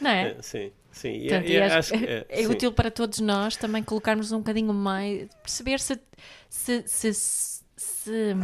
não 0.00 0.10
é? 0.10 0.30
é 0.30 0.42
sim. 0.42 0.70
Sim, 0.92 1.20
Portanto, 1.20 1.46
e, 1.46 1.52
e 1.52 1.62
acho, 1.62 1.94
é, 1.94 2.26
é 2.28 2.48
útil 2.48 2.72
para 2.72 2.90
todos 2.90 3.20
nós 3.20 3.54
também 3.56 3.80
colocarmos 3.80 4.32
um 4.32 4.38
bocadinho 4.38 4.74
mais, 4.74 5.28
perceber 5.40 5.78
se, 5.78 5.98
se, 6.48 6.82
se, 6.84 7.14
se 7.76 8.34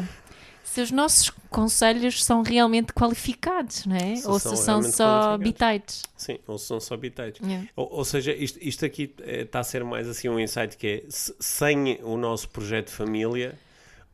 se 0.76 0.82
os 0.82 0.90
nossos 0.90 1.30
conselhos 1.48 2.22
são 2.22 2.42
realmente 2.42 2.92
qualificados, 2.92 3.86
não 3.86 3.96
é? 3.96 4.16
Se 4.16 4.28
ou 4.28 4.38
se 4.38 4.54
são 4.58 4.82
só 4.82 5.38
bitites. 5.38 6.02
Sim, 6.14 6.38
ou 6.46 6.58
se 6.58 6.66
são 6.66 6.78
só 6.78 6.94
bitites. 6.98 7.40
Yeah. 7.40 7.66
Ou, 7.74 7.90
ou, 7.90 8.04
seja, 8.04 8.34
isto, 8.34 8.58
isto 8.60 8.84
aqui 8.84 9.14
está 9.26 9.58
eh, 9.58 9.60
a 9.62 9.64
ser 9.64 9.82
mais 9.82 10.06
assim 10.06 10.28
um 10.28 10.38
insight 10.38 10.76
que 10.76 10.86
é, 10.86 11.04
sem 11.08 11.98
o 12.02 12.18
nosso 12.18 12.50
projeto 12.50 12.88
de 12.88 12.92
família, 12.92 13.58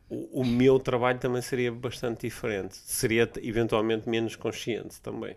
o, 0.09 0.43
o 0.43 0.47
meu 0.47 0.79
trabalho 0.79 1.19
também 1.19 1.43
seria 1.43 1.73
bastante 1.73 2.29
diferente. 2.29 2.77
Seria 2.77 3.29
eventualmente 3.43 4.09
menos 4.09 4.37
consciente 4.37 5.01
também. 5.01 5.35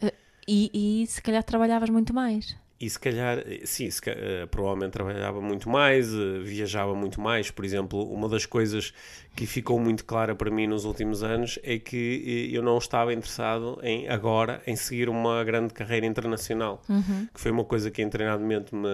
É? 0.00 0.14
E, 0.48 1.02
e 1.02 1.06
se 1.06 1.20
calhar 1.20 1.44
trabalhavas 1.44 1.90
muito 1.90 2.14
mais. 2.14 2.56
E 2.78 2.90
se 2.90 2.98
calhar, 2.98 3.42
sim, 3.64 3.90
se, 3.90 4.00
uh, 4.00 4.46
provavelmente 4.50 4.92
trabalhava 4.92 5.40
muito 5.40 5.68
mais, 5.70 6.12
uh, 6.12 6.42
viajava 6.42 6.94
muito 6.94 7.18
mais. 7.18 7.50
Por 7.50 7.64
exemplo, 7.64 8.02
uma 8.12 8.28
das 8.28 8.44
coisas 8.44 8.92
que 9.34 9.46
ficou 9.46 9.80
muito 9.80 10.04
clara 10.04 10.34
para 10.34 10.50
mim 10.50 10.66
nos 10.66 10.84
últimos 10.84 11.22
anos 11.22 11.58
é 11.62 11.78
que 11.78 12.50
eu 12.52 12.62
não 12.62 12.76
estava 12.76 13.14
interessado 13.14 13.78
em 13.82 14.06
agora 14.08 14.62
em 14.66 14.76
seguir 14.76 15.08
uma 15.08 15.42
grande 15.42 15.72
carreira 15.72 16.04
internacional, 16.06 16.82
uhum. 16.88 17.28
que 17.32 17.40
foi 17.40 17.50
uma 17.50 17.64
coisa 17.64 17.90
que 17.90 18.02
em 18.02 18.08
treinamento 18.10 18.76
me, 18.76 18.88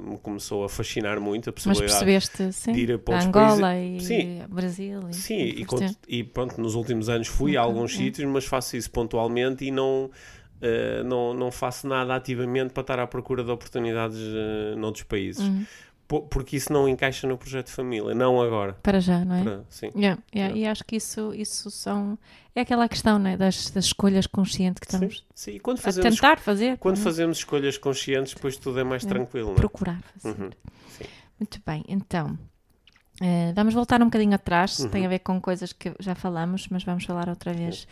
me 0.00 0.18
começou 0.18 0.64
a 0.64 0.68
fascinar 0.68 1.20
muito. 1.20 1.50
A 1.50 1.52
possibilidade 1.52 2.04
Mas 2.04 2.28
percebeste, 2.28 2.52
sim, 2.52 2.72
de 2.72 2.80
ir 2.80 2.98
para 2.98 3.22
Angola 3.22 3.60
países. 3.60 4.10
e 4.10 4.14
sim, 4.14 4.42
Brasil. 4.48 5.00
E, 5.08 5.14
sim, 5.14 5.66
e, 6.08 6.18
e, 6.18 6.24
pronto, 6.24 6.60
nos 6.60 6.74
últimos 6.74 7.08
anos 7.08 7.28
fui 7.28 7.56
a 7.56 7.60
alguns 7.60 7.96
sítios, 7.96 8.28
mas 8.28 8.44
faço 8.44 8.76
isso 8.76 8.90
pontualmente 8.90 9.64
e 9.64 9.70
não 9.70 10.10
Uh, 10.60 11.02
não, 11.04 11.32
não 11.32 11.50
faço 11.50 11.86
nada 11.86 12.14
ativamente 12.14 12.74
para 12.74 12.82
estar 12.82 12.98
à 12.98 13.06
procura 13.06 13.42
de 13.42 13.50
oportunidades 13.50 14.18
uh, 14.18 14.76
noutros 14.76 15.04
países. 15.04 15.46
Uhum. 15.46 15.64
Porque 16.28 16.56
isso 16.56 16.72
não 16.72 16.88
encaixa 16.88 17.24
no 17.28 17.38
projeto 17.38 17.66
de 17.66 17.72
família, 17.72 18.12
não 18.14 18.42
agora. 18.42 18.72
Para 18.82 18.98
já, 18.98 19.24
não 19.24 19.36
é? 19.36 19.44
Para, 19.44 19.64
sim. 19.70 19.92
Yeah, 19.94 20.20
yeah. 20.34 20.56
E 20.56 20.66
acho 20.66 20.84
que 20.84 20.96
isso, 20.96 21.32
isso 21.32 21.70
são. 21.70 22.18
É 22.52 22.62
aquela 22.62 22.88
questão 22.88 23.16
né, 23.16 23.36
das, 23.36 23.70
das 23.70 23.84
escolhas 23.84 24.26
conscientes 24.26 24.80
que 24.80 24.86
estamos 24.86 25.24
sim, 25.36 25.52
sim. 25.52 25.58
Quando 25.60 25.78
fazemos, 25.78 26.06
a 26.06 26.10
tentar 26.10 26.40
fazer. 26.40 26.78
Quando 26.78 26.98
é? 26.98 27.00
fazemos 27.00 27.38
escolhas 27.38 27.78
conscientes, 27.78 28.34
depois 28.34 28.56
tudo 28.56 28.80
é 28.80 28.84
mais 28.84 29.04
tranquilo. 29.04 29.50
Não 29.50 29.54
é? 29.54 29.56
Procurar 29.56 30.02
fazer. 30.02 30.36
Uhum. 30.36 30.50
Muito 31.38 31.62
bem, 31.64 31.84
então. 31.88 32.36
Uh, 33.22 33.54
vamos 33.54 33.72
voltar 33.72 34.02
um 34.02 34.06
bocadinho 34.06 34.34
atrás, 34.34 34.80
uhum. 34.80 34.88
tem 34.88 35.06
a 35.06 35.08
ver 35.08 35.20
com 35.20 35.40
coisas 35.40 35.72
que 35.72 35.94
já 36.00 36.16
falamos, 36.16 36.66
mas 36.70 36.82
vamos 36.82 37.04
falar 37.04 37.28
outra 37.28 37.52
vez. 37.52 37.86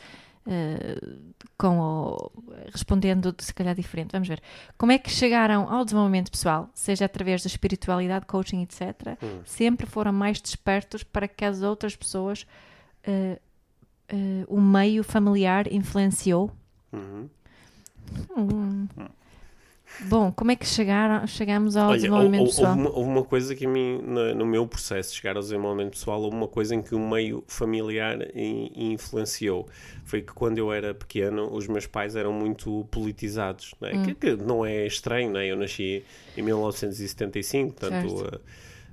Uh, 0.49 1.35
com 1.59 1.78
o, 1.78 2.33
respondendo 2.73 3.35
se 3.38 3.52
calhar 3.52 3.75
diferente. 3.75 4.12
Vamos 4.12 4.28
ver. 4.28 4.40
Como 4.78 4.93
é 4.93 4.99
que 4.99 5.11
chegaram 5.11 5.71
ao 5.71 5.85
desenvolvimento 5.85 6.31
pessoal, 6.31 6.71
seja 6.73 7.05
através 7.05 7.43
da 7.43 7.49
espiritualidade, 7.49 8.25
coaching, 8.25 8.62
etc., 8.62 9.19
hum. 9.23 9.43
sempre 9.45 9.87
foram 9.87 10.11
mais 10.11 10.40
despertos 10.40 11.02
para 11.02 11.28
que 11.28 11.45
as 11.45 11.61
outras 11.61 11.95
pessoas 11.95 12.47
uh, 13.07 13.38
uh, 14.11 14.45
o 14.49 14.59
meio 14.59 15.05
familiar 15.05 15.71
influenciou? 15.71 16.50
Uhum. 16.95 17.28
Hum. 18.35 18.88
Hum. 18.97 19.09
Bom, 20.02 20.31
como 20.33 20.50
é 20.50 20.57
que 20.57 20.67
chegaram, 20.67 21.26
chegamos 21.26 21.76
ao 21.76 21.88
Olha, 21.88 21.97
desenvolvimento 21.97 22.40
houve, 22.40 22.52
pessoal? 22.52 22.71
Houve 22.71 22.83
uma, 22.83 22.97
houve 22.97 23.11
uma, 23.11 23.25
coisa 23.25 23.55
que 23.55 23.67
mim, 23.67 24.00
no, 24.02 24.35
no, 24.35 24.47
meu 24.47 24.67
processo 24.67 25.11
de 25.11 25.16
chegar 25.16 25.37
ao 25.37 25.42
desenvolvimento 25.42 25.90
pessoal, 25.90 26.22
houve 26.22 26.37
uma 26.37 26.49
coisa 26.49 26.75
em 26.75 26.83
que 26.83 26.94
o 26.94 27.01
meio 27.01 27.42
familiar 27.46 28.18
influenciou. 28.35 29.68
Foi 30.05 30.22
que 30.22 30.33
quando 30.33 30.59
eu 30.59 30.72
era 30.72 30.94
pequeno, 30.94 31.53
os 31.53 31.66
meus 31.66 31.87
pais 31.87 32.14
eram 32.14 32.33
muito 32.33 32.87
politizados, 32.90 33.75
não 33.81 33.88
é? 33.88 33.94
Hum. 33.94 34.03
Que, 34.05 34.14
que, 34.14 34.37
não 34.37 34.64
é 34.64 34.87
estranho, 34.87 35.31
não 35.33 35.40
é? 35.40 35.49
Eu 35.49 35.57
nasci 35.57 36.05
em 36.37 36.42
1975, 36.42 37.75
portanto, 37.75 38.25
uh, 38.25 38.40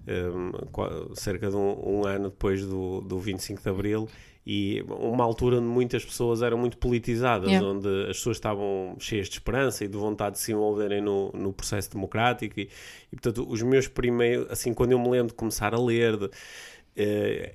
um, 0.07 1.15
cerca 1.15 1.49
de 1.49 1.55
um, 1.55 1.99
um, 1.99 2.05
ano 2.05 2.29
depois 2.29 2.65
do, 2.65 3.01
do 3.01 3.19
25 3.19 3.61
de 3.61 3.69
Abril, 3.69 4.07
e 4.47 4.83
uma 4.87 5.23
altura 5.23 5.57
onde 5.57 5.65
muitas 5.65 6.05
pessoas 6.05 6.43
eram 6.43 6.57
muito 6.57 6.77
politizadas, 6.77 7.49
yeah. 7.49 7.67
onde 7.67 7.87
as 8.03 8.17
pessoas 8.17 8.37
estavam 8.37 8.95
cheias 8.99 9.27
de 9.27 9.33
esperança 9.33 9.83
e 9.83 9.87
de 9.87 9.97
vontade 9.97 10.35
de 10.35 10.41
se 10.41 10.51
envolverem 10.51 11.01
no, 11.01 11.31
no 11.31 11.51
processo 11.51 11.89
democrático 11.91 12.59
e, 12.59 12.69
e, 13.11 13.15
portanto 13.15 13.47
os 13.49 13.61
meus 13.63 13.87
primeiros, 13.87 14.51
assim, 14.51 14.71
quando 14.71 14.91
eu 14.91 14.99
me 14.99 15.09
lembro 15.09 15.29
de 15.29 15.33
começar 15.33 15.73
a 15.73 15.79
ler, 15.79 16.15
de, 16.15 16.25
uh, 16.25 16.31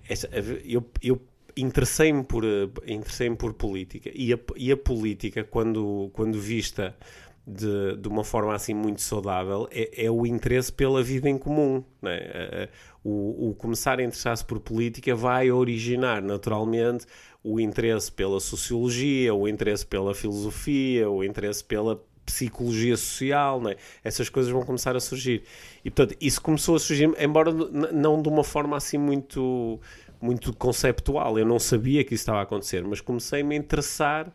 essa, 0.09 0.29
eu, 0.65 0.85
eu 1.01 1.21
interessei-me 1.57 2.25
por, 2.25 2.45
interessei 2.87 3.31
por 3.37 3.55
política 3.55 4.11
e 4.13 4.33
a, 4.33 4.39
e 4.57 4.73
a 4.73 4.77
política, 4.77 5.45
quando, 5.45 6.11
quando 6.13 6.41
vista 6.41 6.97
de, 7.47 7.97
de 7.97 8.09
uma 8.09 8.23
forma 8.23 8.55
assim 8.55 8.75
muito 8.75 9.01
saudável 9.01 9.69
é, 9.71 10.07
é 10.07 10.11
o 10.11 10.27
interesse 10.27 10.73
pela 10.73 11.03
vida 11.03 11.29
em 11.29 11.39
comum. 11.39 11.83
É? 12.05 12.69
O, 13.03 13.51
o, 13.51 13.55
começar 13.55 13.99
a 13.99 14.03
interessar-se 14.03 14.45
por 14.45 14.61
política 14.61 15.15
vai 15.15 15.51
originar 15.51 16.23
naturalmente 16.23 17.07
o 17.43 17.59
interesse 17.59 18.13
pela 18.13 18.39
sociologia, 18.39 19.35
o 19.35 19.49
interesse 19.49 19.87
pela 19.87 20.15
filosofia, 20.15 21.11
o 21.11 21.25
interesse 21.25 21.65
pela 21.65 22.03
psicologia 22.27 22.97
social, 22.97 23.69
é? 23.69 23.77
essas 24.05 24.29
coisas 24.29 24.53
vão 24.53 24.63
começar 24.63 24.95
a 24.95 25.01
surgir. 25.01 25.43
E 25.85 25.91
portanto, 25.91 26.17
isso 26.21 26.41
começou 26.41 26.77
a 26.77 26.79
surgir, 26.79 27.11
embora 27.19 27.53
não 27.53 28.23
de 28.23 28.29
uma 28.29 28.45
forma 28.45 28.77
assim 28.77 28.99
muito, 28.99 29.81
muito 30.21 30.55
conceptual. 30.55 31.39
Eu 31.39 31.47
não 31.47 31.59
sabia 31.59 32.05
que 32.05 32.15
isso 32.15 32.23
estava 32.23 32.39
a 32.39 32.43
acontecer, 32.43 32.85
mas 32.85 33.01
comecei-me 33.01 33.55
a 33.57 33.59
interessar 33.59 34.33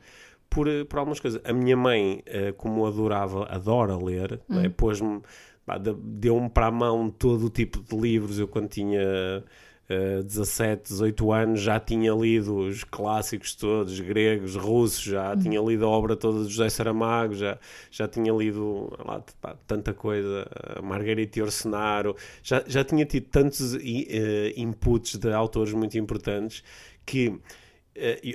por, 0.55 0.67
por 0.85 0.99
algumas 0.99 1.19
coisas. 1.19 1.41
A 1.43 1.51
minha 1.51 1.75
mãe, 1.75 2.23
uh, 2.27 2.53
como 2.53 2.85
adorava, 2.85 3.45
adora 3.47 3.97
ler, 3.97 4.39
hum. 4.49 4.61
né? 4.61 4.69
pôs-me, 4.69 5.21
deu-me 6.01 6.49
para 6.49 6.67
a 6.67 6.71
mão 6.71 7.09
todo 7.09 7.47
o 7.47 7.49
tipo 7.49 7.83
de 7.83 8.01
livros. 8.01 8.39
Eu, 8.39 8.47
quando 8.47 8.69
tinha 8.69 9.43
uh, 9.89 10.23
17, 10.23 10.83
18 10.83 11.33
anos, 11.33 11.59
já 11.59 11.77
tinha 11.77 12.13
lido 12.13 12.55
os 12.55 12.85
clássicos 12.85 13.53
todos, 13.53 13.99
gregos, 13.99 14.55
russos, 14.55 15.03
já 15.03 15.33
hum. 15.33 15.39
tinha 15.39 15.61
lido 15.61 15.83
a 15.83 15.89
obra 15.89 16.15
toda 16.15 16.45
de 16.45 16.49
José 16.49 16.69
Saramago, 16.69 17.35
já, 17.35 17.59
já 17.91 18.07
tinha 18.07 18.31
lido 18.31 18.89
lá, 19.05 19.21
pá, 19.41 19.57
tanta 19.67 19.93
coisa, 19.93 20.47
Margarita 20.81 21.43
Orsenaro, 21.43 22.15
já, 22.41 22.63
já 22.65 22.81
tinha 22.81 23.05
tido 23.05 23.27
tantos 23.27 23.73
uh, 23.73 23.79
inputs 24.55 25.17
de 25.17 25.33
autores 25.33 25.73
muito 25.73 25.97
importantes 25.97 26.63
que 27.05 27.41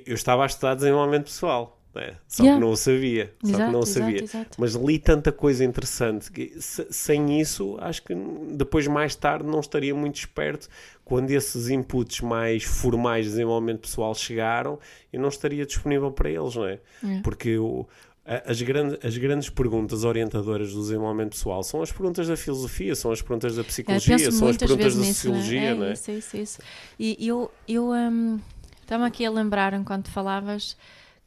eu 0.06 0.14
estava 0.14 0.42
a 0.42 0.46
estudar 0.46 0.74
desenvolvimento 0.74 1.24
pessoal. 1.24 1.79
É, 1.92 2.14
só 2.28 2.44
yeah. 2.44 2.60
que 2.60 2.64
não 2.64 2.72
o 2.72 2.76
sabia. 2.76 3.34
Exato, 3.42 3.58
só 3.58 3.66
que 3.66 3.72
não 3.72 3.80
o 3.80 3.86
sabia. 3.86 4.22
Exato, 4.22 4.36
exato. 4.36 4.56
Mas 4.60 4.74
li 4.74 4.98
tanta 4.98 5.32
coisa 5.32 5.64
interessante 5.64 6.30
que 6.30 6.54
sem 6.60 7.40
isso 7.40 7.76
acho 7.80 8.02
que 8.04 8.14
depois 8.52 8.86
mais 8.86 9.16
tarde 9.16 9.44
não 9.44 9.58
estaria 9.58 9.92
muito 9.92 10.16
esperto 10.16 10.68
quando 11.04 11.32
esses 11.32 11.68
inputs 11.68 12.20
mais 12.20 12.62
formais 12.62 13.24
de 13.24 13.32
desenvolvimento 13.32 13.80
pessoal 13.80 14.14
chegaram 14.14 14.78
eu 15.12 15.20
não 15.20 15.28
estaria 15.28 15.66
disponível 15.66 16.12
para 16.12 16.30
eles, 16.30 16.54
não 16.54 16.66
é? 16.66 16.78
é. 17.04 17.20
Porque 17.24 17.58
o, 17.58 17.84
As 18.24 18.62
grandes, 18.62 19.04
as 19.04 19.16
grandes 19.16 19.50
perguntas 19.50 20.04
orientadoras 20.04 20.72
do 20.72 20.80
desenvolvimento 20.80 21.30
pessoal 21.30 21.64
são 21.64 21.82
as 21.82 21.90
perguntas 21.90 22.28
da 22.28 22.36
filosofia, 22.36 22.94
são 22.94 23.10
as 23.10 23.20
perguntas 23.20 23.56
da 23.56 23.64
psicologia, 23.64 24.30
são 24.30 24.46
as 24.46 24.56
perguntas 24.56 24.94
da 24.94 25.00
nisso, 25.00 25.14
sociologia, 25.14 25.74
não 25.74 25.86
é? 25.86 25.90
é 25.90 25.92
isso, 25.94 26.10
isso, 26.12 26.36
isso. 26.36 26.58
E 26.96 27.26
eu, 27.26 27.50
eu 27.66 27.90
um, 27.90 28.38
estava 28.80 29.06
aqui 29.06 29.24
a 29.24 29.30
lembrar, 29.30 29.74
enquanto 29.74 30.08
falavas, 30.10 30.76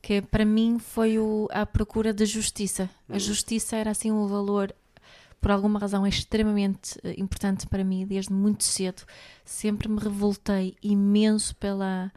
que 0.04 0.22
para 0.22 0.44
mim 0.44 0.80
foi 0.80 1.18
o, 1.18 1.48
a 1.50 1.66
procura 1.66 2.14
da 2.14 2.26
justiça. 2.26 2.90
A 3.08 3.16
hum. 3.16 3.20
justiça 3.20 3.78
era 3.78 3.90
assim 3.90 4.12
um 4.12 4.28
valor 4.28 4.76
por 5.40 5.50
alguma 5.50 5.80
razão 5.80 6.06
extremamente 6.06 7.00
eh, 7.04 7.16
importante 7.18 7.66
para 7.66 7.86
mim 7.86 8.06
desde 8.06 8.34
muito 8.34 8.66
cedo. 8.66 9.04
Sempre 9.46 9.88
me 9.88 10.00
revoltei 10.00 10.76
imenso 10.84 11.56
pela 11.56 12.12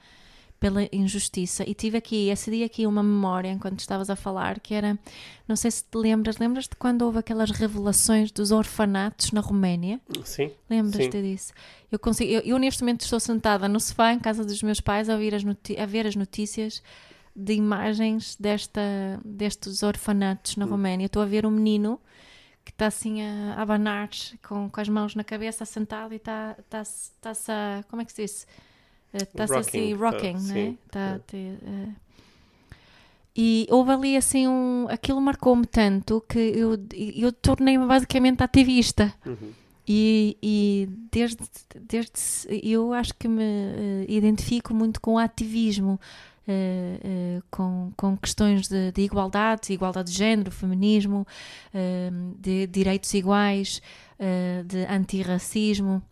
pela 0.58 0.88
injustiça 0.90 1.64
e 1.68 1.74
tive 1.74 1.98
aqui 1.98 2.30
esse 2.30 2.50
dia 2.50 2.64
aqui 2.64 2.86
uma 2.86 3.02
memória 3.02 3.50
enquanto 3.50 3.78
estavas 3.80 4.08
a 4.08 4.16
falar 4.16 4.58
que 4.58 4.72
era 4.72 4.98
não 5.46 5.54
sei 5.54 5.70
se 5.70 5.84
te 5.84 5.98
lembras 5.98 6.38
lembras-te 6.38 6.74
quando 6.76 7.02
houve 7.02 7.18
aquelas 7.18 7.50
revelações 7.50 8.32
dos 8.32 8.50
orfanatos 8.52 9.32
na 9.32 9.42
Roménia 9.42 10.00
sim 10.24 10.50
lembras-te 10.68 11.20
disso 11.20 11.52
eu 11.92 11.98
consigo 11.98 12.32
eu, 12.32 12.40
eu, 12.40 12.58
neste 12.58 12.82
momento 12.82 13.02
estou 13.02 13.20
sentada 13.20 13.68
no 13.68 13.78
sofá 13.78 14.14
em 14.14 14.18
casa 14.18 14.46
dos 14.46 14.62
meus 14.62 14.80
pais 14.80 15.10
a 15.10 15.12
ouvir 15.12 15.34
as 15.34 15.42
a 15.44 15.86
ver 15.86 16.06
as 16.06 16.16
notícias 16.16 16.82
de 17.36 17.52
imagens 17.52 18.36
desta 18.40 18.80
destes 19.24 19.82
orfanatos 19.82 20.56
na 20.56 20.64
hum. 20.64 20.70
Roménia 20.70 21.06
estou 21.06 21.22
a 21.22 21.26
ver 21.26 21.44
um 21.44 21.50
menino 21.50 22.00
que 22.64 22.72
está 22.72 22.86
assim 22.86 23.22
a, 23.22 23.54
abanar 23.62 24.08
com, 24.46 24.68
com 24.68 24.80
as 24.80 24.88
mãos 24.88 25.14
na 25.14 25.22
cabeça, 25.22 25.64
sentado 25.64 26.12
e 26.12 26.16
está 26.16 26.56
tá, 26.68 26.82
tá, 27.20 27.32
tá 27.32 27.78
a. 27.78 27.82
Como 27.84 28.02
é 28.02 28.04
que 28.04 28.12
se 28.12 28.22
diz? 28.22 28.46
Está-se 29.14 29.54
eh, 29.54 29.58
assim, 29.58 29.94
rocking, 29.94 30.34
uh, 30.34 30.40
né? 30.40 30.74
Tá, 30.90 31.20
uh, 31.32 31.94
e 33.36 33.66
houve 33.70 33.92
ali 33.92 34.16
assim 34.16 34.48
um. 34.48 34.86
Aquilo 34.88 35.20
marcou-me 35.20 35.66
tanto 35.66 36.24
que 36.28 36.38
eu, 36.38 36.76
eu 36.92 37.32
tornei-me 37.32 37.86
basicamente 37.86 38.42
ativista. 38.42 39.14
Uhum. 39.24 39.52
E, 39.86 40.36
e 40.42 40.88
desde, 41.12 41.44
desde. 41.80 42.12
Eu 42.62 42.92
acho 42.92 43.14
que 43.14 43.28
me 43.28 43.44
uh, 43.44 44.04
identifico 44.08 44.74
muito 44.74 45.00
com 45.00 45.14
o 45.14 45.18
ativismo. 45.18 46.00
Uh, 46.48 47.38
uh, 47.38 47.42
com, 47.50 47.92
com 47.96 48.16
questões 48.16 48.68
de, 48.68 48.92
de, 48.92 49.02
igualdade, 49.02 49.72
igualdade 49.72 50.12
de 50.12 50.16
género, 50.16 50.52
feminismo, 50.52 51.26
uh, 51.74 52.34
de 52.38 52.68
direitos 52.68 53.12
iguais, 53.14 53.82
de 54.64 54.86
antirracismo, 54.86 56.02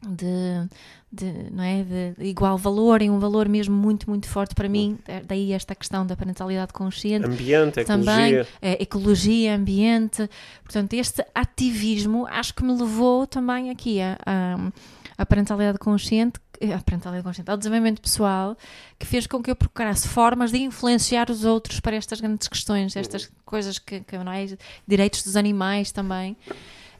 de, 0.00 0.68
de, 1.12 1.50
não 1.50 1.62
é, 1.62 1.82
de 1.82 2.24
igual 2.24 2.56
valor 2.56 3.02
e 3.02 3.10
um 3.10 3.18
valor 3.18 3.48
mesmo 3.48 3.74
muito, 3.76 4.08
muito 4.08 4.28
forte 4.28 4.54
para 4.54 4.66
mim. 4.66 4.98
Daí 5.26 5.52
esta 5.52 5.74
questão 5.74 6.06
da 6.06 6.16
parentalidade 6.16 6.72
consciente. 6.72 7.26
Ambiente, 7.26 7.84
também, 7.84 8.34
ecologia. 8.34 8.46
ecologia, 8.62 9.54
ambiente. 9.56 10.30
Portanto, 10.62 10.94
este 10.94 11.22
ativismo 11.34 12.26
acho 12.28 12.54
que 12.54 12.64
me 12.64 12.72
levou 12.72 13.26
também 13.26 13.68
aqui 13.68 14.00
a, 14.00 14.16
a, 14.24 14.72
a 15.18 15.26
parentalidade 15.26 15.78
consciente 15.78 16.40
a 16.62 16.82
parentalidade 16.82 17.24
consciente, 17.24 17.50
ao 17.50 17.56
desenvolvimento 17.56 18.00
pessoal, 18.00 18.56
que 18.98 19.06
fez 19.06 19.26
com 19.26 19.42
que 19.42 19.50
eu 19.50 19.56
procurasse 19.56 20.08
formas 20.08 20.50
de 20.50 20.58
influenciar 20.58 21.30
os 21.30 21.44
outros 21.44 21.80
para 21.80 21.96
estas 21.96 22.20
grandes 22.20 22.48
questões, 22.48 22.96
estas 22.96 23.24
uhum. 23.24 23.30
coisas 23.44 23.78
que, 23.78 24.00
que 24.00 24.18
não 24.18 24.32
é? 24.32 24.46
direitos 24.86 25.22
dos 25.22 25.36
animais 25.36 25.92
também. 25.92 26.36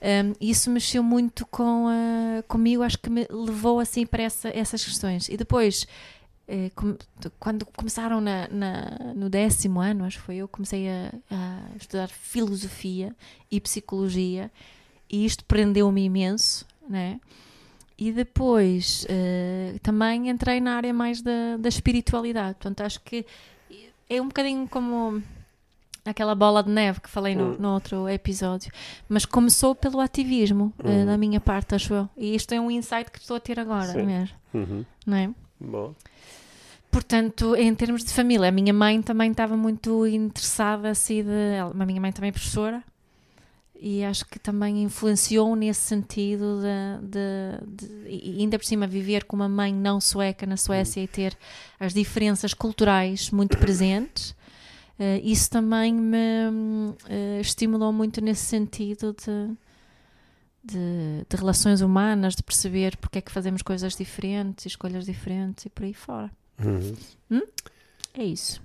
Um, 0.04 0.34
isso 0.38 0.70
mexeu 0.70 1.02
muito 1.02 1.46
com, 1.46 1.86
uh, 1.86 2.42
comigo, 2.46 2.82
acho 2.82 2.98
que 2.98 3.08
me 3.08 3.26
levou 3.30 3.80
assim 3.80 4.04
para 4.04 4.22
essa, 4.22 4.50
essas 4.50 4.84
questões. 4.84 5.30
E 5.30 5.36
depois, 5.36 5.86
uh, 6.46 6.70
com, 6.74 6.94
quando 7.40 7.64
começaram 7.64 8.20
na, 8.20 8.46
na, 8.48 9.14
no 9.14 9.30
décimo 9.30 9.80
ano, 9.80 10.04
acho 10.04 10.18
que 10.18 10.24
foi 10.24 10.36
eu, 10.36 10.46
comecei 10.46 10.88
a, 10.90 11.10
a 11.30 11.76
estudar 11.80 12.08
filosofia 12.08 13.16
e 13.50 13.58
psicologia, 13.58 14.50
e 15.08 15.24
isto 15.24 15.42
prendeu-me 15.46 16.04
imenso, 16.04 16.66
né? 16.86 17.18
E 17.96 18.10
depois 18.10 19.06
uh, 19.08 19.78
também 19.80 20.28
entrei 20.28 20.60
na 20.60 20.76
área 20.76 20.92
mais 20.92 21.22
da, 21.22 21.56
da 21.58 21.68
espiritualidade. 21.68 22.54
Portanto, 22.54 22.80
acho 22.80 23.00
que 23.00 23.24
é 24.10 24.20
um 24.20 24.26
bocadinho 24.26 24.68
como 24.68 25.22
aquela 26.04 26.34
bola 26.34 26.62
de 26.62 26.70
neve 26.70 27.00
que 27.00 27.08
falei 27.08 27.34
no, 27.34 27.52
hum. 27.52 27.56
no 27.58 27.68
outro 27.72 28.08
episódio. 28.08 28.70
Mas 29.08 29.24
começou 29.24 29.74
pelo 29.74 30.00
ativismo 30.00 30.72
uh, 30.80 31.06
da 31.06 31.16
minha 31.16 31.40
parte, 31.40 31.74
acho 31.74 31.94
eu. 31.94 32.08
E 32.16 32.34
isto 32.34 32.52
é 32.52 32.60
um 32.60 32.70
insight 32.70 33.10
que 33.10 33.18
estou 33.18 33.36
a 33.36 33.40
ter 33.40 33.58
agora 33.60 33.92
Sim. 33.92 34.02
mesmo. 34.02 34.36
Uhum. 34.52 34.84
Não 35.06 35.16
é? 35.16 35.30
Bom. 35.60 35.94
Portanto, 36.90 37.56
em 37.56 37.74
termos 37.74 38.04
de 38.04 38.12
família, 38.12 38.48
a 38.48 38.52
minha 38.52 38.72
mãe 38.72 39.02
também 39.02 39.30
estava 39.30 39.56
muito 39.56 40.06
interessada 40.06 40.90
assim 40.90 41.24
de. 41.24 41.58
A 41.58 41.86
minha 41.86 42.00
mãe 42.00 42.12
também 42.12 42.28
é 42.28 42.32
professora 42.32 42.84
e 43.80 44.04
acho 44.04 44.24
que 44.26 44.38
também 44.38 44.82
influenciou 44.82 45.54
nesse 45.56 45.80
sentido 45.80 46.60
de, 46.60 47.08
de, 47.08 48.08
de, 48.08 48.40
ainda 48.40 48.58
por 48.58 48.64
cima 48.64 48.86
viver 48.86 49.24
com 49.24 49.36
uma 49.36 49.48
mãe 49.48 49.74
não 49.74 50.00
sueca 50.00 50.46
na 50.46 50.56
Suécia 50.56 51.02
e 51.02 51.08
ter 51.08 51.36
as 51.78 51.92
diferenças 51.92 52.54
culturais 52.54 53.30
muito 53.30 53.58
presentes 53.58 54.34
uh, 54.98 55.20
isso 55.22 55.50
também 55.50 55.92
me 55.92 56.48
uh, 56.48 57.40
estimulou 57.40 57.92
muito 57.92 58.20
nesse 58.20 58.44
sentido 58.44 59.14
de, 59.14 59.56
de, 60.64 61.26
de, 61.28 61.36
relações 61.36 61.80
humanas, 61.80 62.34
de 62.34 62.42
perceber 62.42 62.96
porque 62.96 63.18
é 63.18 63.20
que 63.20 63.32
fazemos 63.32 63.62
coisas 63.62 63.96
diferentes, 63.96 64.66
escolhas 64.66 65.04
diferentes 65.04 65.66
e 65.66 65.70
por 65.70 65.84
aí 65.84 65.94
fora. 65.94 66.30
Uhum. 66.58 66.94
Hum? 67.30 67.42
É 68.14 68.24
isso. 68.24 68.62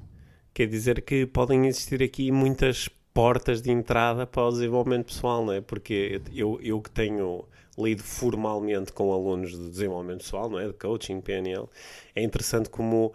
Quer 0.53 0.67
dizer 0.67 1.01
que 1.01 1.25
podem 1.25 1.65
existir 1.67 2.03
aqui 2.03 2.31
muitas 2.31 2.89
portas 3.13 3.61
de 3.61 3.71
entrada 3.71 4.25
para 4.25 4.43
o 4.43 4.51
desenvolvimento 4.51 5.07
pessoal, 5.07 5.45
não 5.45 5.53
é? 5.53 5.61
Porque 5.61 6.21
eu, 6.33 6.59
eu 6.61 6.81
que 6.81 6.89
tenho 6.89 7.45
lido 7.77 8.03
formalmente 8.03 8.91
com 8.91 9.13
alunos 9.13 9.51
de 9.51 9.69
desenvolvimento 9.69 10.19
pessoal, 10.19 10.49
não 10.49 10.59
é? 10.59 10.67
De 10.67 10.73
coaching, 10.73 11.21
PNL, 11.21 11.67
é 12.15 12.23
interessante 12.23 12.69
como 12.69 13.13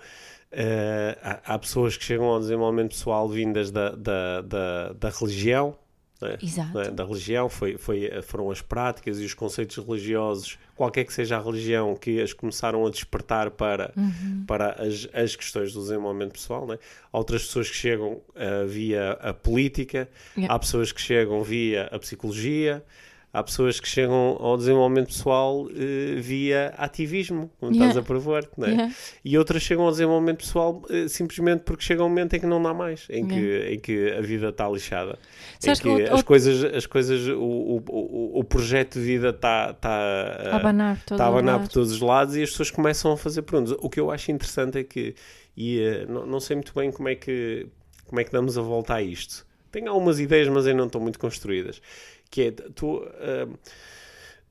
Uh, 0.54 1.18
há, 1.20 1.54
há, 1.54 1.58
pessoas 1.58 1.96
que 1.96 2.04
chegam 2.04 2.26
ao 2.26 2.38
desenvolvimento 2.38 2.90
pessoal 2.90 3.28
vindas 3.28 3.72
da, 3.72 3.90
da, 3.90 4.40
da, 4.40 4.92
da 4.92 5.08
religião, 5.08 5.76
é? 6.80 6.90
Da 6.90 7.04
religião, 7.04 7.48
foi, 7.48 7.76
foi, 7.76 8.10
foram 8.22 8.50
as 8.50 8.62
práticas 8.62 9.18
e 9.18 9.24
os 9.24 9.34
conceitos 9.34 9.76
religiosos, 9.76 10.58
qualquer 10.74 11.04
que 11.04 11.12
seja 11.12 11.36
a 11.36 11.42
religião, 11.42 11.94
que 11.96 12.20
as 12.20 12.32
começaram 12.32 12.86
a 12.86 12.90
despertar 12.90 13.50
para, 13.50 13.92
uhum. 13.96 14.44
para 14.46 14.72
as, 14.82 15.08
as 15.12 15.34
questões 15.34 15.72
do 15.72 15.80
desenvolvimento 15.80 16.32
pessoal. 16.32 16.66
Né? 16.66 16.78
Há 17.12 17.18
outras 17.18 17.44
pessoas 17.46 17.68
que 17.68 17.76
chegam 17.76 18.12
uh, 18.12 18.66
via 18.66 19.12
a 19.12 19.34
política, 19.34 20.08
yeah. 20.36 20.54
há 20.54 20.58
pessoas 20.58 20.92
que 20.92 21.00
chegam 21.00 21.42
via 21.42 21.88
a 21.90 21.98
psicologia, 21.98 22.84
há 23.34 23.42
pessoas 23.42 23.80
que 23.80 23.88
chegam 23.88 24.36
ao 24.38 24.56
desenvolvimento 24.56 25.08
pessoal 25.08 25.62
uh, 25.62 25.70
via 26.20 26.72
ativismo, 26.78 27.50
como 27.58 27.72
yeah. 27.72 27.88
estás 27.88 27.96
a 27.96 28.06
provar, 28.06 28.44
é? 28.44 28.70
yeah. 28.70 28.94
e 29.24 29.36
outras 29.36 29.60
chegam 29.60 29.84
ao 29.84 29.90
desenvolvimento 29.90 30.38
pessoal 30.38 30.80
uh, 30.88 31.08
simplesmente 31.08 31.62
porque 31.64 31.82
chega 31.82 32.04
um 32.04 32.08
momento 32.08 32.36
em 32.36 32.40
que 32.40 32.46
não 32.46 32.62
dá 32.62 32.72
mais, 32.72 33.08
em, 33.10 33.26
yeah. 33.26 33.34
que, 33.34 33.74
em 33.74 33.80
que 33.80 34.12
a 34.12 34.20
vida 34.20 34.48
está 34.50 34.68
lixada, 34.68 35.18
em 35.62 35.72
que, 35.74 36.02
as 36.04 36.22
coisas, 36.22 36.62
as 36.62 36.86
coisas 36.86 37.26
o, 37.26 37.82
o, 37.90 38.38
o 38.38 38.44
projeto 38.44 39.00
de 39.00 39.04
vida 39.04 39.30
está 39.30 39.74
tá, 39.74 39.90
a 40.52 40.56
abanar, 40.56 41.04
tá 41.04 41.24
a 41.24 41.26
abanar 41.26 41.58
por 41.58 41.68
todos 41.68 41.90
os 41.90 42.00
lados 42.00 42.36
e 42.36 42.42
as 42.42 42.50
pessoas 42.50 42.70
começam 42.70 43.10
a 43.10 43.16
fazer 43.16 43.42
perguntas. 43.42 43.76
O 43.80 43.90
que 43.90 43.98
eu 43.98 44.12
acho 44.12 44.30
interessante 44.30 44.78
é 44.78 44.84
que, 44.84 45.16
e 45.56 45.80
uh, 45.80 46.12
não, 46.12 46.24
não 46.24 46.40
sei 46.40 46.54
muito 46.54 46.72
bem 46.72 46.92
como 46.92 47.08
é 47.08 47.16
que 47.16 47.66
como 48.06 48.20
é 48.20 48.24
que 48.24 48.30
damos 48.30 48.56
a 48.56 48.62
volta 48.62 48.94
a 48.94 49.02
isto. 49.02 49.44
Tenho 49.72 49.90
algumas 49.90 50.20
ideias, 50.20 50.46
mas 50.48 50.66
ainda 50.66 50.78
não 50.78 50.86
estão 50.86 51.00
muito 51.00 51.18
construídas 51.18 51.80
que 52.34 52.42
é 52.42 52.50
tu 52.50 52.96
uh, 52.96 53.58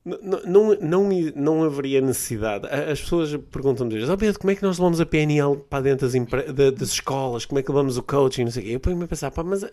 não, 0.05 0.41
não, 0.45 0.75
não, 0.81 1.09
não 1.35 1.63
haveria 1.63 2.01
necessidade. 2.01 2.67
As 2.67 3.01
pessoas 3.01 3.35
perguntam-me 3.51 4.03
oh 4.03 4.17
Pedro, 4.17 4.39
como 4.39 4.51
é 4.51 4.55
que 4.55 4.63
nós 4.63 4.77
levamos 4.77 4.99
a 4.99 5.05
PNL 5.05 5.57
para 5.69 5.81
dentro 5.81 6.07
das, 6.09 6.73
das 6.73 6.89
escolas? 6.89 7.45
Como 7.45 7.59
é 7.59 7.63
que 7.63 7.69
levamos 7.69 7.97
o 7.97 8.03
coaching? 8.03 8.43
Não 8.43 8.51
sei 8.51 8.63
o 8.63 8.65
quê. 8.65 8.75
Eu 8.75 8.79
ponho-me 8.81 9.05
a 9.05 9.07
pensar, 9.07 9.31
pá, 9.31 9.43
mas 9.43 9.63
uh, 9.63 9.69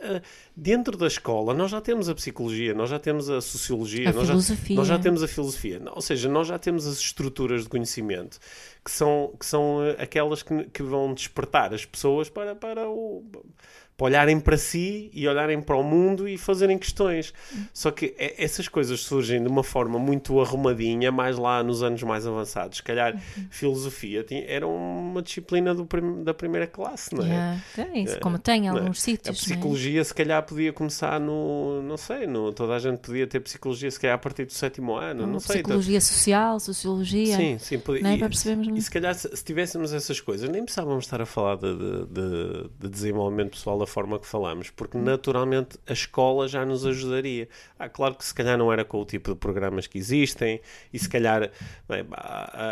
dentro 0.56 0.96
da 0.96 1.08
escola 1.08 1.52
nós 1.52 1.70
já 1.70 1.80
temos 1.80 2.08
a 2.08 2.14
psicologia, 2.14 2.74
nós 2.74 2.90
já 2.90 2.98
temos 2.98 3.28
a 3.28 3.40
sociologia, 3.40 4.08
a 4.08 4.12
nós, 4.12 4.26
filosofia. 4.28 4.76
Já, 4.76 4.80
nós 4.80 4.88
já 4.88 4.98
temos 4.98 5.22
a 5.22 5.28
filosofia. 5.28 5.82
Ou 5.92 6.02
seja, 6.02 6.28
nós 6.28 6.46
já 6.46 6.58
temos 6.58 6.86
as 6.86 6.98
estruturas 6.98 7.64
de 7.64 7.68
conhecimento 7.68 8.38
que 8.84 8.90
são, 8.90 9.32
que 9.38 9.44
são 9.44 9.80
ah, 9.80 10.02
aquelas 10.02 10.42
que, 10.42 10.64
que 10.64 10.82
vão 10.82 11.12
despertar 11.12 11.74
as 11.74 11.84
pessoas 11.84 12.28
para, 12.28 12.54
para 12.54 12.88
o 12.88 13.24
para 14.00 14.06
olharem 14.06 14.40
para 14.40 14.56
si 14.56 15.10
e 15.12 15.28
olharem 15.28 15.60
para 15.60 15.76
o 15.76 15.82
mundo 15.82 16.26
e 16.26 16.38
fazerem 16.38 16.78
questões. 16.78 17.34
Só 17.70 17.90
que 17.90 18.14
essas 18.18 18.66
coisas 18.66 19.00
surgem 19.00 19.42
de 19.42 19.48
uma 19.48 19.62
forma 19.62 19.98
muito 19.98 20.40
arrumadinha, 20.40 21.12
mais 21.12 21.36
lá 21.36 21.62
nos 21.62 21.82
anos 21.82 22.02
mais 22.02 22.26
avançados. 22.26 22.78
Se 22.78 22.82
calhar, 22.82 23.14
uhum. 23.14 23.46
filosofia 23.50 24.24
tinha, 24.24 24.42
era 24.46 24.66
uma 24.66 25.20
disciplina 25.20 25.74
prim, 25.84 26.24
da 26.24 26.32
primeira 26.32 26.66
classe, 26.66 27.14
não 27.14 27.24
é? 27.24 27.28
Yeah. 27.28 27.62
É 27.94 27.98
isso, 27.98 28.20
como 28.20 28.38
tem 28.38 28.64
em 28.64 28.68
é? 28.68 28.70
alguns 28.70 29.02
sítios. 29.02 29.28
A 29.28 29.32
é? 29.32 29.34
psicologia, 29.34 30.00
é? 30.00 30.04
se 30.04 30.14
calhar, 30.14 30.42
podia 30.44 30.72
começar 30.72 31.20
no. 31.20 31.82
Não 31.82 31.98
sei, 31.98 32.26
no, 32.26 32.54
toda 32.54 32.74
a 32.74 32.78
gente 32.78 33.00
podia 33.00 33.26
ter 33.26 33.40
psicologia, 33.40 33.90
se 33.90 34.00
calhar, 34.00 34.14
a 34.14 34.18
partir 34.18 34.46
do 34.46 34.52
sétimo 34.52 34.94
ano. 34.94 35.26
Não, 35.26 35.34
não 35.34 35.40
sei. 35.40 35.56
Psicologia 35.56 35.98
então... 35.98 36.08
social, 36.08 36.60
sociologia. 36.60 37.36
Sim, 37.36 37.58
sim. 37.58 37.78
Podia, 37.78 38.08
é? 38.08 38.14
e, 38.14 38.18
para 38.18 38.28
percebermos 38.28 38.78
e 38.78 38.80
se 38.80 38.90
calhar, 38.90 39.14
se, 39.14 39.28
se, 39.36 39.44
tivéssemos 39.44 39.92
essas 39.92 40.20
coisas, 40.20 40.48
nem 40.48 40.62
precisávamos 40.62 41.04
estar 41.04 41.20
a 41.20 41.26
falar 41.26 41.56
de, 41.56 41.76
de, 41.76 42.06
de, 42.06 42.70
de 42.80 42.88
desenvolvimento 42.88 43.50
pessoal 43.50 43.76
forma 43.90 44.18
que 44.18 44.26
falamos, 44.26 44.70
porque 44.70 44.96
naturalmente 44.96 45.78
a 45.86 45.92
escola 45.92 46.48
já 46.48 46.64
nos 46.64 46.86
ajudaria. 46.86 47.48
Ah, 47.78 47.88
claro 47.88 48.14
que 48.14 48.24
se 48.24 48.32
calhar 48.34 48.56
não 48.56 48.72
era 48.72 48.84
com 48.84 48.98
o 49.00 49.04
tipo 49.04 49.30
de 49.32 49.36
programas 49.38 49.86
que 49.86 49.98
existem, 49.98 50.60
e 50.92 50.98
se 50.98 51.08
calhar 51.08 51.50
bem, 51.88 52.06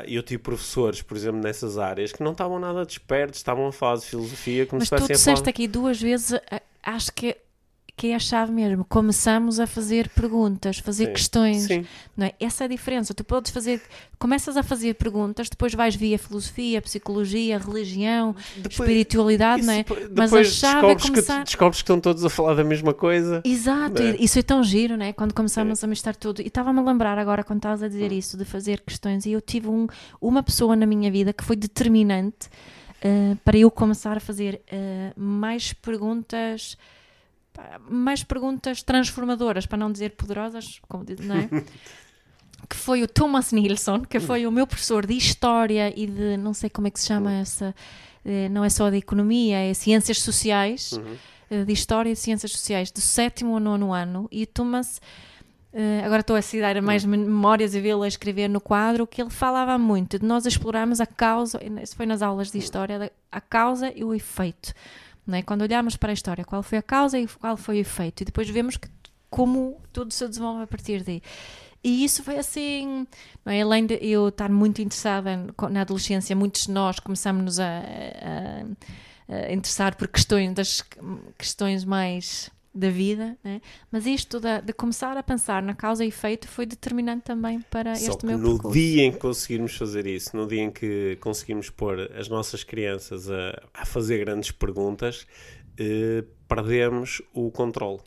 eu 0.06 0.22
tive 0.22 0.42
professores, 0.42 1.02
por 1.02 1.16
exemplo, 1.16 1.40
nessas 1.40 1.76
áreas 1.78 2.12
que 2.12 2.22
não 2.22 2.32
estavam 2.32 2.58
nada 2.58 2.84
despertos, 2.84 3.38
estavam 3.38 3.66
a 3.66 3.72
falar 3.72 3.96
de 3.98 4.06
filosofia 4.06 4.64
como 4.66 4.80
Mas 4.80 4.88
se 4.88 4.96
tu 4.96 5.02
a 5.04 5.06
disseste 5.06 5.24
falar. 5.40 5.48
aqui 5.50 5.66
duas 5.68 6.00
vezes, 6.00 6.32
a- 6.34 6.62
acho 6.82 7.12
que, 7.12 7.36
que 7.98 8.12
é 8.12 8.14
a 8.14 8.18
chave 8.18 8.52
mesmo. 8.52 8.84
Começamos 8.84 9.58
a 9.58 9.66
fazer 9.66 10.08
perguntas, 10.10 10.78
fazer 10.78 11.06
Sim. 11.06 11.12
questões. 11.12 11.62
Sim, 11.64 11.84
Não 12.16 12.26
é? 12.26 12.32
Essa 12.38 12.62
é 12.62 12.66
a 12.66 12.68
diferença. 12.68 13.12
Tu 13.12 13.24
podes 13.24 13.50
fazer, 13.50 13.82
começas 14.18 14.56
a 14.56 14.62
fazer 14.62 14.94
perguntas, 14.94 15.48
depois 15.50 15.74
vais 15.74 15.96
via 15.96 16.16
filosofia, 16.18 16.80
psicologia, 16.80 17.58
religião, 17.58 18.34
espiritualidade, 18.70 19.62
não 19.64 19.72
é? 19.72 19.80
Isso, 19.80 20.08
Mas 20.16 20.30
depois 20.30 20.46
a 20.46 20.50
chave 20.50 20.86
é 20.86 20.94
descobres, 20.94 21.02
que, 21.04 21.10
começar- 21.10 21.44
descobres 21.44 21.78
que 21.78 21.82
estão 21.82 22.00
todos 22.00 22.24
a 22.24 22.30
falar 22.30 22.54
da 22.54 22.64
mesma 22.64 22.94
coisa. 22.94 23.42
Exato, 23.44 24.02
Não 24.02 24.08
é? 24.10 24.16
isso 24.20 24.38
é 24.38 24.42
tão 24.42 24.62
giro, 24.62 24.96
né? 24.96 25.12
Quando 25.12 25.34
começamos 25.34 25.82
a 25.82 25.86
misturar 25.86 26.14
tudo. 26.16 26.40
E 26.40 26.46
estava-me 26.46 26.78
a 26.78 26.82
lembrar 26.82 27.18
agora, 27.18 27.42
quando 27.42 27.58
estavas 27.58 27.82
a 27.82 27.88
dizer 27.88 28.12
isso, 28.12 28.36
de 28.36 28.44
fazer 28.44 28.80
questões, 28.80 29.26
e 29.26 29.32
eu 29.32 29.40
tive 29.40 29.68
um, 29.68 29.86
uma 30.20 30.42
pessoa 30.42 30.76
na 30.76 30.86
minha 30.86 31.10
vida 31.10 31.32
que 31.32 31.42
foi 31.44 31.56
determinante 31.56 32.48
eh, 33.02 33.36
para 33.44 33.56
eu 33.58 33.70
começar 33.70 34.16
a 34.16 34.20
fazer 34.20 34.60
eh, 34.70 35.12
mais 35.16 35.72
perguntas. 35.72 36.76
Mais 37.88 38.22
perguntas 38.24 38.82
transformadoras, 38.82 39.66
para 39.66 39.78
não 39.78 39.90
dizer 39.92 40.10
poderosas, 40.10 40.80
como 40.88 41.04
diz, 41.04 41.20
não 41.20 41.36
é? 41.36 41.48
que 42.68 42.76
foi 42.76 43.02
o 43.02 43.08
Thomas 43.08 43.52
Nilsson, 43.52 44.02
que 44.02 44.20
foi 44.20 44.46
o 44.46 44.50
meu 44.52 44.66
professor 44.66 45.06
de 45.06 45.14
História 45.16 45.92
e 45.96 46.06
de, 46.06 46.36
não 46.36 46.52
sei 46.52 46.68
como 46.68 46.86
é 46.86 46.90
que 46.90 47.00
se 47.00 47.06
chama 47.06 47.32
essa, 47.32 47.74
eh, 48.24 48.48
não 48.50 48.64
é 48.64 48.68
só 48.68 48.90
de 48.90 48.96
Economia, 48.96 49.58
é 49.58 49.72
Ciências 49.74 50.20
Sociais, 50.20 50.92
Uhum. 50.92 51.16
eh, 51.50 51.64
de 51.64 51.72
História 51.72 52.10
e 52.10 52.16
Ciências 52.16 52.52
Sociais, 52.52 52.90
do 52.90 53.00
sétimo 53.00 53.54
ao 53.54 53.60
nono 53.60 53.92
ano, 53.94 54.28
e 54.30 54.42
o 54.42 54.46
Thomas, 54.46 55.00
eh, 55.72 56.02
agora 56.04 56.20
estou 56.20 56.36
a 56.36 56.42
citar 56.42 56.80
mais 56.82 57.04
Uhum. 57.04 57.10
memórias 57.10 57.74
e 57.74 57.80
vê-lo 57.80 58.02
a 58.02 58.08
escrever 58.08 58.48
no 58.48 58.60
quadro, 58.60 59.06
que 59.06 59.22
ele 59.22 59.30
falava 59.30 59.78
muito 59.78 60.18
de 60.18 60.26
nós 60.26 60.44
explorarmos 60.44 61.00
a 61.00 61.06
causa, 61.06 61.58
isso 61.82 61.96
foi 61.96 62.04
nas 62.06 62.20
aulas 62.22 62.50
de 62.50 62.58
História, 62.58 62.98
da- 62.98 63.10
a 63.32 63.40
causa 63.40 63.90
e 63.96 64.04
o 64.04 64.12
efeito. 64.12 64.74
Não 65.28 65.36
é? 65.38 65.42
Quando 65.42 65.60
olhamos 65.62 65.94
para 65.94 66.10
a 66.10 66.14
história, 66.14 66.44
qual 66.44 66.62
foi 66.62 66.78
a 66.78 66.82
causa 66.82 67.18
e 67.18 67.26
qual 67.28 67.56
foi 67.56 67.76
o 67.76 67.80
efeito, 67.80 68.22
e 68.22 68.24
depois 68.24 68.48
vemos 68.48 68.76
que, 68.78 68.88
como 69.30 69.78
tudo 69.92 70.10
se 70.12 70.26
desenvolve 70.26 70.62
a 70.62 70.66
partir 70.66 71.02
daí. 71.04 71.22
E 71.84 72.02
isso 72.02 72.22
foi 72.24 72.38
assim, 72.38 73.06
é? 73.46 73.60
além 73.62 73.86
de 73.86 73.98
eu 74.02 74.28
estar 74.28 74.48
muito 74.50 74.80
interessada 74.82 75.36
na 75.70 75.82
adolescência, 75.82 76.34
muitos 76.34 76.64
de 76.66 76.72
nós 76.72 76.98
começamos 76.98 77.60
a, 77.60 77.64
a- 79.28 79.34
a 79.48 79.52
interessar 79.52 79.94
por 79.94 80.08
questões 80.08 80.54
das 80.54 80.82
questões 81.36 81.84
mais 81.84 82.50
da 82.74 82.90
vida, 82.90 83.36
né? 83.42 83.60
mas 83.90 84.06
isto 84.06 84.38
da- 84.40 84.60
de, 84.60 84.72
começar 84.72 85.16
a 85.16 85.22
pensar 85.22 85.62
na 85.62 85.74
causa 85.74 86.04
e 86.04 86.08
efeito 86.08 86.46
foi 86.48 86.66
determinante 86.66 87.22
também 87.24 87.60
para 87.62 87.94
Só 87.96 88.12
este 88.12 88.26
meu 88.26 88.38
no 88.38 88.52
percurso. 88.52 88.78
dia 88.78 89.04
em 89.04 89.12
que 89.12 89.18
conseguirmos 89.18 89.76
fazer 89.76 90.06
isso, 90.06 90.36
no 90.36 90.46
dia 90.46 90.62
em 90.62 90.70
que 90.70 91.16
conseguirmos 91.20 91.70
pôr 91.70 92.00
as 92.16 92.28
nossas 92.28 92.62
crianças 92.64 93.30
a, 93.30 93.60
a 93.74 93.84
fazer 93.86 94.18
grandes 94.24 94.50
perguntas, 94.52 95.26
eh, 95.78 96.24
perdemos 96.48 97.22
o 97.32 97.50
controle. 97.50 98.00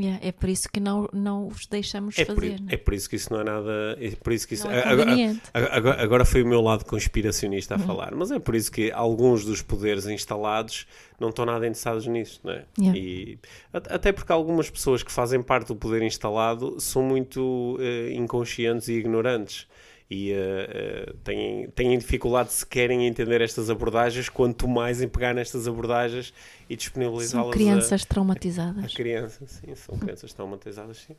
Yeah, 0.00 0.20
é 0.24 0.30
por 0.30 0.48
isso 0.48 0.68
que 0.72 0.78
não, 0.78 1.08
não 1.12 1.48
os 1.48 1.66
deixamos 1.66 2.16
É 2.18 2.24
por, 2.24 2.36
fazer. 2.36 2.60
né? 2.60 2.68
é 2.70 2.76
por 2.76 2.94
isso 2.94 3.10
que 3.10 3.16
isso 3.16 3.32
não 3.32 3.40
é 3.40 3.44
nada. 3.44 3.98
É 4.00 4.10
por 4.12 4.32
isso 4.32 4.46
que 4.46 4.54
isso, 4.54 4.68
é 4.68 4.82
agora, 4.86 5.12
agora, 5.52 6.02
agora 6.02 6.24
foi 6.24 6.42
o 6.42 6.46
meu 6.46 6.60
lado 6.60 6.84
conspiracionista 6.84 7.74
Uhum. 7.76 7.82
a 7.82 7.86
falar, 7.86 8.14
mas 8.14 8.30
é 8.30 8.38
por 8.38 8.54
isso 8.54 8.70
que 8.70 8.92
alguns 8.92 9.44
dos 9.44 9.60
poderes 9.60 10.06
instalados 10.06 10.86
não 11.18 11.30
estão 11.30 11.44
nada 11.44 11.66
interessados 11.66 12.06
nisto, 12.06 12.46
não 12.46 12.52
é? 12.52 12.64
Yeah. 12.78 12.98
E, 12.98 13.38
até 13.72 14.12
porque 14.12 14.30
algumas 14.30 14.70
pessoas 14.70 15.02
que 15.02 15.10
fazem 15.10 15.42
parte 15.42 15.66
do 15.68 15.76
poder 15.76 16.02
instalado 16.02 16.80
são 16.80 17.02
muito 17.02 17.76
eh, 17.80 18.12
inconscientes 18.12 18.86
e 18.88 18.92
ignorantes. 18.92 19.66
E 20.10 20.32
eh, 20.32 21.12
têm, 21.22 21.68
têm 21.70 21.98
dificuldade 21.98 22.50
se 22.50 22.64
querem 22.64 23.06
entender 23.06 23.42
estas 23.42 23.68
abordagens, 23.68 24.28
quanto 24.30 24.66
mais 24.66 25.02
em 25.02 25.08
pegar 25.08 25.34
nestas 25.34 25.68
abordagens 25.68 26.32
e 26.68 26.74
disponibilizá-las 26.76 27.30
São 27.44 27.50
a- 27.50 27.52
crianças 27.52 28.02
a, 28.02 28.06
traumatizadas. 28.06 28.94
crianças. 28.94 29.50
Sim, 29.50 29.74
são 29.74 29.98
crianças 29.98 30.32
traumatizadas, 30.32 30.96
sim. 31.06 31.16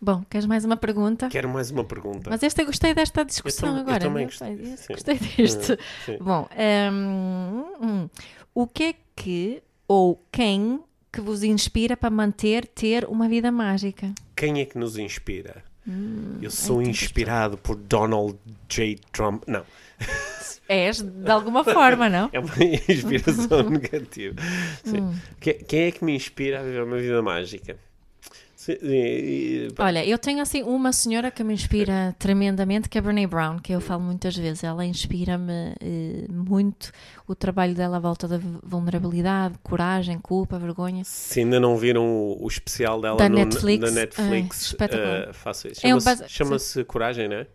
Bom, 0.00 0.24
queres 0.30 0.46
mais 0.46 0.64
uma 0.64 0.76
pergunta? 0.76 1.28
Quero 1.28 1.48
mais 1.48 1.70
uma 1.70 1.84
pergunta. 1.84 2.30
Mas 2.30 2.42
esta 2.42 2.62
eu 2.62 2.66
gostei 2.66 2.94
desta 2.94 3.24
discussão 3.24 3.74
eu 3.74 3.80
agora. 3.80 3.98
também 3.98 4.24
né? 4.26 4.30
gostei. 4.30 4.94
Gostei 4.94 5.18
deste. 5.18 5.76
Sim. 6.06 6.18
Bom, 6.20 6.48
hum, 6.92 7.64
hum, 7.82 8.08
o 8.54 8.66
que 8.66 8.82
é 8.84 8.94
que 9.16 9.62
ou 9.88 10.24
quem 10.32 10.80
que 11.12 11.20
vos 11.20 11.42
inspira 11.42 11.96
para 11.96 12.08
manter, 12.10 12.64
ter 12.66 13.04
uma 13.06 13.28
vida 13.28 13.50
mágica? 13.50 14.14
Quem 14.36 14.60
é 14.60 14.64
que 14.64 14.78
nos 14.78 14.96
inspira? 14.96 15.64
Hum, 15.88 16.38
Eu 16.42 16.50
sou 16.50 16.82
inspirado 16.82 17.56
por 17.56 17.74
Donald 17.76 18.36
J. 18.68 18.98
Trump. 19.12 19.44
Não, 19.46 19.64
És, 20.68 21.00
de 21.02 21.30
alguma 21.30 21.64
forma, 21.64 22.08
não? 22.08 22.30
é 22.32 22.38
uma 22.38 22.54
inspiração 22.88 23.62
negativa. 23.70 24.36
Sim. 24.84 25.00
Hum. 25.00 25.14
Que- 25.40 25.54
Quem 25.54 25.80
é 25.82 25.90
que 25.90 26.04
me 26.04 26.14
inspira 26.14 26.60
a 26.60 26.62
viver 26.62 26.82
uma 26.84 26.96
vida 26.98 27.20
mágica? 27.22 27.76
Sim, 28.60 28.76
e- 28.82 29.68
Olha, 29.78 30.04
eu 30.04 30.18
tenho 30.18 30.42
assim 30.42 30.62
uma 30.62 30.92
senhora 30.92 31.30
que 31.30 31.42
me 31.42 31.54
inspira 31.54 32.14
tremendamente, 32.18 32.90
que 32.90 32.98
é 32.98 33.00
a 33.00 33.02
Brené 33.02 33.26
Brown, 33.26 33.58
que 33.58 33.72
eu 33.72 33.80
falo 33.80 34.02
muitas 34.02 34.36
vezes. 34.36 34.62
Ela 34.62 34.84
inspira-me 34.84 35.72
eh, 35.80 36.26
muito 36.28 36.92
o 37.26 37.34
trabalho 37.34 37.74
dela 37.74 37.96
à 37.96 38.00
volta 38.00 38.28
da 38.28 38.38
vulnerabilidade, 38.62 39.54
coragem, 39.62 40.18
culpa, 40.18 40.58
vergonha. 40.58 41.02
Se 41.06 41.40
ainda 41.40 41.58
não 41.58 41.74
viram 41.78 42.04
o, 42.06 42.44
o 42.44 42.48
especial 42.48 43.00
dela 43.00 43.16
Da 43.16 43.30
no- 43.30 43.36
Netflix, 43.36 43.82
na 43.82 43.90
Netflix, 43.98 44.62
é, 44.62 44.66
espetacular. 44.66 45.28
eh, 45.28 45.32
faço 45.32 45.66
isso. 45.68 45.80
É 45.82 45.94
um 45.94 45.98
Chama-se 45.98 46.04
base- 46.20 46.28
chama-se 46.28 46.84
Coragem, 46.84 47.28
não 47.30 47.36
é? 47.36 47.46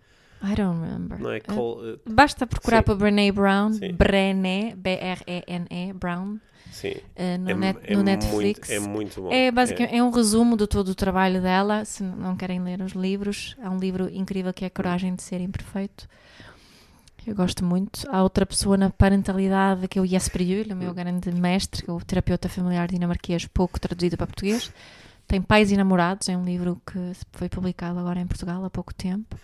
I 0.45 0.55
don't 0.55 0.79
remember. 0.81 1.19
Não 1.19 1.31
é? 1.31 1.37
Eh, 1.37 1.39
Col- 1.41 1.81
eh, 1.85 1.97
Basta 2.09 2.45
procurar 2.47 2.77
Sim. 2.79 2.83
para 2.83 2.95
Brené 2.95 3.31
Brown, 3.31 3.73
Sim. 3.73 3.93
Brené, 3.93 4.73
B-R-E-N-E, 4.77 5.93
Brown, 5.93 6.37
sim. 6.71 6.93
eh, 7.15 7.37
no, 7.37 7.49
É, 7.49 7.53
net, 7.55 7.79
é 7.83 7.95
no 7.95 8.03
Netflix. 8.03 8.69
Muito, 8.69 8.83
é 8.83 8.87
muito 8.87 9.21
bom. 9.21 9.31
É 9.31 9.51
basicamente 9.51 9.95
é. 9.95 10.03
um 10.03 10.09
resumo 10.09 10.55
de 10.57 10.67
todo 10.67 10.89
o 10.89 10.95
trabalho 10.95 11.41
dela. 11.41 11.83
Se 11.85 12.03
não 12.03 12.35
querem 12.35 12.61
ler 12.61 12.81
os 12.81 12.91
livros, 12.93 13.55
há 13.61 13.69
um 13.69 13.77
livro 13.79 14.09
incrível 14.13 14.53
que 14.53 14.65
é 14.65 14.69
Coragem 14.69 15.15
de 15.15 15.23
Ser 15.23 15.41
Imperfeito. 15.41 16.07
Eu 17.25 17.33
gosto 17.33 17.65
muito. 17.65 18.07
Há 18.11 18.21
outra 18.21 18.45
pessoa 18.45 18.77
na 18.77 18.91
parentalidade 18.91 19.87
que 19.87 19.97
é 19.97 20.01
o 20.01 20.05
Jesper 20.05 20.43
Juhl, 20.43 20.73
o 20.73 20.75
meu 20.75 20.93
grande 20.93 21.31
mestre, 21.31 21.83
o 21.89 21.99
terapeuta 21.99 22.47
familiar 22.47 22.87
dinamarquês, 22.87 23.47
pouco 23.47 23.79
traduzido 23.79 24.15
para 24.15 24.27
português. 24.27 24.71
Tem 25.27 25.41
Pais 25.41 25.71
e 25.71 25.75
Namorados, 25.77 26.29
é 26.29 26.37
um 26.37 26.45
livro 26.45 26.79
que 26.85 27.13
foi 27.31 27.49
publicado 27.49 27.97
agora 27.97 28.19
em 28.19 28.27
Portugal 28.27 28.63
há 28.63 28.69
pouco 28.69 28.93
tempo. 28.93 29.35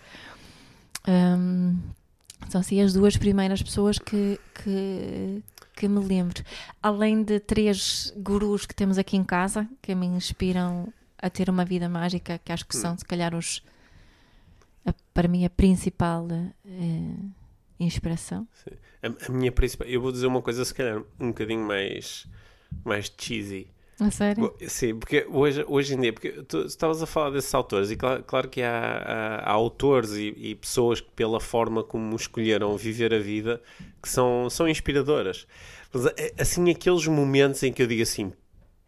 Hum, 1.08 1.80
são 2.50 2.62
assim 2.62 2.82
as 2.82 2.94
duas 2.94 3.18
primeiras 3.18 3.62
pessoas 3.62 3.98
que, 3.98 4.40
que, 4.64 5.44
que 5.76 5.88
me 5.88 6.00
lembro. 6.04 6.44
Além 6.82 7.24
de 7.24 7.40
três 7.40 8.14
gurus 8.18 8.66
que 8.66 8.76
temos 8.76 8.98
aqui 8.98 9.16
em 9.18 9.24
casa, 9.24 9.68
que 9.82 9.94
me 9.96 10.06
inspiram 10.06 10.92
a 11.18 11.30
ter 11.30 11.50
uma 11.50 11.64
vida 11.66 11.88
mágica, 11.88 12.40
que 12.44 12.52
acho 12.52 12.66
que 12.66 12.76
são, 12.76 12.98
se 12.98 13.06
calhar, 13.06 13.34
os, 13.36 13.64
a- 14.86 14.94
para 15.14 15.28
mim, 15.28 15.46
a 15.46 15.50
principal 15.50 16.28
eh, 16.32 17.16
inspiração. 17.80 18.48
A, 19.04 19.28
a 19.28 19.32
minha 19.32 19.52
principal. 19.52 19.88
Eu 19.88 20.02
vou 20.02 20.12
dizer 20.12 20.28
uma 20.28 20.42
coisa, 20.42 20.64
se 20.66 20.74
calhar, 20.74 21.02
um 21.20 21.28
bocadinho 21.28 21.66
mais, 21.66 22.28
mais 22.84 23.12
cheesy. 23.18 23.68
A 24.02 24.10
sério? 24.10 24.52
Sim, 24.68 24.96
porque 24.98 25.28
hoje, 25.30 25.64
hoje 25.68 25.94
em 25.94 26.02
dia, 26.02 26.12
porque 26.12 26.32
tu 26.44 26.62
estavas 26.66 27.04
a 27.04 27.06
falar 27.06 27.30
desses 27.30 27.54
autores, 27.54 27.92
e 27.92 27.96
claro, 27.96 28.24
claro 28.24 28.50
que 28.50 28.62
há, 28.64 28.72
há- 28.72 29.36
há 29.46 29.52
autores 29.52 30.12
e, 30.14 30.34
e 30.36 30.56
pessoas 30.56 31.00
que, 31.00 31.10
pela 31.12 31.40
forma 31.40 31.84
como 31.84 32.16
escolheram 32.16 32.76
viver 32.76 33.14
a 33.14 33.20
vida, 33.20 33.62
que 34.02 34.10
são, 34.10 34.50
são 34.50 34.68
inspiradoras. 34.68 35.46
Mas 35.94 36.08
é- 36.18 36.34
assim, 36.40 36.68
aqueles 36.72 37.06
momentos 37.06 37.62
em 37.62 37.72
que 37.72 37.84
eu 37.84 37.86
digo 37.86 38.02
assim, 38.02 38.34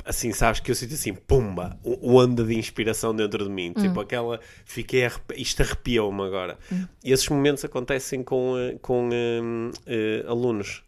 assim, 0.04 0.32
sabes, 0.32 0.60
que 0.60 0.71
eu 0.71 0.76
sinto 0.76 0.95
assim, 0.95 1.13
pumba, 1.13 1.78
onda 2.02 2.43
de 2.43 2.58
inspiração 2.58 3.15
dentro 3.15 3.43
de 3.43 3.52
mim, 3.52 3.71
tipo 3.73 3.99
aquela, 3.99 4.39
fiquei, 4.65 5.06
arrepi- 5.06 5.39
isto 5.39 5.62
arrepiou-me 5.62 6.23
agora. 6.23 6.58
E 7.04 7.12
esses 7.12 7.30
momentos 7.30 7.63
acontecem 7.63 8.23
com, 8.23 8.58
eh, 8.58 8.78
com 8.82 9.10
hum, 9.13 9.69
eh, 9.86 10.26
alunos 10.28 10.82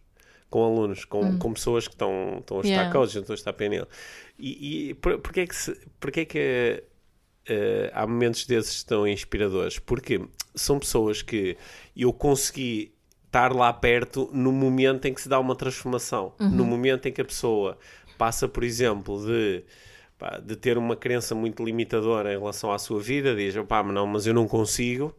com 0.56 0.64
alunos, 0.64 1.04
com, 1.04 1.38
com 1.38 1.52
pessoas 1.52 1.86
que 1.86 1.94
estão, 1.96 2.38
estão 2.40 2.60
a 2.60 2.62
estar 2.62 2.76
Yeah. 2.76 2.94
coaches, 2.94 3.16
estão 3.18 3.34
a 3.34 3.36
estar 3.36 3.52
PNL. 3.52 3.86
E, 4.40 4.90
e 4.90 4.94
por, 4.94 5.20
porquê 5.20 5.42
é 5.42 5.48
que, 5.48 5.54
se, 5.54 5.78
porquê 6.00 6.22
é 6.22 6.26
que 6.26 6.84
eh, 7.46 7.92
há 7.94 8.08
momentos 8.08 8.46
desses 8.46 8.82
tão 8.82 9.06
inspiradores? 9.06 9.80
Porque 9.80 10.22
são 10.56 10.80
pessoas 10.80 11.22
que 11.22 11.58
eu 11.94 12.14
consegui 12.14 12.94
estar 13.26 13.54
lá 13.54 13.74
perto 13.74 14.30
no 14.32 14.54
momento 14.54 15.06
em 15.08 15.14
que 15.14 15.20
se 15.20 15.28
dá 15.28 15.38
uma 15.42 15.58
transformação, 15.58 16.32
no 16.40 16.64
momento 16.64 17.06
em 17.10 17.12
que 17.12 17.20
a 17.20 17.26
pessoa 17.26 17.78
passa, 18.18 18.48
por 18.48 18.64
exemplo, 18.64 19.26
de 19.26 19.62
pá, 20.18 20.38
de 20.38 20.56
ter 20.56 20.78
uma 20.78 20.96
crença 20.96 21.36
muito 21.36 21.66
limitadora 21.66 22.34
em 22.34 22.38
relação 22.38 22.72
à 22.72 22.80
sua 22.80 23.02
vida, 23.02 23.36
diz, 23.36 23.54
pá, 23.68 23.84
não, 23.84 24.08
mas 24.08 24.26
eu 24.26 24.34
não 24.34 24.48
consigo, 24.48 25.14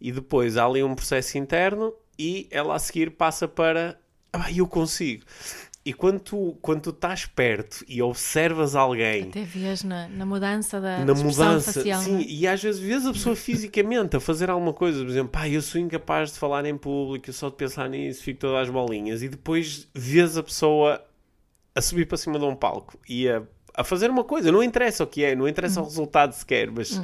e 0.00 0.12
depois 0.12 0.56
há 0.56 0.64
ali 0.64 0.80
um 0.84 0.94
processo 0.94 1.38
interno 1.38 1.92
e 2.16 2.46
ela 2.52 2.76
a 2.76 2.78
seguir 2.78 3.10
passa 3.10 3.48
para, 3.48 3.98
ah, 4.44 4.52
eu 4.52 4.66
consigo. 4.66 5.24
E 5.84 5.92
quando 5.92 6.18
tu, 6.18 6.58
quando 6.60 6.80
tu 6.80 6.90
estás 6.90 7.26
perto 7.26 7.84
e 7.86 8.02
observas 8.02 8.74
alguém 8.74 9.28
Até 9.28 9.44
vês 9.44 9.84
na, 9.84 10.08
na 10.08 10.26
mudança 10.26 10.80
da 10.80 11.04
na 11.04 11.14
mudança, 11.14 11.72
facial. 11.74 12.02
sim, 12.02 12.10
não 12.10 12.18
é? 12.18 12.22
e 12.24 12.46
às 12.48 12.60
vezes 12.60 12.80
vês 12.80 13.06
a 13.06 13.12
pessoa 13.12 13.36
fisicamente 13.36 14.16
a 14.16 14.20
fazer 14.20 14.50
alguma 14.50 14.72
coisa, 14.72 14.98
por 14.98 15.08
exemplo, 15.08 15.28
pá, 15.28 15.48
eu 15.48 15.62
sou 15.62 15.80
incapaz 15.80 16.32
de 16.32 16.40
falar 16.40 16.64
em 16.64 16.76
público, 16.76 17.28
eu 17.28 17.32
só 17.32 17.48
de 17.50 17.54
pensar 17.54 17.88
nisso, 17.88 18.20
fico 18.24 18.40
todas 18.40 18.62
as 18.62 18.68
bolinhas, 18.68 19.22
e 19.22 19.28
depois 19.28 19.86
vês 19.94 20.36
a 20.36 20.42
pessoa 20.42 21.00
a 21.72 21.80
subir 21.80 22.06
para 22.06 22.16
cima 22.16 22.36
de 22.36 22.44
um 22.44 22.56
palco 22.56 22.98
e 23.08 23.28
a, 23.28 23.44
a 23.72 23.84
fazer 23.84 24.10
uma 24.10 24.24
coisa, 24.24 24.50
não 24.50 24.64
interessa 24.64 25.04
o 25.04 25.06
que 25.06 25.22
é, 25.22 25.36
não 25.36 25.46
interessa 25.46 25.80
o 25.80 25.84
resultado 25.84 26.32
sequer, 26.32 26.68
mas 26.68 27.00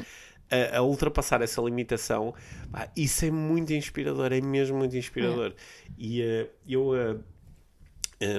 a, 0.75 0.79
a 0.79 0.83
ultrapassar 0.83 1.43
essa 1.43 1.61
limitação, 1.63 2.35
pá, 2.71 2.89
isso 2.97 3.25
é 3.25 3.31
muito 3.31 3.73
inspirador, 3.73 4.33
é 4.33 4.41
mesmo 4.41 4.79
muito 4.79 4.97
inspirador. 4.97 5.55
E 5.99 6.23
eh, 6.23 6.51
eu. 6.69 6.95
eh, 6.95 7.17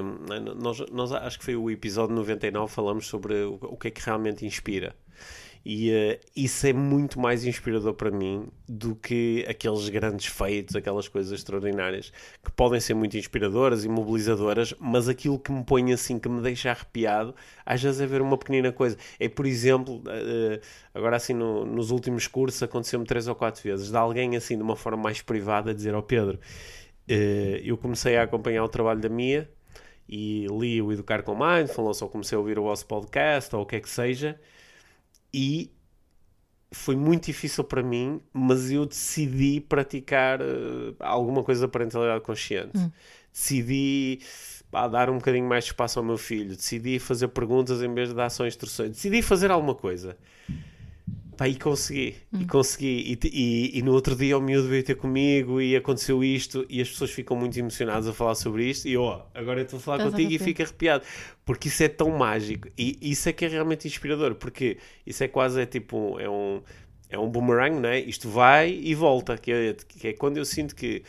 um, 0.02 0.56
nós, 0.56 0.80
nós 0.92 1.12
acho 1.12 1.38
que 1.40 1.44
foi 1.46 1.56
o 1.58 1.70
episódio 1.70 2.16
99 2.16 2.72
falamos 2.74 3.06
sobre 3.06 3.34
o, 3.44 3.56
o 3.62 3.78
que 3.78 3.90
é 3.90 3.92
que 3.92 4.02
realmente 4.06 4.46
inspira 4.46 4.96
e 5.66 5.92
eh, 5.92 6.20
isso 6.36 6.68
é 6.68 6.74
muito 6.74 7.20
mais 7.20 7.46
inspirador 7.46 7.94
para 7.94 8.12
mim 8.12 8.48
do 8.68 8.96
que 8.96 9.46
aqueles 9.48 9.88
grandes 9.90 10.26
feitos, 10.26 10.76
aquelas 10.76 11.08
coisas 11.08 11.32
extraordinárias 11.32 12.12
que 12.44 12.52
podem 12.52 12.80
ser 12.82 12.94
muito 12.94 13.18
inspiradoras 13.18 13.86
e 13.86 13.90
mobilizadoras, 13.90 14.74
mas 14.80 15.08
aquilo 15.08 15.40
que 15.40 15.52
me 15.54 15.64
põe 15.64 15.94
assim, 15.94 16.20
que 16.20 16.28
me 16.28 16.42
deixa 16.42 16.72
arrepiado, 16.72 17.34
às 17.66 17.82
vezes 17.82 18.02
é 18.02 18.06
ver 18.06 18.22
uma 18.22 18.38
pequenina 18.38 18.72
coisa. 18.74 18.98
É, 19.20 19.30
por 19.30 19.46
exemplo, 19.46 20.02
eh, 20.08 20.60
agora 20.94 21.16
assim 21.16 21.34
no- 21.34 21.66
nos 21.66 21.92
últimos 21.92 22.28
cursos 22.28 22.62
aconteceu-me 22.62 23.06
três 23.06 23.28
ou 23.28 23.36
quatro 23.36 23.62
vezes, 23.64 23.90
de 23.90 23.98
alguém 23.98 24.36
assim 24.36 24.58
de 24.58 24.64
uma 24.64 24.76
forma 24.76 25.02
mais 25.02 25.22
privada 25.22 25.74
dizer 25.74 25.94
ao 25.94 26.04
Pedro, 26.04 26.40
eh, 27.08 27.62
eu 27.64 27.78
comecei 27.78 28.18
a 28.18 28.24
acompanhar 28.24 28.64
o 28.64 28.70
trabalho 28.70 29.00
da 29.00 29.10
Mia 29.10 29.50
e 30.08 30.46
li 30.48 30.82
o 30.82 30.92
Educar 30.92 31.24
com 31.24 31.34
Mindfulness 31.36 32.02
ou 32.02 32.10
comecei 32.10 32.36
a 32.36 32.40
ouvir 32.40 32.60
o 32.60 32.64
vosso 32.64 32.86
podcast 32.86 33.56
ou 33.56 33.62
o 33.64 33.66
que 33.66 33.78
é 33.78 33.80
que 33.80 33.90
seja 33.90 34.40
e 35.34 35.72
foi 36.72 36.96
muito 36.96 37.26
difícil 37.26 37.64
para 37.64 37.84
mim, 37.84 38.20
mas 38.34 38.72
eu 38.72 38.86
decidi 38.86 39.62
praticar 39.62 40.42
eh, 40.42 40.94
alguma 41.00 41.44
coisa 41.44 41.62
da 41.62 41.68
parentalidade 41.68 42.24
consciente. 42.24 42.78
Decidi 43.32 44.20
pá, 44.72 44.88
dar 44.88 45.10
um 45.10 45.18
bocadinho 45.18 45.48
mais 45.48 45.66
de 45.66 45.72
espaço 45.72 46.00
ao 46.00 46.06
meu 46.06 46.18
filho, 46.18 46.56
decidi 46.56 47.00
fazer 47.00 47.28
perguntas 47.30 47.82
em 47.82 47.94
vez 47.94 48.10
de 48.10 48.16
dar 48.16 48.30
só 48.30 48.46
instruções, 48.48 48.92
decidi 48.92 49.22
fazer 49.22 49.52
alguma 49.52 49.76
coisa. 49.76 50.18
Pá, 51.36 51.48
e 51.48 51.56
consegui, 51.58 52.16
e 52.40 52.46
consegui, 52.46 53.18
e, 53.24 53.28
e, 53.28 53.80
e 53.80 53.82
no 53.82 53.94
outro 53.94 54.16
dia 54.16 54.38
o 54.38 54.42
miúdo 54.42 54.68
veio 54.68 54.84
ter 54.84 54.96
comigo 54.96 55.60
e 55.60 55.76
aconteceu 55.76 56.24
isto, 56.24 56.66
e 56.70 56.82
as 56.82 56.90
pessoas 56.90 57.12
ficam 57.12 57.36
muito 57.36 57.58
emocionadas 57.58 58.08
a 58.08 58.14
falar 58.14 58.36
sobre 58.36 58.70
isto, 58.70 58.88
e 58.88 58.96
ó, 58.96 59.22
agora 59.34 59.60
eu 59.62 59.64
estou 59.64 59.78
a 59.78 59.82
falar 59.82 59.98
Estás 59.98 60.14
a 60.14 60.18
contigo 60.18 60.32
e 60.32 60.38
bater. 60.38 60.46
fico 60.46 60.62
arrepiado, 60.62 61.04
porque 61.46 61.68
isso 61.68 61.84
é 61.84 61.88
tão 61.88 62.10
mágico, 62.18 62.68
e 62.78 62.98
isso 63.02 63.28
é 63.28 63.34
que 63.34 63.46
é 63.46 63.48
realmente 63.48 63.88
inspirador, 63.88 64.36
porque 64.36 64.78
isso 65.06 65.24
é 65.24 65.28
quase, 65.28 65.62
é 65.62 65.66
tipo, 65.66 66.20
é 66.20 66.30
um, 66.30 66.62
é 67.10 67.20
um 67.20 67.30
boomerang, 67.30 67.80
né? 67.80 68.00
Isto 68.00 68.28
vai 68.28 68.72
e 68.72 68.96
volta, 68.96 69.38
que 69.38 69.52
é, 69.52 69.76
que 69.88 70.08
é 70.08 70.14
quando 70.14 70.38
eu 70.38 70.46
sinto 70.46 70.76
que, 70.76 71.04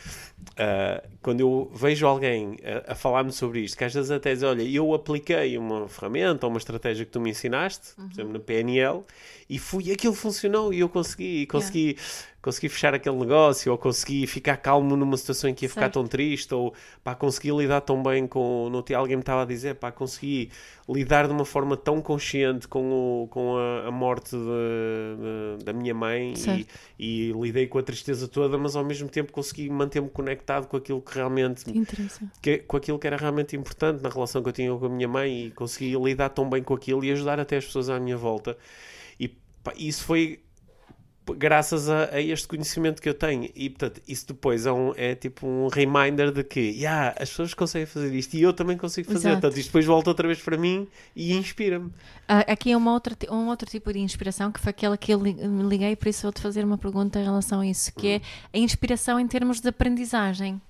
ah, 0.59 1.03
quando 1.23 1.41
eu 1.41 1.71
vejo 1.75 2.07
alguém 2.07 2.59
a, 2.87 2.93
a 2.93 2.95
falar-me 2.95 3.33
sobre 3.33 3.61
isto, 3.61 3.77
que 3.79 3.85
às 3.85 3.95
vezes 3.95 4.11
até 4.11 4.35
diz, 4.35 4.43
olha, 4.43 4.63
eu 4.63 4.93
apliquei 4.93 5.57
uma 5.57 5.89
ferramenta 5.89 6.45
ou 6.47 6.51
uma 6.53 6.59
estratégia 6.59 7.07
que 7.07 7.11
tu 7.11 7.21
me 7.21 7.31
ensinaste, 7.31 7.95
por 7.97 8.13
exemplo, 8.13 8.33
na 8.35 8.39
PNL, 8.39 9.03
e 9.49 9.59
fui, 9.59 9.93
aquilo 9.93 10.15
funcionou 10.15 10.73
e 10.73 10.81
eu 10.81 10.89
consegui, 10.89 11.47
consegui, 11.47 11.97
consegui 12.41 12.69
fechar 12.69 12.95
aquele 12.95 13.17
negócio, 13.17 13.71
ou 13.73 13.79
consegui 13.79 14.27
ficar 14.27 14.57
calmo 14.57 14.97
numa 14.97 15.17
situação 15.17 15.49
em 15.51 15.55
que 15.55 15.65
ia 15.65 15.69
ficar 15.69 15.83
Certo. 15.83 15.95
tão 15.95 16.07
triste, 16.07 16.55
ou 16.55 16.75
pá, 17.03 17.15
consegui 17.15 17.51
lidar 17.51 17.81
tão 17.83 18.03
bem 18.03 18.27
com, 18.27 18.69
no 18.71 18.83
dia 18.83 18.97
alguém 18.99 19.17
me 19.17 19.23
estava 19.23 19.43
a 19.43 19.45
dizer, 19.45 19.75
pá, 19.77 19.91
consegui 19.93 20.51
lidar 20.89 21.27
de 21.27 21.33
uma 21.33 21.45
forma 21.45 21.77
tão 21.77 22.01
consciente 22.03 22.69
com, 22.69 23.23
o, 23.25 23.29
com 23.29 23.57
a, 23.57 23.89
a 23.89 23.91
morte 23.91 24.37
de- 24.37 25.59
de- 25.59 25.65
da 25.65 25.73
minha 25.73 25.95
mãe 25.95 26.35
e, 26.99 27.29
e 27.31 27.33
lidei 27.33 27.67
com 27.67 27.79
a 27.79 27.83
tristeza 27.83 28.29
toda, 28.29 28.57
mas 28.59 28.77
ao 28.77 28.85
mesmo 28.85 29.09
tempo 29.09 29.33
consegui 29.33 29.69
manter-me 29.71 30.09
conectado 30.09 30.67
com 30.67 30.77
aquilo 30.77 31.01
que 31.01 31.15
realmente 31.15 31.65
que, 32.43 32.59
com 32.59 32.77
aquilo 32.77 32.99
que 32.99 33.07
era 33.07 33.17
realmente 33.17 33.57
importante 33.57 34.03
na 34.03 34.09
relação 34.09 34.43
que 34.43 34.49
eu 34.49 34.53
tinha 34.53 34.75
com 34.77 34.87
a 34.87 34.89
minha 34.89 35.09
mãe 35.09 35.47
e 35.47 35.51
consegui 35.51 35.95
lidar 35.97 36.29
tão 36.31 36.49
bem 36.49 36.63
com 36.63 36.75
aquilo 36.75 37.05
e 37.05 37.11
ajudar 37.13 37.41
até 37.41 37.57
as 37.57 37.65
pessoas 37.65 37.89
à 37.89 37.99
minha 37.99 38.17
volta. 38.17 38.57
Isso 39.77 40.05
foi 40.05 40.41
graças 41.39 41.89
a, 41.89 42.11
a 42.15 42.21
este 42.21 42.47
conhecimento 42.47 43.01
que 43.01 43.09
eu 43.09 43.15
tenho. 43.15 43.51
E 43.55 43.71
portanto, 43.71 44.03
isso 44.07 44.27
depois 44.29 44.67
é, 44.67 44.73
um, 44.73 44.93
é 44.95 45.15
tipo 45.15 45.47
um 45.47 45.69
reminder 45.69 46.31
de 46.31 46.45
que 46.45 46.61
yeah, 46.61 47.15
as 47.19 47.31
pessoas 47.31 47.55
conseguem 47.55 47.87
fazer 47.87 48.15
isto 48.15 48.35
e 48.35 48.43
eu 48.43 48.53
também 48.53 48.77
consigo 48.77 49.11
fazer. 49.11 49.29
Exato. 49.29 49.41
Portanto, 49.41 49.59
isto 49.59 49.69
depois 49.69 49.87
volta 49.87 50.11
outra 50.11 50.27
vez 50.29 50.41
para 50.41 50.59
mim 50.59 50.87
e 51.17 51.33
inspira-me. 51.33 51.91
Ah, 52.29 52.41
aqui 52.41 52.73
é 52.73 52.77
uma 52.77 52.93
outra, 52.93 53.17
um 53.31 53.47
outro 53.49 53.69
tipo 53.71 53.91
de 53.93 54.01
inspiração 54.01 54.53
que 54.53 54.61
foi 54.61 54.71
aquela 54.71 54.99
que 54.99 55.15
eu 55.15 55.19
li- 55.23 55.33
me 55.35 55.63
liguei, 55.63 55.97
por 55.97 56.09
isso 56.09 56.23
vou-te 56.23 56.43
fazer 56.43 56.63
uma 56.65 56.77
pergunta 56.77 57.19
em 57.19 57.25
relação 57.25 57.61
a 57.61 57.67
isso, 57.67 57.95
que 57.95 58.07
é 58.09 58.21
a 58.53 58.59
inspiração 58.59 59.19
em 59.19 59.27
termos 59.27 59.61
de 59.61 59.69
aprendizagem. 59.69 60.61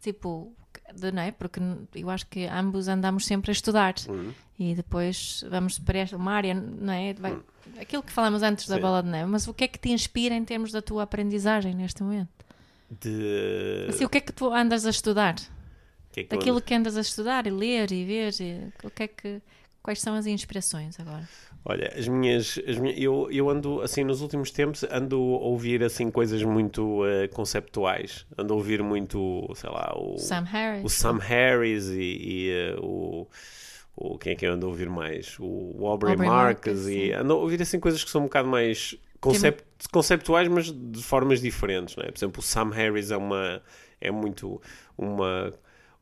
Tipo, 0.00 0.52
de, 0.94 1.12
não 1.12 1.20
é? 1.22 1.32
Porque 1.32 1.60
eu 1.94 2.08
acho 2.08 2.26
que 2.28 2.46
ambos 2.46 2.88
andamos 2.88 3.26
sempre 3.26 3.50
a 3.50 3.52
estudar 3.52 3.94
Uhum. 4.08 4.32
E 4.58 4.74
depois 4.74 5.44
vamos 5.48 5.78
para 5.78 5.98
esta, 5.98 6.16
uma 6.16 6.32
área, 6.32 6.54
não 6.54 6.92
é? 6.92 7.14
Vai- 7.14 7.38
aquilo 7.80 8.02
que 8.02 8.12
falamos 8.12 8.42
antes 8.42 8.66
da 8.66 8.76
Sim. 8.76 8.80
bola 8.80 9.02
de 9.02 9.08
neve, 9.08 9.30
mas 9.30 9.46
o 9.46 9.54
que 9.54 9.64
é 9.64 9.68
que 9.68 9.78
te 9.78 9.90
inspira 9.90 10.34
em 10.34 10.44
termos 10.44 10.72
da 10.72 10.82
tua 10.82 11.04
aprendizagem 11.04 11.74
neste 11.74 12.02
momento? 12.02 12.28
De... 12.90 13.86
Assim, 13.88 14.04
o 14.04 14.08
que 14.08 14.18
é 14.18 14.20
que 14.20 14.32
tu 14.32 14.52
andas 14.52 14.86
a 14.86 14.90
estudar? 14.90 15.36
que 16.18 16.20
é 16.20 16.24
que 16.24 16.36
Daquilo 16.36 16.60
que 16.60 16.74
andas 16.74 16.96
a 16.96 17.00
estudar 17.00 17.46
e 17.46 17.50
ler 17.50 17.92
e 17.92 18.04
ver, 18.04 18.34
e 18.40 18.72
o 18.84 18.90
que 18.90 19.02
é 19.04 19.08
que, 19.08 19.42
quais 19.82 20.00
são 20.00 20.14
as 20.14 20.26
inspirações 20.26 20.98
agora? 20.98 21.28
Olha, 21.64 21.92
as 21.96 22.08
minhas, 22.08 22.58
as 22.66 22.78
minhas 22.78 22.98
eu, 22.98 23.28
eu 23.30 23.50
ando, 23.50 23.82
assim, 23.82 24.02
nos 24.04 24.22
últimos 24.22 24.50
tempos, 24.50 24.84
ando 24.84 25.16
a 25.16 25.46
ouvir, 25.46 25.82
assim, 25.82 26.10
coisas 26.10 26.42
muito 26.42 27.04
eh, 27.04 27.28
conceptuais. 27.28 28.24
Ando 28.38 28.54
a 28.54 28.56
ouvir 28.56 28.82
muito, 28.82 29.50
sei 29.54 29.68
lá, 29.68 29.92
o... 29.96 30.16
Sam 30.18 30.44
Harris. 30.44 30.84
o 30.84 30.88
Sam 30.88 31.18
Harris 31.18 31.88
e, 31.88 32.00
e, 32.00 32.50
eh, 32.50 32.76
o, 32.80 33.26
o. 34.14 34.18
Quem 34.18 34.32
é 34.32 34.34
que 34.36 34.46
eu 34.46 34.52
ando 34.52 34.66
a 34.66 34.68
ouvir 34.68 34.88
mais? 34.88 35.36
O 35.40 35.86
Aubrey, 35.86 36.12
Aubrey 36.12 36.28
Marcus. 36.28 36.72
Marcus, 36.74 36.88
e 36.88 37.12
ando 37.12 37.32
a 37.32 37.36
ouvir 37.36 37.60
assim 37.62 37.80
coisas 37.80 38.02
que 38.04 38.10
são 38.10 38.20
um 38.22 38.24
bocado 38.24 38.48
mais 38.48 38.96
concep- 39.20 39.62
conceptuais, 39.92 40.46
mas 40.48 40.70
de 40.72 41.02
formas 41.02 41.40
diferentes. 41.40 41.96
Não 41.96 42.04
é? 42.04 42.10
Por 42.10 42.18
exemplo, 42.18 42.40
o 42.40 42.42
Sam 42.42 42.70
Harris 42.70 43.10
é 43.10 43.16
uma. 43.16 43.62
É 44.00 44.10
muito 44.10 44.60
uma. 44.96 45.52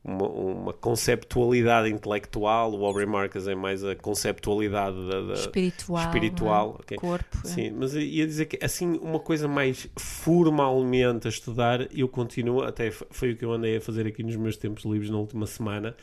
Uma, 0.09 0.29
uma 0.29 0.73
conceptualidade 0.73 1.89
intelectual, 1.91 2.73
o 2.73 2.87
Aubrey 2.87 3.07
Marcus 3.07 3.49
é 3.49 3.57
mais 3.57 3.83
a 3.83 3.97
conceptualidade 3.97 4.97
da, 5.09 5.21
da- 5.23 5.33
espiritual, 5.33 6.01
espiritual, 6.05 6.77
é? 6.79 6.83
ok. 6.83 6.99
corpo. 6.99 7.39
é. 7.45 7.49
Sim, 7.49 7.71
mas 7.73 7.93
eu 7.93 8.03
ia 8.03 8.25
dizer 8.25 8.45
que 8.47 8.65
assim, 8.65 9.01
uma 9.03 9.19
coisa 9.19 9.49
mais 9.49 9.89
formalmente 9.97 11.27
a 11.27 11.31
estudar, 11.31 11.89
eu 11.93 12.07
continuo, 12.09 12.63
até 12.63 12.93
foi 12.93 13.33
o 13.33 13.37
que 13.37 13.45
eu 13.45 13.53
andei 13.53 13.79
a 13.79 13.81
fazer 13.81 14.07
aqui 14.07 14.23
nos 14.23 14.37
meus 14.37 14.57
tempos 14.57 14.85
livres 14.85 15.11
na 15.11 15.17
última 15.19 15.45
semana, 15.45 15.97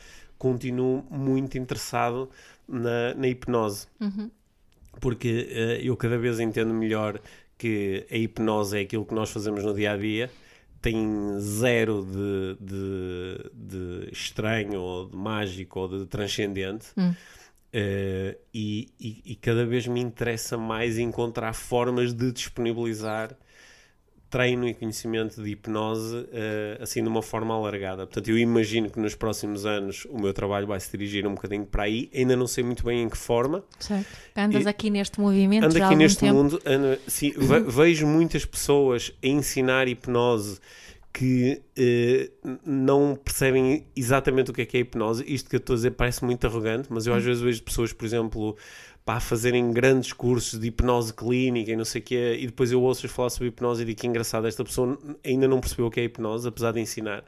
continuo 0.44 1.04
muito 1.10 1.56
interessado 1.56 2.28
na, 2.68 3.14
na 3.14 3.26
hipnose. 3.28 3.86
Uhum. 4.00 4.30
Porque 5.00 5.48
eh, 5.50 5.80
eu 5.82 5.96
cada 5.96 6.18
vez 6.18 6.38
entendo 6.38 6.72
melhor 6.74 7.18
que 7.56 8.06
a 8.10 8.16
hipnose 8.16 8.76
é 8.78 8.80
aquilo 8.82 9.06
que 9.06 9.14
nós 9.14 9.30
fazemos 9.30 9.64
no 9.64 9.72
dia 9.74 9.92
a 9.92 9.96
dia, 9.96 10.30
tem 10.82 10.96
zero 11.40 12.04
de, 12.04 12.56
de, 12.60 13.50
de 13.54 14.12
estranho, 14.12 14.80
ou 14.80 15.08
de 15.08 15.16
mágico, 15.16 15.80
ou 15.80 15.88
de 15.88 16.06
transcendente. 16.06 16.88
Hum. 16.96 17.14
Eh, 17.72 18.36
e, 18.52 18.88
e- 19.00 19.22
e 19.32 19.34
cada 19.36 19.64
vez 19.66 19.86
me 19.86 20.00
interessa 20.00 20.56
mais 20.56 20.98
encontrar 20.98 21.52
formas 21.54 22.12
de 22.12 22.30
disponibilizar 22.30 23.34
treino 24.34 24.66
e 24.66 24.74
conhecimento 24.74 25.40
de 25.40 25.48
hipnose 25.50 26.26
eh, 26.32 26.76
assim 26.80 27.00
de 27.02 27.08
uma 27.08 27.22
forma 27.22 27.54
alargada. 27.54 28.04
Portanto, 28.04 28.28
eu 28.30 28.36
imagino 28.36 28.90
que 28.90 28.98
nos 28.98 29.14
próximos 29.14 29.64
anos 29.64 30.04
o 30.10 30.18
meu 30.20 30.32
trabalho 30.34 30.66
vai 30.66 30.80
se 30.80 30.90
dirigir 30.90 31.24
um 31.24 31.34
bocadinho 31.36 31.64
para 31.64 31.84
aí. 31.84 32.10
Ainda 32.12 32.34
não 32.34 32.48
sei 32.48 32.64
muito 32.64 32.84
bem 32.84 33.02
em 33.02 33.08
que 33.08 33.16
forma. 33.16 33.62
Certo. 33.78 34.06
Andas 34.36 34.64
E- 34.64 34.68
aqui 34.68 34.90
neste 34.90 35.20
movimento 35.20 35.66
Ando 35.66 35.84
aqui 35.84 35.94
neste 35.94 36.18
tempo. 36.18 36.34
mundo, 36.34 36.60
ando- 36.66 36.98
sim, 37.06 37.30
ve- 37.36 37.60
vejo 37.60 38.08
muitas 38.08 38.44
pessoas 38.44 39.12
a 39.22 39.26
ensinar 39.28 39.86
hipnose 39.86 40.58
que 41.12 41.62
eh, 41.78 42.28
não 42.66 43.14
percebem 43.14 43.86
exatamente 43.94 44.50
o 44.50 44.52
que 44.52 44.62
é 44.62 44.66
que 44.66 44.76
é 44.76 44.80
hipnose. 44.80 45.22
Isto 45.28 45.48
que 45.48 45.54
eu 45.54 45.58
estou 45.58 45.74
a 45.74 45.76
dizer 45.76 45.92
parece 45.92 46.24
muito 46.24 46.44
arrogante, 46.44 46.88
mas 46.90 47.06
eu 47.06 47.14
às 47.14 47.22
vezes 47.22 47.40
vejo 47.40 47.62
pessoas, 47.62 47.92
por 47.92 48.04
exemplo, 48.04 48.56
para 49.04 49.20
fazerem 49.20 49.70
grandes 49.70 50.14
cursos 50.14 50.58
de 50.58 50.68
hipnose 50.68 51.12
clínica 51.12 51.70
e 51.70 51.76
não 51.76 51.84
sei 51.84 52.00
o 52.00 52.04
quê, 52.04 52.38
e 52.40 52.46
depois 52.46 52.72
eu 52.72 52.80
ouço-as 52.80 53.12
falar 53.12 53.28
sobre 53.28 53.48
hipnose 53.48 53.82
e 53.82 53.84
digo 53.84 54.00
que 54.00 54.06
engraçado, 54.06 54.46
esta 54.46 54.64
pessoa 54.64 54.98
ainda 55.22 55.46
não 55.46 55.60
percebeu 55.60 55.86
o 55.86 55.90
que 55.90 56.00
é 56.00 56.04
hipnose, 56.04 56.48
apesar 56.48 56.72
de 56.72 56.80
ensinar. 56.80 57.22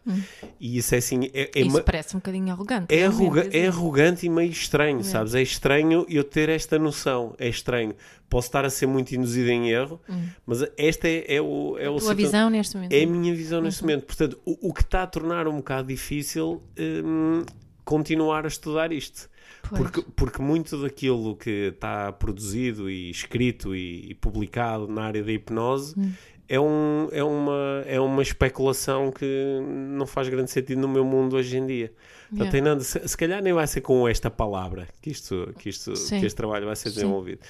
E 0.58 0.78
isso 0.78 0.94
é 0.94 0.98
assim, 0.98 1.28
é, 1.34 1.50
é 1.54 1.60
Isso 1.60 1.72
ma- 1.76 1.82
parece 1.82 2.16
um 2.16 2.18
bocadinho 2.18 2.50
arrogante. 2.50 2.94
é, 2.94 3.00
realmente, 3.00 3.22
arroga- 3.24 3.50
é 3.52 3.66
arrogante 3.66 4.24
e 4.24 4.30
meio 4.30 4.50
estranho, 4.50 5.04
sabes? 5.04 5.34
É 5.34 5.42
estranho 5.42 6.06
eu 6.08 6.24
ter 6.24 6.48
esta 6.48 6.78
noção. 6.78 7.34
É 7.38 7.46
estranho. 7.46 7.94
Posso 8.30 8.48
estar 8.48 8.64
a 8.64 8.70
ser 8.70 8.86
muito 8.86 9.14
induzido 9.14 9.50
em 9.50 9.68
erro, 9.70 10.00
mas 10.46 10.64
esta 10.78 11.06
é, 11.06 11.26
é 11.36 11.42
o. 11.42 11.76
É, 11.78 11.90
o 11.90 11.92
Tua 11.96 12.00
situa- 12.00 12.14
visão 12.14 12.48
neste 12.48 12.74
momento. 12.74 12.92
é 12.94 13.02
a 13.02 13.06
minha 13.06 13.34
visão 13.34 13.60
neste 13.60 13.82
momento. 13.82 14.04
Portanto, 14.06 14.38
o, 14.46 14.70
o 14.70 14.72
que 14.72 14.80
está 14.80 15.02
a 15.02 15.06
tornar 15.06 15.46
um 15.46 15.56
bocado 15.58 15.88
difícil 15.88 16.62
hum, 17.04 17.44
continuar 17.84 18.46
a 18.46 18.48
estudar 18.48 18.92
isto. 18.92 19.28
Pois. 19.68 19.81
Porque, 19.83 20.02
porque 20.14 20.42
muito 20.42 20.81
daquilo 20.81 21.37
que 21.37 21.72
está 21.74 22.12
produzido 22.12 22.88
e 22.90 23.11
escrito 23.11 23.74
e, 23.74 24.11
e 24.11 24.14
publicado 24.14 24.87
na 24.88 25.02
área 25.05 25.22
da 25.24 25.33
hipnose 25.33 25.94
Hum. 25.98 26.12
é, 26.48 26.61
um, 26.61 27.09
é, 27.11 27.24
uma, 27.24 27.83
é 27.87 28.00
uma 28.00 28.22
especulação 28.22 29.11
que 29.11 29.59
não 29.90 30.07
faz 30.07 30.29
grande 30.29 30.50
sentido 30.50 30.81
no 30.81 30.88
meu 30.88 31.05
mundo 31.05 31.37
hoje 31.37 31.57
em 31.57 31.66
dia. 31.66 31.92
Portanto, 32.29 32.55
Yeah. 32.55 32.70
nada- 32.70 32.81
se, 32.83 33.09
se 33.09 33.17
calhar 33.17 33.40
nem 33.42 33.52
vai 33.52 33.67
ser 33.69 33.81
com 33.83 34.06
esta 34.08 34.29
palavra 34.31 34.88
que, 35.00 35.10
isto, 35.10 35.52
que, 35.58 35.69
isto, 35.69 35.94
Sim. 35.94 36.19
que 36.21 36.27
este 36.27 36.37
trabalho 36.37 36.67
vai 36.67 36.75
ser 36.77 36.88
Sim. 36.90 36.96
desenvolvido. 36.96 37.40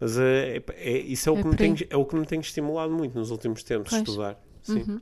Mas 0.00 0.18
é, 0.18 0.56
é- 0.56 0.64
é- 0.76 0.98
isso 0.98 1.28
é 1.28 1.32
o, 1.32 1.38
É 1.38 1.42
que 1.42 1.48
me 1.48 1.56
tem, 1.56 1.76
é 1.88 1.96
o 1.96 2.04
que 2.04 2.16
me 2.16 2.26
tem 2.26 2.40
estimulado 2.40 2.92
muito 2.92 3.16
nos 3.16 3.30
últimos 3.30 3.62
tempos, 3.62 3.90
Pois. 3.90 4.02
estudar. 4.02 4.40
Sim. 4.62 4.78
Uhum. 4.88 5.00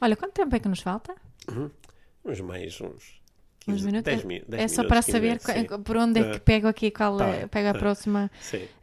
Olha, 0.00 0.14
quanto 0.14 0.32
tempo 0.32 0.54
é 0.54 0.58
que 0.60 0.68
nos 0.68 0.80
falta? 0.80 1.14
Uns 2.24 2.40
mais 2.40 2.78
Uns 2.80 3.20
15, 3.66 3.86
minutos? 3.86 4.04
10 4.04 4.22
É- 4.22 4.26
mi- 4.26 4.44
10 4.48 4.62
é 4.62 4.68
só 4.68 4.82
minutos, 4.82 4.88
para 4.88 5.00
15 5.00 5.12
saber 5.12 5.40
minutos, 5.58 5.84
por 5.84 5.96
onde 5.96 6.20
é 6.20 6.30
que 6.32 6.40
pego 6.40 6.66
aqui, 6.68 6.90
qual 6.90 7.16
Tá 7.18 7.26
é, 7.28 7.46
pego 7.46 7.68
a 7.68 7.72
tá. 7.72 7.78
próxima, 7.78 8.30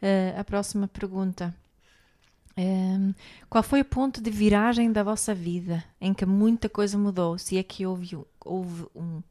eh, 0.02 0.34
a 0.36 0.44
próxima 0.44 0.86
pergunta. 0.88 1.54
Ehm, 2.56 3.12
qual 3.50 3.64
foi 3.64 3.80
o 3.80 3.84
ponto 3.84 4.20
de 4.22 4.30
viragem 4.30 4.92
da 4.92 5.02
vossa 5.02 5.34
vida 5.34 5.82
em 6.00 6.14
que 6.14 6.24
muita 6.24 6.68
coisa 6.68 6.96
mudou? 6.96 7.36
Se 7.36 7.58
é 7.58 7.62
que 7.64 7.84
houve, 7.84 8.14
um- 8.16 8.24
houve 8.44 8.84
um. 8.94 9.22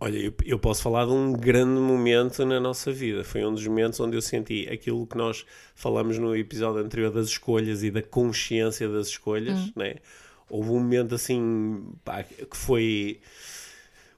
Olha, 0.00 0.18
eu, 0.18 0.34
eu 0.44 0.58
posso 0.58 0.82
falar 0.82 1.06
de 1.06 1.12
um 1.12 1.32
grande 1.32 1.80
momento 1.80 2.44
na 2.44 2.60
nossa 2.60 2.92
vida. 2.92 3.24
Foi 3.24 3.42
um 3.46 3.54
dos 3.54 3.66
momentos 3.66 3.98
onde 4.00 4.16
eu 4.16 4.20
senti 4.20 4.68
aquilo 4.70 5.06
que 5.06 5.16
nós 5.16 5.46
falamos 5.74 6.18
no 6.18 6.36
episódio 6.36 6.82
anterior 6.84 7.10
das 7.10 7.28
escolhas 7.28 7.82
e 7.82 7.90
da 7.90 8.02
consciência 8.02 8.86
das 8.88 9.06
escolhas, 9.08 9.72
né? 9.74 9.94
Houve 10.50 10.68
um 10.70 10.74
momento 10.74 11.14
assim 11.14 11.82
pá, 12.04 12.22
que 12.24 12.54
foi 12.56 13.20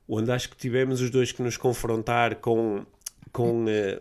onde 0.09 0.31
acho 0.31 0.49
que 0.51 0.57
tivemos 0.57 1.01
os 1.01 1.11
dois 1.11 1.33
que 1.33 1.43
nos 1.43 1.57
confrontar 1.57 2.37
com, 2.37 2.85
com 3.33 3.65
eh, 3.69 4.01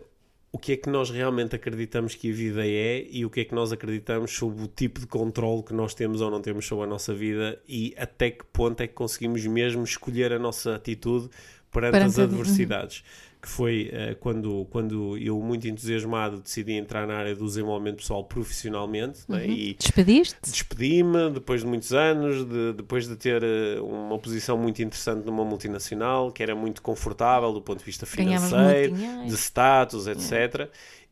o 0.52 0.58
que 0.58 0.72
é 0.72 0.76
que 0.76 0.88
nós 0.88 1.10
realmente 1.10 1.54
acreditamos 1.56 2.14
que 2.14 2.30
a 2.30 2.34
vida 2.34 2.66
é 2.66 3.06
e 3.10 3.24
o 3.26 3.30
que 3.30 3.40
é 3.40 3.44
que 3.44 3.54
nós 3.54 3.72
acreditamos 3.72 4.30
sobre 4.32 4.62
o 4.64 4.68
tipo 4.68 5.00
de 5.00 5.06
controle 5.06 5.62
que 5.62 5.74
nós 5.74 5.92
temos 5.94 6.20
ou 6.20 6.30
não 6.30 6.40
temos 6.40 6.66
sobre 6.66 6.84
a 6.84 6.86
nossa 6.86 7.12
vida 7.14 7.60
e 7.68 7.94
até 7.98 8.30
que 8.30 8.44
ponto 8.52 8.80
é 8.80 8.86
que 8.86 8.94
conseguimos 8.94 9.44
mesmo 9.46 9.82
escolher 9.84 10.32
a 10.32 10.38
nossa 10.38 10.74
atitude 10.76 11.28
perante, 11.70 11.92
Perante 11.92 12.10
as 12.12 12.18
a- 12.18 12.22
adversidades. 12.24 13.04
Que 13.46 13.52
foi 13.52 13.90
eh, 13.92 14.16
quando, 14.18 14.66
quando 14.70 15.16
eu, 15.18 15.40
muito 15.40 15.68
entusiasmado, 15.68 16.40
decidi 16.40 16.72
entrar 16.72 17.06
na 17.06 17.14
área 17.16 17.32
do 17.32 17.44
desenvolvimento 17.44 17.98
pessoal 17.98 18.24
profissionalmente 18.24 19.20
né, 19.28 19.46
e 19.46 19.74
Despediste? 19.74 20.36
despedi-me 20.42 21.30
depois 21.30 21.60
de 21.60 21.66
muitos 21.68 21.92
anos, 21.92 22.44
de- 22.44 22.72
depois 22.72 23.06
de 23.06 23.14
ter 23.14 23.44
eh, 23.44 23.80
uma 23.80 24.18
posição 24.18 24.58
muito 24.58 24.82
interessante 24.82 25.24
numa 25.24 25.44
multinacional, 25.44 26.32
que 26.32 26.42
era 26.42 26.56
muito 26.56 26.82
confortável 26.82 27.52
do 27.52 27.62
ponto 27.62 27.78
de 27.78 27.84
vista 27.84 28.04
financeiro, 28.04 28.96
de 29.28 29.34
status, 29.36 30.08
etc. 30.08 30.68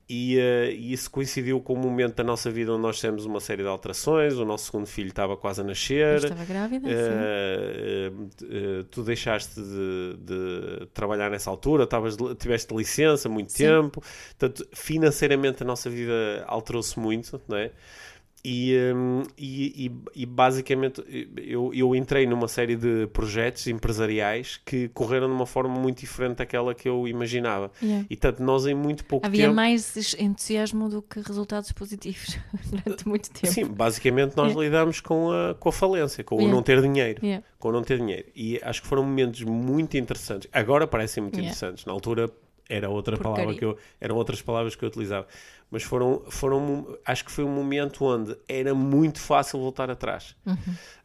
E, 0.07 0.39
eh, 0.39 0.71
e 0.73 0.93
isso 0.93 1.11
coincidiu 1.11 1.61
com 1.61 1.73
o 1.73 1.79
momento 1.79 2.17
da 2.17 2.25
nossa 2.25 2.51
vida 2.51 2.71
onde 2.73 2.83
nós 2.83 3.01
temos 3.01 3.25
uma 3.25 3.41
série 3.41 3.63
de 3.63 3.69
alterações. 3.69 4.35
O 4.35 4.45
nosso 4.45 4.67
segundo 4.67 4.87
filho 4.87 5.09
estava 5.09 5.35
quase 5.37 5.61
a 5.61 5.65
Eu 5.65 5.69
nascer. 5.69 6.17
estava 6.17 6.45
grávida, 6.45 6.89
sim. 6.89 6.95
Eh, 6.95 8.13
eh, 8.43 8.85
tu 8.91 9.03
deixaste 9.03 9.55
de, 9.61 10.17
de 10.19 10.87
trabalhar 10.93 11.31
nessa 11.31 11.49
altura, 11.49 11.85
estavas 11.85 12.17
de- 12.17 12.35
tiveste 12.35 12.75
licença 12.75 13.29
muito 13.31 13.53
Sim. 13.53 13.65
tempo, 13.65 14.03
portanto, 14.39 14.69
financeiramente 14.73 15.63
a 15.63 15.67
nossa 15.67 15.89
vida 15.89 16.45
alterou-se 16.47 16.99
muito, 16.99 17.41
não 17.49 17.57
é? 17.57 17.71
E, 18.47 18.77
hum, 18.95 19.23
e, 19.39 19.87
e- 19.87 20.23
e 20.23 20.27
basicamente 20.27 21.03
eu, 21.39 21.73
eu 21.73 21.95
entrei 21.97 22.27
numa 22.27 22.47
série 22.47 22.77
de 22.77 23.07
projetos 23.07 23.67
empresariais 23.67 24.61
que 24.67 24.89
correram 24.89 25.29
de 25.29 25.33
uma 25.33 25.47
forma 25.47 25.75
muito 25.75 26.01
diferente 26.01 26.37
daquela 26.37 26.75
que 26.75 26.87
eu 26.87 27.09
imaginava. 27.09 27.71
Yeah. 27.83 28.05
E 28.11 28.15
tanto 28.17 28.43
nós 28.43 28.67
em 28.67 28.75
muito 28.75 29.03
pouco 29.07 29.25
Havia 29.27 29.45
tempo. 29.45 29.55
mais 29.55 30.15
entusiasmo 30.19 30.91
do 30.91 31.01
que 31.01 31.21
resultados 31.21 31.73
positivos 31.73 32.37
durante 32.71 33.09
muito 33.09 33.31
tempo. 33.31 33.47
Sim, 33.47 33.65
basicamente 33.65 34.37
nós 34.37 34.49
Yeah. 34.49 34.63
lidamos 34.63 35.01
com 35.01 35.31
a, 35.33 35.55
com 35.55 35.69
a 35.71 35.73
falência, 35.73 36.23
com 36.23 36.35
o 36.35 36.39
Yeah. 36.41 36.55
não 36.55 36.63
ter 36.63 36.83
dinheiro. 36.83 37.23
Com 37.59 37.73
não 37.73 37.83
ter 37.83 37.97
dinheiro. 37.99 38.27
E 38.37 38.61
acho 38.63 38.83
que 38.83 38.89
foram 38.89 39.05
momentos 39.05 39.41
muito 39.43 39.97
interessantes. 39.97 40.49
Agora 40.53 40.87
parecem 40.87 41.23
muito 41.23 41.41
interessantes. 41.41 41.87
Na 41.87 41.93
altura 41.95 42.31
era 42.69 42.89
outra 42.89 43.17
Porcaria. 43.17 43.37
palavra 43.37 43.59
que 43.59 43.65
eu 43.65 43.79
eram 44.01 44.17
outras 44.17 44.41
palavras 44.43 44.75
que 44.75 44.85
eu 44.85 44.89
utilizava. 44.89 45.27
Mas 45.71 45.83
foram 45.83 46.23
foram 46.29 46.97
acho 47.05 47.25
que 47.25 47.31
foi 47.33 47.45
um 47.45 47.49
momento 47.55 48.05
onde 48.05 48.37
era 48.49 48.75
muito 48.75 49.19
fácil 49.21 49.59
voltar 49.59 49.91
atrás. 49.91 50.37
Uhum. 50.47 50.57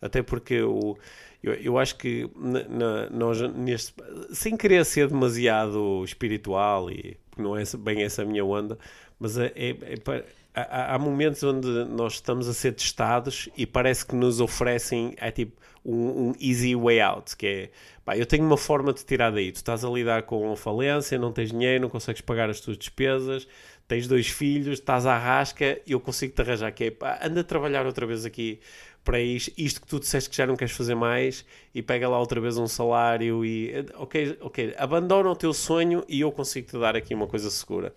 Até 0.02 0.22
porque 0.22 0.54
eu 0.56 0.98
eu, 1.42 1.54
eu 1.54 1.78
acho 1.80 1.96
que 1.96 2.30
na- 2.36 3.10
nós 3.10 3.40
neste 3.54 3.94
sem 4.34 4.56
querer 4.58 4.84
ser 4.86 5.08
demasiado 5.08 6.04
espiritual 6.04 6.92
e 6.92 7.18
não 7.38 7.56
é 7.58 7.64
bem 7.78 8.04
essa 8.04 8.22
a 8.22 8.26
minha 8.26 8.44
onda, 8.44 8.78
mas 9.20 9.38
é, 9.38 9.52
é- 9.56 9.70
é 9.94 10.24
há, 10.54 10.96
há 10.96 11.00
momentos 11.00 11.42
onde 11.44 11.68
nós 11.86 12.14
estamos 12.16 12.48
a 12.50 12.54
ser 12.54 12.74
testados 12.74 13.48
e 13.56 13.66
parece 13.66 14.06
que 14.06 14.16
nos 14.16 14.40
oferecem 14.42 15.14
é 15.18 15.32
tipo 15.32 15.54
um, 15.86 16.30
um 16.30 16.34
easy 16.40 16.76
way 16.76 17.00
out, 17.02 17.36
que 17.36 17.48
é 17.48 17.70
pá, 18.04 18.18
eu 18.18 18.26
tenho 18.26 18.46
uma 18.46 18.58
forma 18.58 18.94
de 18.94 19.04
tirar 19.06 19.32
daí. 19.32 19.52
Tu 19.52 19.58
estás 19.58 19.84
a 19.84 19.90
lidar 19.90 20.24
com 20.24 20.56
falência, 20.56 21.18
não 21.18 21.32
tens 21.32 21.52
dinheiro, 21.52 21.82
não 21.82 21.90
consegues 21.90 22.22
pagar 22.22 22.50
as 22.50 22.60
tuas 22.60 22.78
despesas, 22.78 23.48
tens 23.88 24.08
dois 24.08 24.28
filhos, 24.28 24.80
estás 24.80 25.06
à 25.06 25.18
rasca, 25.18 25.82
eu 25.88 26.00
consigo 26.00 26.34
te 26.34 26.42
arranjar 26.42 26.72
que 26.72 26.86
é 26.86 26.92
pá, 26.92 27.20
anda 27.24 27.42
a 27.42 27.44
trabalhar 27.44 27.86
outra 27.86 28.06
vez 28.06 28.26
aqui 28.26 28.60
para 29.04 29.20
isto, 29.20 29.52
isto 29.58 29.82
que 29.82 29.88
tu 29.88 30.00
disseste 30.00 30.30
que 30.30 30.36
já 30.36 30.46
não 30.46 30.56
queres 30.56 30.74
fazer 30.74 30.94
mais 30.94 31.44
e 31.74 31.82
pega 31.82 32.08
lá 32.08 32.20
outra 32.20 32.40
vez 32.40 32.58
um 32.58 32.68
salário 32.68 33.44
e 33.44 33.74
ok, 33.96 34.38
ok, 34.42 34.76
abandona 34.78 35.30
o 35.30 35.36
teu 35.36 35.54
sonho 35.54 36.04
e 36.08 36.22
eu 36.22 36.32
consigo 36.32 36.68
te 36.68 36.78
dar 36.78 36.96
aqui 36.96 37.16
uma 37.16 37.26
coisa 37.26 37.50
segura. 37.50 37.92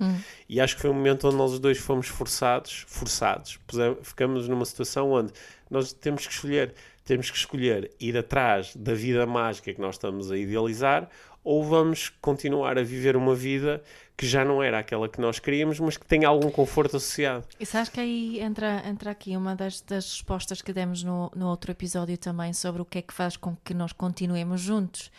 E 0.49 0.61
acho 0.61 0.77
que 0.77 0.81
foi 0.81 0.91
um 0.91 0.95
momento 0.95 1.27
onde 1.27 1.37
nós 1.37 1.53
os 1.53 1.59
dois 1.59 1.77
fomos 1.77 2.07
forçados, 2.07 2.87
forçados, 2.89 3.59
ficamos 4.03 4.49
numa 4.49 4.65
situação 4.65 5.11
onde 5.13 5.33
nós 5.71 5.93
temos 5.93 6.27
que 6.27 6.33
escolher, 6.33 6.75
temos 7.05 7.31
que 7.31 7.37
escolher 7.37 7.91
ir 8.01 8.17
atrás 8.17 8.75
da 8.77 8.95
vida 8.95 9.27
mágica 9.27 9.73
que 9.73 9.81
nós 9.81 9.97
estamos 9.97 10.31
a 10.31 10.37
idealizar 10.37 11.09
ou 11.45 11.65
vamos 11.65 12.09
continuar 12.21 12.79
a 12.79 12.83
viver 12.83 13.17
uma 13.17 13.35
vida 13.35 13.83
que 14.17 14.27
já 14.27 14.45
não 14.45 14.63
era 14.63 14.79
aquela 14.79 15.09
que 15.09 15.21
nós 15.21 15.39
queríamos, 15.39 15.81
mas 15.81 15.97
que 15.97 16.07
tem 16.07 16.25
algum 16.25 16.51
conforto 16.51 16.97
associado. 16.97 17.45
E 17.59 17.67
sabes 17.67 17.89
que 17.89 17.99
aí 17.99 18.41
entra, 18.41 18.83
entra 18.87 19.11
aqui 19.11 19.37
uma 19.37 19.57
das, 19.57 19.81
das 19.81 20.05
respostas 20.13 20.63
que 20.63 20.73
demos 20.73 21.03
no, 21.03 21.33
no 21.35 21.49
outro 21.49 21.73
episódio 21.73 22.17
também 22.17 22.53
sobre 22.53 22.83
o 22.83 22.85
que 22.85 22.99
é 22.99 23.03
que 23.03 23.13
faz 23.13 23.37
com 23.37 23.57
que 23.65 23.75
nós 23.75 23.93
continuemos 23.93 24.61
juntos. 24.61 25.11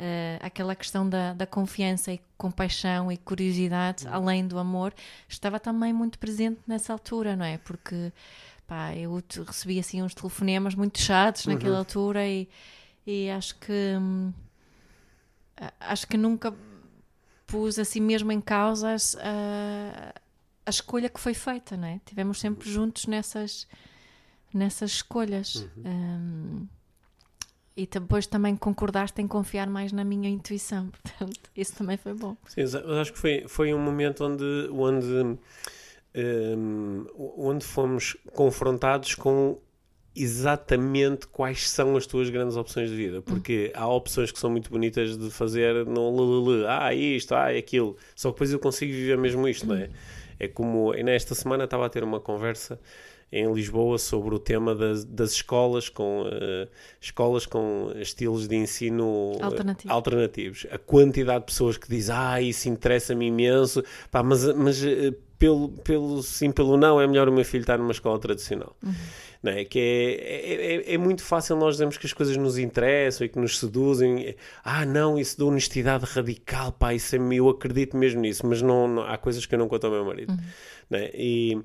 Eh, 0.00 0.38
aquela 0.40 0.76
questão 0.76 1.08
da, 1.08 1.32
da 1.32 1.44
confiança 1.44 2.12
e 2.12 2.20
compaixão 2.36 3.10
e 3.10 3.16
curiosidade, 3.16 4.06
além 4.06 4.46
do 4.46 4.56
amor, 4.56 4.94
estava 5.28 5.58
também 5.58 5.92
muito 5.92 6.20
presente 6.20 6.60
nessa 6.68 6.92
altura, 6.92 7.34
não 7.34 7.44
é? 7.44 7.58
Porque 7.58 8.12
pá, 8.68 8.94
eu 8.94 9.20
recebi 9.46 9.80
assim 9.80 10.02
uns 10.02 10.14
telefonemas 10.14 10.74
muito 10.74 11.00
chatos 11.00 11.46
naquela 11.46 11.78
altura 11.78 12.28
e, 12.28 12.46
e 13.06 13.30
acho 13.30 13.58
que 13.58 13.72
hum, 13.98 14.32
acho 15.80 16.06
que 16.06 16.16
nunca 16.16 16.54
pus 17.46 17.78
assim 17.78 18.00
mesmo 18.00 18.30
em 18.30 18.40
causa 18.40 18.94
a, 19.20 20.14
a 20.66 20.70
escolha 20.70 21.08
que 21.08 21.18
foi 21.18 21.32
feita, 21.32 21.76
não 21.76 21.88
é? 21.88 22.00
Tivemos 22.04 22.38
sempre 22.38 22.70
juntos 22.70 23.06
nessas, 23.06 23.66
nessas 24.52 24.92
escolhas. 24.92 25.66
Um, 25.78 26.66
e 27.74 27.86
depois 27.86 28.26
também 28.26 28.56
concordaste 28.56 29.22
em 29.22 29.28
confiar 29.28 29.68
mais 29.68 29.92
na 29.92 30.02
minha 30.04 30.28
intuição, 30.28 30.90
portanto, 31.02 31.50
isso 31.56 31.74
também 31.76 31.96
foi 31.96 32.12
bom. 32.12 32.36
Sim, 32.48 32.62
acho 33.00 33.12
que 33.12 33.18
foi, 33.18 33.44
foi 33.48 33.72
um 33.72 33.78
momento 33.78 34.24
onde, 34.24 34.68
onde, 34.72 35.38
hum, 36.14 37.06
onde 37.36 37.64
fomos 37.64 38.16
confrontados 38.32 39.14
com 39.14 39.58
exatamente 40.14 41.28
quais 41.28 41.70
são 41.70 41.96
as 41.96 42.06
tuas 42.06 42.28
grandes 42.28 42.56
opções 42.56 42.90
de 42.90 42.96
vida, 42.96 43.22
porque 43.22 43.70
há 43.74 43.86
opções 43.86 44.32
que 44.32 44.38
são 44.38 44.50
muito 44.50 44.70
bonitas 44.70 45.16
de 45.16 45.30
fazer 45.30 45.86
no 45.86 46.10
lululu, 46.10 46.66
ah, 46.66 46.92
isto, 46.92 47.34
ah, 47.34 47.48
aquilo, 47.48 47.96
só 48.16 48.30
que 48.30 48.34
depois 48.34 48.52
eu 48.52 48.58
consigo 48.58 48.92
viver 48.92 49.16
mesmo 49.16 49.46
isto, 49.46 49.66
não 49.66 49.76
é? 49.76 49.90
É 50.40 50.48
como, 50.48 50.92
nesta 50.92 51.34
semana 51.34 51.64
estava 51.64 51.86
a 51.86 51.88
ter 51.88 52.02
uma 52.02 52.20
conversa 52.20 52.80
em 53.30 53.52
Lisboa 53.52 53.98
sobre 53.98 54.34
o 54.34 54.38
tema 54.38 54.74
das, 54.74 55.04
das 55.04 55.32
escolas 55.32 55.88
com 55.88 56.24
eh, 56.30 56.68
escolas 57.00 57.44
com 57.46 57.92
estilos 57.96 58.48
de 58.48 58.56
ensino 58.56 59.32
eh, 59.38 59.44
Alternativo. 59.44 59.92
alternativos. 59.92 60.66
A 60.70 60.78
quantidade 60.78 61.40
de 61.40 61.46
pessoas 61.46 61.76
que 61.76 61.88
diz 61.88 62.08
ah, 62.10 62.40
isso 62.40 62.68
interessa-me 62.68 63.26
imenso, 63.26 63.82
pá, 64.10 64.22
mas, 64.22 64.44
mas 64.54 64.82
eh, 64.82 65.12
pelo, 65.38 65.68
pelo 65.68 66.22
sim, 66.22 66.50
pelo 66.50 66.76
não, 66.76 67.00
é 67.00 67.06
melhor 67.06 67.28
o 67.28 67.32
meu 67.32 67.44
filho 67.44 67.60
estar 67.60 67.78
numa 67.78 67.92
escola 67.92 68.18
tradicional. 68.18 68.74
Não 69.40 69.52
é? 69.52 69.64
Que 69.64 69.78
é, 69.78 70.14
é, 70.14 70.74
é- 70.90 70.94
é 70.94 70.98
muito 70.98 71.22
fácil 71.22 71.54
nós 71.54 71.74
dizermos 71.74 71.96
que 71.96 72.06
as 72.06 72.12
coisas 72.12 72.36
nos 72.36 72.58
interessam 72.58 73.24
e 73.24 73.28
que 73.28 73.38
nos 73.38 73.56
seduzem. 73.58 74.34
Ah, 74.64 74.84
não, 74.84 75.16
isso 75.16 75.38
da 75.38 75.44
honestidade 75.44 76.04
radical, 76.06 76.72
pá, 76.72 76.92
isso 76.92 77.14
é, 77.14 77.18
eu 77.32 77.48
acredito 77.48 77.96
mesmo 77.96 78.20
nisso, 78.20 78.44
mas 78.46 78.60
não, 78.62 78.88
não- 78.88 79.02
há 79.04 79.16
coisas 79.16 79.46
que 79.46 79.54
eu 79.54 79.58
não 79.60 79.68
conto 79.68 79.84
ao 79.86 79.92
meu 79.92 80.04
marido. 80.04 80.34
Não 80.90 80.98
é? 80.98 81.10
E 81.14 81.56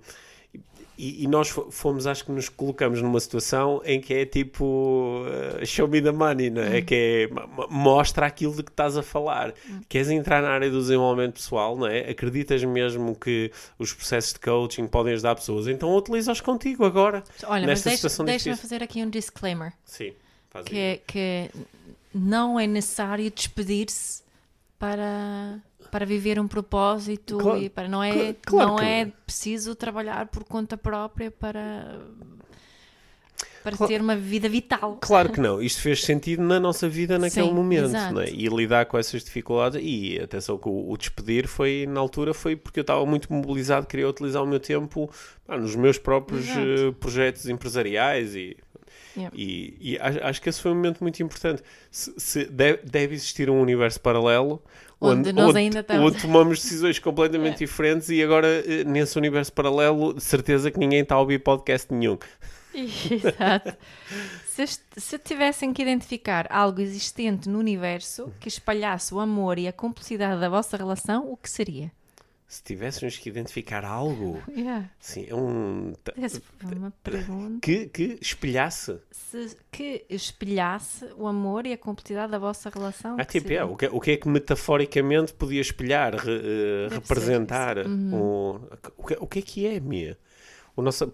e, 0.97 1.23
e 1.23 1.27
nós 1.27 1.49
fo- 1.49 1.69
fomos, 1.71 2.05
acho 2.05 2.25
que 2.25 2.31
nos 2.31 2.49
colocamos 2.49 3.01
numa 3.01 3.19
situação 3.19 3.81
em 3.83 3.99
que 3.99 4.13
é 4.13 4.25
tipo 4.25 5.23
uh, 5.25 5.65
show 5.65 5.87
me 5.87 6.01
the 6.01 6.11
money, 6.11 6.49
não 6.49 6.61
é? 6.61 6.81
Que 6.81 7.29
é 7.31 7.67
mostra 7.69 8.25
aquilo 8.25 8.55
de 8.55 8.63
que 8.63 8.71
estás 8.71 8.95
a 8.97 9.01
falar. 9.03 9.53
Queres 9.89 10.09
entrar 10.09 10.41
na 10.41 10.49
área 10.49 10.69
do 10.69 10.79
desenvolvimento 10.79 11.33
pessoal, 11.33 11.77
não 11.77 11.87
é? 11.87 12.09
Acreditas 12.09 12.63
mesmo 12.63 13.15
que 13.15 13.51
os 13.79 13.91
processos 13.93 14.33
de 14.33 14.39
coaching 14.39 14.87
podem 14.87 15.13
ajudar 15.13 15.35
pessoas, 15.35 15.67
então 15.67 15.95
utiliza-os 15.95 16.41
contigo 16.41 16.85
agora. 16.85 17.23
Olha, 17.45 17.61
mas 17.61 17.79
Nesta 17.79 17.89
deixa- 17.89 17.97
situação 18.09 18.25
deixa-me 18.25 18.55
fazer 18.55 18.83
aqui 18.83 19.03
um 19.03 19.09
disclaimer. 19.09 19.73
Sim, 19.85 20.13
faz 20.49 20.65
que, 20.65 20.75
aí. 20.75 20.81
é- 20.81 21.01
que 21.07 21.49
não 22.13 22.59
é 22.59 22.67
necessário 22.67 23.29
despedir-se 23.31 24.21
para, 24.77 25.59
para 25.93 26.07
viver 26.07 26.39
um 26.39 26.47
propósito 26.47 27.37
Claro, 27.37 27.59
e 27.61 27.69
para 27.69 27.87
não 27.87 28.01
é, 28.03 28.33
cla- 28.33 28.35
claro 28.47 28.69
não 28.71 28.79
é 28.79 29.05
não. 29.05 29.13
preciso 29.27 29.75
trabalhar 29.75 30.25
por 30.25 30.43
conta 30.43 30.75
própria 30.75 31.29
para, 31.29 31.99
para 33.63 33.77
Cla- 33.77 33.87
ter 33.87 34.01
uma 34.01 34.15
vida 34.15 34.49
vital. 34.49 34.97
Claro 34.99 35.31
que 35.31 35.39
não, 35.39 35.61
isto 35.61 35.81
fez 35.83 36.03
sentido 36.03 36.41
na 36.41 36.59
nossa 36.59 36.89
vida 36.89 37.19
naquele 37.19 37.45
Sim, 37.47 37.53
momento, 37.53 37.85
exato. 37.85 38.11
não 38.15 38.21
é? 38.21 38.29
E 38.31 38.47
lidar 38.47 38.87
com 38.87 38.97
essas 38.97 39.23
dificuldades, 39.23 39.79
e 39.83 40.19
atenção 40.19 40.57
que 40.57 40.67
o, 40.67 40.89
o 40.91 40.97
despedir 40.97 41.47
foi, 41.47 41.85
na 41.87 41.99
altura, 41.99 42.33
foi 42.33 42.55
porque 42.55 42.79
eu 42.79 42.81
estava 42.81 43.05
muito 43.05 43.31
mobilizado, 43.31 43.85
queria 43.85 44.09
utilizar 44.09 44.41
o 44.41 44.47
meu 44.47 44.59
tempo 44.59 45.11
pá, 45.45 45.57
nos 45.59 45.75
meus 45.75 45.99
próprios 45.99 46.47
eh, 46.49 46.91
projetos 46.99 47.47
empresariais 47.47 48.35
e, 48.35 48.57
Yeah. 49.15 49.31
e, 49.37 49.77
e 49.79 49.99
acho 49.99 50.41
que 50.41 50.49
esse 50.49 50.59
foi 50.59 50.71
um 50.71 50.75
momento 50.75 50.99
muito 51.01 51.21
importante. 51.21 51.61
Se, 51.91 52.11
se 52.17 52.45
deve, 52.45 52.81
deve 52.83 53.13
existir 53.13 53.47
um 53.47 53.61
universo 53.61 54.01
paralelo 54.01 54.59
Onde 55.11 55.33
nós 55.33 55.55
ainda 55.55 55.79
estamos. 55.81 56.11
onde 56.11 56.21
tomamos 56.21 56.61
decisões 56.61 56.99
completamente 56.99 57.55
É. 57.63 57.65
diferentes 57.65 58.09
e 58.09 58.21
agora 58.23 58.47
eh, 58.47 58.83
nesse 58.83 59.17
universo 59.17 59.51
paralelo, 59.53 60.13
de 60.13 60.23
certeza 60.23 60.71
que 60.71 60.79
ninguém 60.79 61.01
está 61.01 61.15
a 61.15 61.19
ouvir 61.19 61.39
podcast 61.39 61.93
nenhum. 61.93 62.17
Exato. 62.73 63.75
Se, 64.47 64.65
se 64.97 65.17
tivessem 65.19 65.73
que 65.73 65.81
identificar 65.81 66.47
algo 66.51 66.79
existente 66.81 67.49
no 67.49 67.59
universo 67.59 68.31
que 68.39 68.47
espalhasse 68.47 69.13
o 69.13 69.19
amor 69.19 69.57
e 69.59 69.67
a 69.67 69.73
cumplicidade 69.73 70.39
da 70.39 70.49
vossa 70.49 70.77
relação, 70.77 71.31
o 71.31 71.35
que 71.37 71.49
seria? 71.49 71.91
Se 72.53 72.61
tivéssemos 72.61 73.17
que 73.17 73.27
identificar 73.29 73.83
algo, 73.83 74.39
Yeah. 74.55 74.87
sim, 74.99 75.25
é 75.27 75.33
um. 75.33 75.91
Que, 77.59 77.87
que 77.87 78.19
espelhasse. 78.21 78.99
Se, 79.09 79.57
que 79.71 80.05
espelhasse 80.07 81.05
o 81.17 81.25
amor 81.25 81.65
e 81.65 81.73
a 81.73 81.77
cumplicidade 81.79 82.31
da 82.31 82.37
vossa 82.37 82.69
relação. 82.69 83.15
Ah, 83.19 83.25
tipo, 83.25 83.51
é, 83.51 83.63
o, 83.63 83.75
que, 83.75 83.87
o 83.87 83.99
que 83.99 84.11
é 84.11 84.17
que 84.17 84.27
metaforicamente 84.27 85.33
podia 85.33 85.61
espelhar, 85.61 86.13
re- 86.15 86.41
Deve 86.89 86.95
representar? 86.95 87.77
isso. 87.79 87.89
o, 88.15 88.61
o, 88.97 89.03
que, 89.07 89.17
o 89.21 89.27
que 89.27 89.39
é 89.39 89.41
que 89.41 89.65
é, 89.65 89.79
Mia? 89.79 90.15
O 90.75 90.81
nosso, 90.83 91.07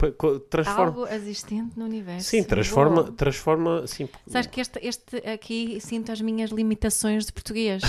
transforma. 0.50 0.84
Algo 0.86 1.08
existente 1.08 1.80
no 1.80 1.86
universo. 1.86 2.30
Sim, 2.30 2.44
transforma, 2.44 3.12
transforma 3.14 3.88
sim, 3.88 4.10
Sabes 4.28 4.48
que 4.48 4.60
este, 4.60 4.80
este 4.86 5.18
aqui 5.26 5.80
sinto 5.80 6.12
as 6.12 6.20
minhas 6.20 6.50
limitações 6.50 7.26
de 7.26 7.32
português. 7.32 7.82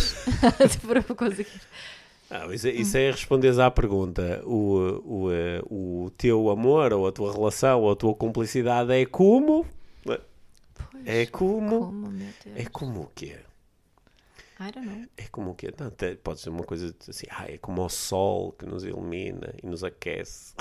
Para 0.86 1.02
conseguir. 1.02 1.46
Ah, 2.30 2.46
isso, 2.54 2.68
é, 2.68 2.70
isso 2.70 2.96
é 2.96 3.10
responderes 3.10 3.58
à 3.58 3.70
pergunta. 3.70 4.40
O, 4.44 5.24
o, 5.26 5.32
eh, 5.32 5.60
o 5.68 6.10
teu 6.16 6.48
amor, 6.48 6.92
ou 6.92 7.06
a 7.08 7.12
tua 7.12 7.32
relação, 7.32 7.80
ou 7.82 7.90
a 7.90 7.96
tua 7.96 8.14
cumplicidade 8.14 8.92
é 8.92 9.04
como? 9.04 9.66
Pois, 10.04 10.20
É 11.04 11.26
como? 11.26 11.80
Como. 11.86 12.12
É 12.54 12.64
como 12.66 13.00
o 13.02 13.10
quê? 13.14 13.38
I 14.60 14.70
don't 14.72 14.86
know. 14.86 15.04
É 15.16 15.24
como 15.32 15.50
o 15.50 15.54
quê? 15.54 15.72
Não, 15.78 15.86
até 15.88 16.14
pode 16.14 16.40
ser 16.40 16.50
uma 16.50 16.62
coisa 16.64 16.94
assim, 17.08 17.26
ah, 17.30 17.46
é 17.50 17.58
como 17.58 17.82
o 17.84 17.88
sol 17.88 18.52
que 18.52 18.64
nos 18.66 18.84
ilumina 18.84 19.52
e 19.62 19.66
nos 19.66 19.82
aquece. 19.82 20.54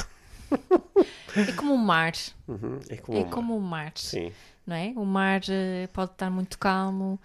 É 1.36 1.52
como 1.52 1.74
o 1.74 1.78
mar. 1.78 2.14
Uhum, 2.48 2.80
é 2.90 2.98
como 2.98 3.18
É 3.18 3.22
o 3.22 3.26
mar. 3.26 3.32
como 3.34 3.58
o 3.58 3.62
mar. 3.62 3.92
Sim, 3.96 4.32
Não 4.66 4.76
é? 4.76 4.94
O 4.96 5.06
mar 5.06 5.42
eh, 5.50 5.88
pode 5.94 6.12
estar 6.14 6.32
muito 6.32 6.58
calmo. 6.58 7.20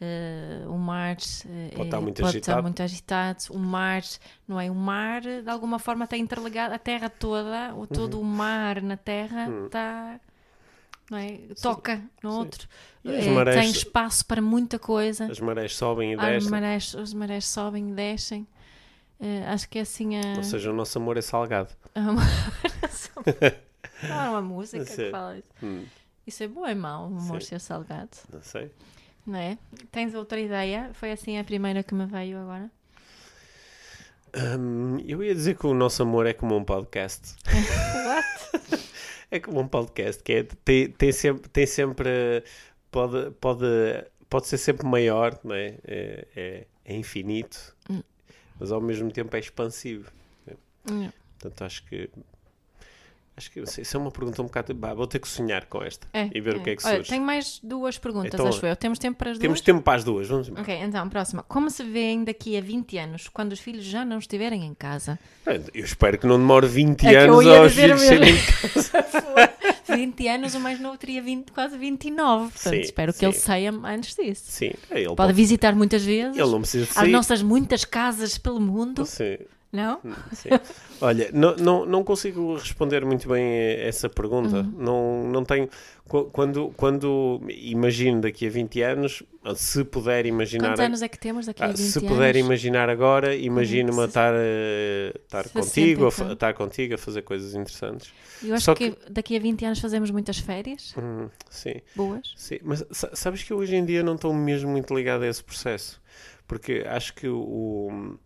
Eh, 0.00 0.64
o 0.66 0.76
mar 0.76 1.16
eh, 1.46 1.70
Pode 1.74 1.84
estar 1.86 1.96
eh, 1.96 2.00
muito 2.00 2.16
pode 2.22 2.28
agitado. 2.36 2.38
estar 2.58 2.62
muito 2.62 2.82
agitado. 2.82 3.38
O 3.50 3.58
mar, 3.58 4.02
não 4.46 4.60
é? 4.60 4.70
O 4.70 4.74
mar, 4.74 5.22
de 5.22 5.48
alguma 5.48 5.78
forma, 5.78 6.04
está 6.04 6.16
interligado. 6.16 6.74
A 6.74 6.78
terra 6.78 7.08
toda, 7.08 7.74
ou 7.74 7.86
todo 7.86 8.14
Uhum. 8.14 8.20
o 8.20 8.24
mar 8.24 8.82
na 8.82 8.96
terra, 8.96 9.48
Hum. 9.48 9.66
está. 9.66 10.20
Não 11.10 11.18
é? 11.18 11.38
Toca 11.62 12.02
no 12.22 12.32
sim. 12.32 12.36
outro. 12.38 12.68
As 13.04 13.26
Eh, 13.26 13.30
marés- 13.30 13.56
Tem 13.60 13.70
espaço 13.70 14.26
para 14.26 14.42
muita 14.42 14.78
coisa. 14.78 15.26
as 15.26 15.38
marés 15.38 15.76
sobem 15.76 16.12
e 16.12 16.14
As 16.14 16.20
descem. 16.20 16.50
marés, 16.50 16.94
as 16.96 17.14
marés 17.14 17.46
sobem 17.46 17.90
e 17.90 17.92
descem. 17.94 18.46
Eh, 19.20 19.44
acho 19.46 19.68
que 19.68 19.78
é 19.78 19.82
assim 19.82 20.16
a. 20.18 20.36
Ou 20.38 20.42
seja, 20.42 20.70
o 20.70 20.74
nosso 20.74 20.98
amor 20.98 21.16
é 21.16 21.22
salgado. 21.22 21.70
a 21.94 22.00
uma... 22.00 22.22
Não 24.02 24.20
é 24.20 24.28
uma 24.30 24.42
música 24.42 24.84
que 24.84 25.10
fala 25.10 25.38
isso. 25.38 25.48
Hum, 25.62 25.84
Isso 26.26 26.42
é 26.42 26.48
bom 26.48 26.60
ou 26.60 26.66
é 26.66 26.74
mau, 26.74 27.04
o 27.04 27.06
amor 27.18 27.40
Sim. 27.40 27.48
ser 27.50 27.60
salgado? 27.60 28.10
não 28.32 28.42
sei. 28.42 28.70
Não 29.26 29.38
é? 29.38 29.58
Tens 29.90 30.14
outra 30.14 30.38
ideia? 30.40 30.90
Foi 30.94 31.10
assim 31.10 31.38
a 31.38 31.44
primeira 31.44 31.82
que 31.82 31.94
me 31.94 32.06
veio 32.06 32.38
agora. 32.38 32.70
Hum, 34.58 34.98
eu 35.06 35.22
ia 35.24 35.34
dizer 35.34 35.56
que 35.56 35.66
o 35.66 35.72
nosso 35.74 36.02
amor 36.02 36.26
é 36.26 36.32
como 36.32 36.56
um 36.56 36.64
podcast. 36.64 37.34
What? 38.06 38.86
É 39.28 39.40
como 39.40 39.58
um 39.58 39.66
podcast 39.66 40.22
que 40.22 40.32
é, 40.32 40.42
tem, 40.64 40.88
tem 40.88 41.10
sempre, 41.10 41.48
tem 41.48 41.66
sempre 41.66 42.44
pode, 42.92 43.32
pode, 43.40 43.66
pode 44.30 44.46
ser 44.46 44.56
sempre 44.56 44.86
maior, 44.86 45.36
não 45.42 45.52
é? 45.52 45.74
É, 45.84 46.26
é, 46.36 46.66
é 46.84 46.94
infinito, 46.96 47.74
Hum. 47.90 48.02
mas 48.60 48.70
ao 48.70 48.80
mesmo 48.80 49.10
tempo 49.10 49.34
é 49.34 49.40
expansivo. 49.40 50.12
Hum, 50.88 51.10
Portanto, 51.40 51.64
acho 51.64 51.84
que 51.86 52.08
acho 53.36 53.50
que 53.50 53.60
isso 53.60 53.96
é 53.96 54.00
uma 54.00 54.10
pergunta 54.10 54.40
um 54.42 54.46
bocado. 54.46 54.74
Bah, 54.74 54.94
vou 54.94 55.06
ter 55.06 55.18
que 55.18 55.28
sonhar 55.28 55.66
com 55.66 55.82
esta 55.82 56.06
É, 56.12 56.28
e 56.34 56.40
ver 56.40 56.56
o 56.56 56.62
que 56.62 56.70
é 56.70 56.76
que 56.76 56.86
Olha, 56.86 56.96
surge. 56.96 57.10
tenho 57.10 57.22
mais 57.22 57.60
duas 57.62 57.98
perguntas, 57.98 58.32
Então, 58.34 58.46
acho 58.48 58.64
eu. 58.66 58.74
Temos 58.76 58.98
tempo 58.98 59.18
para 59.18 59.30
as 59.32 59.38
Temos 59.38 59.58
duas? 59.60 59.64
tempo 59.64 59.82
para 59.82 59.96
as 59.98 60.04
duas, 60.04 60.28
vamos 60.28 60.48
embora. 60.48 60.62
Ok, 60.62 60.74
então, 60.82 61.08
próxima. 61.08 61.42
Como 61.42 61.70
se 61.70 61.82
vêem 61.84 62.24
daqui 62.24 62.56
a 62.56 62.60
20 62.60 62.98
anos, 62.98 63.28
quando 63.28 63.52
os 63.52 63.60
filhos 63.60 63.84
já 63.84 64.04
não 64.04 64.18
estiverem 64.18 64.64
em 64.64 64.74
casa? 64.74 65.18
Eu 65.46 65.84
espero 65.84 66.18
que 66.18 66.26
não 66.26 66.38
demore 66.38 66.66
20 66.66 67.06
É 67.06 67.16
anos 67.18 67.46
aos 67.46 67.72
filhos 67.72 68.00
serem 68.00 68.34
20 69.88 70.28
anos, 70.28 70.54
o 70.54 70.60
mais 70.60 70.80
novo 70.80 70.96
teria 70.98 71.22
20, 71.22 71.52
quase 71.52 71.76
29. 71.78 72.52
Portanto, 72.52 72.72
Sim, 72.74 72.80
espero 72.80 73.12
que 73.12 73.18
sim. 73.20 73.26
ele 73.26 73.34
saia 73.34 73.70
antes 73.84 74.14
disso. 74.14 74.44
Sim, 74.46 74.72
é, 74.90 74.98
ele, 74.98 75.04
Pode 75.08 75.16
pode, 75.16 75.32
visitar 75.34 75.74
muitas 75.74 76.02
vezes 76.04 76.36
ele 76.36 76.50
não 76.50 76.60
precisa 76.60 76.84
de 76.84 76.90
as 76.90 76.96
sair. 76.96 77.10
nossas 77.12 77.42
muitas 77.42 77.84
casas 77.84 78.36
pelo 78.38 78.60
mundo, 78.60 79.04
Sim, 79.06 79.38
não? 79.76 80.00
sim. 80.32 80.48
Olha, 81.00 81.30
não, 81.32 81.54
não, 81.56 81.86
não 81.86 82.02
consigo 82.02 82.56
responder 82.56 83.04
muito 83.04 83.28
bem 83.28 83.44
a 83.44 83.82
essa 83.86 84.08
pergunta. 84.08 84.56
Uhum. 84.60 84.72
Não, 84.78 85.28
não 85.30 85.44
tenho. 85.44 85.68
qu- 86.08 86.24
Quando, 86.32 86.72
quando 86.76 87.40
imagino 87.48 88.22
daqui 88.22 88.46
a 88.46 88.50
20 88.50 88.80
anos, 88.82 89.22
se 89.54 89.84
puder 89.84 90.24
imaginar. 90.26 90.68
Quantos 90.68 90.80
anos 90.84 91.02
é 91.02 91.08
que 91.08 91.18
temos 91.18 91.46
daqui 91.46 91.62
a 91.62 91.66
Ah, 91.66 91.68
20 91.68 91.78
se 91.78 91.98
anos? 91.98 92.10
puder 92.10 92.34
imaginar 92.36 92.88
agora, 92.88 93.34
imagino-me 93.36 93.98
a 94.00 94.02
se- 94.04 94.08
estar, 94.08 94.32
eh, 94.34 95.12
estar 95.22 95.44
60 95.44 95.60
contigo, 95.66 96.06
a, 96.06 96.10
fa- 96.10 96.22
então. 96.22 96.32
estar 96.32 96.54
contigo, 96.54 96.94
a 96.94 96.98
fazer 96.98 97.22
coisas 97.22 97.54
interessantes. 97.54 98.12
Eu 98.42 98.54
acho 98.54 98.64
Só 98.64 98.74
que... 98.74 98.96
daqui 99.10 99.36
a 99.36 99.40
20 99.40 99.64
anos 99.66 99.78
fazemos 99.78 100.10
muitas 100.10 100.38
férias 100.38 100.94
Hum, 100.96 101.28
sim. 101.50 101.74
boas. 101.94 102.32
Sim, 102.36 102.58
mas 102.62 102.84
sa- 102.90 103.10
sabes 103.14 103.42
que 103.42 103.52
eu 103.52 103.58
hoje 103.58 103.76
em 103.76 103.84
dia 103.84 104.02
não 104.02 104.14
estou 104.14 104.32
mesmo 104.32 104.70
muito 104.70 104.94
ligado 104.94 105.22
a 105.22 105.28
esse 105.28 105.44
processo, 105.44 106.00
porque 106.48 106.84
acho 106.86 107.12
que 107.14 107.28
o. 107.28 108.16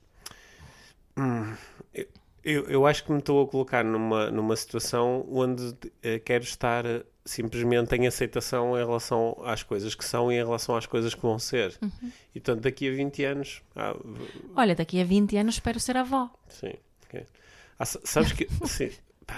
Hum, 1.16 1.54
eu- 1.94 2.06
eu, 2.42 2.64
eu 2.68 2.86
acho 2.86 3.04
que 3.04 3.12
me 3.12 3.18
estou 3.18 3.42
a 3.44 3.46
colocar 3.48 3.84
numa, 3.84 4.30
numa 4.30 4.56
situação 4.56 5.26
onde 5.30 5.74
eh, 6.02 6.18
quero 6.18 6.42
estar 6.44 6.86
eh, 6.86 7.04
simplesmente 7.24 7.94
em 7.94 8.06
aceitação 8.06 8.74
em 8.78 8.84
relação 8.84 9.36
às 9.44 9.62
coisas 9.62 9.94
que 9.94 10.04
são 10.04 10.32
e 10.32 10.36
em 10.36 10.44
relação 10.44 10.74
às 10.74 10.86
coisas 10.86 11.14
que 11.14 11.20
vão 11.20 11.38
ser. 11.38 11.76
Uhum. 11.82 12.10
E 12.34 12.40
portanto, 12.40 12.62
daqui 12.62 12.88
a 12.88 12.92
20 12.92 13.24
anos. 13.24 13.62
ah, 13.76 13.94
Olha, 14.56 14.74
daqui 14.74 15.00
a 15.00 15.04
20 15.04 15.36
anos 15.36 15.56
espero 15.56 15.78
ser 15.78 15.96
avó. 15.98 16.30
sim. 16.48 16.72
ok. 17.06 17.26
Ah, 17.78 17.84
sa- 17.84 18.00
sabes 18.04 18.32
que. 18.32 18.48
sim, 18.66 18.90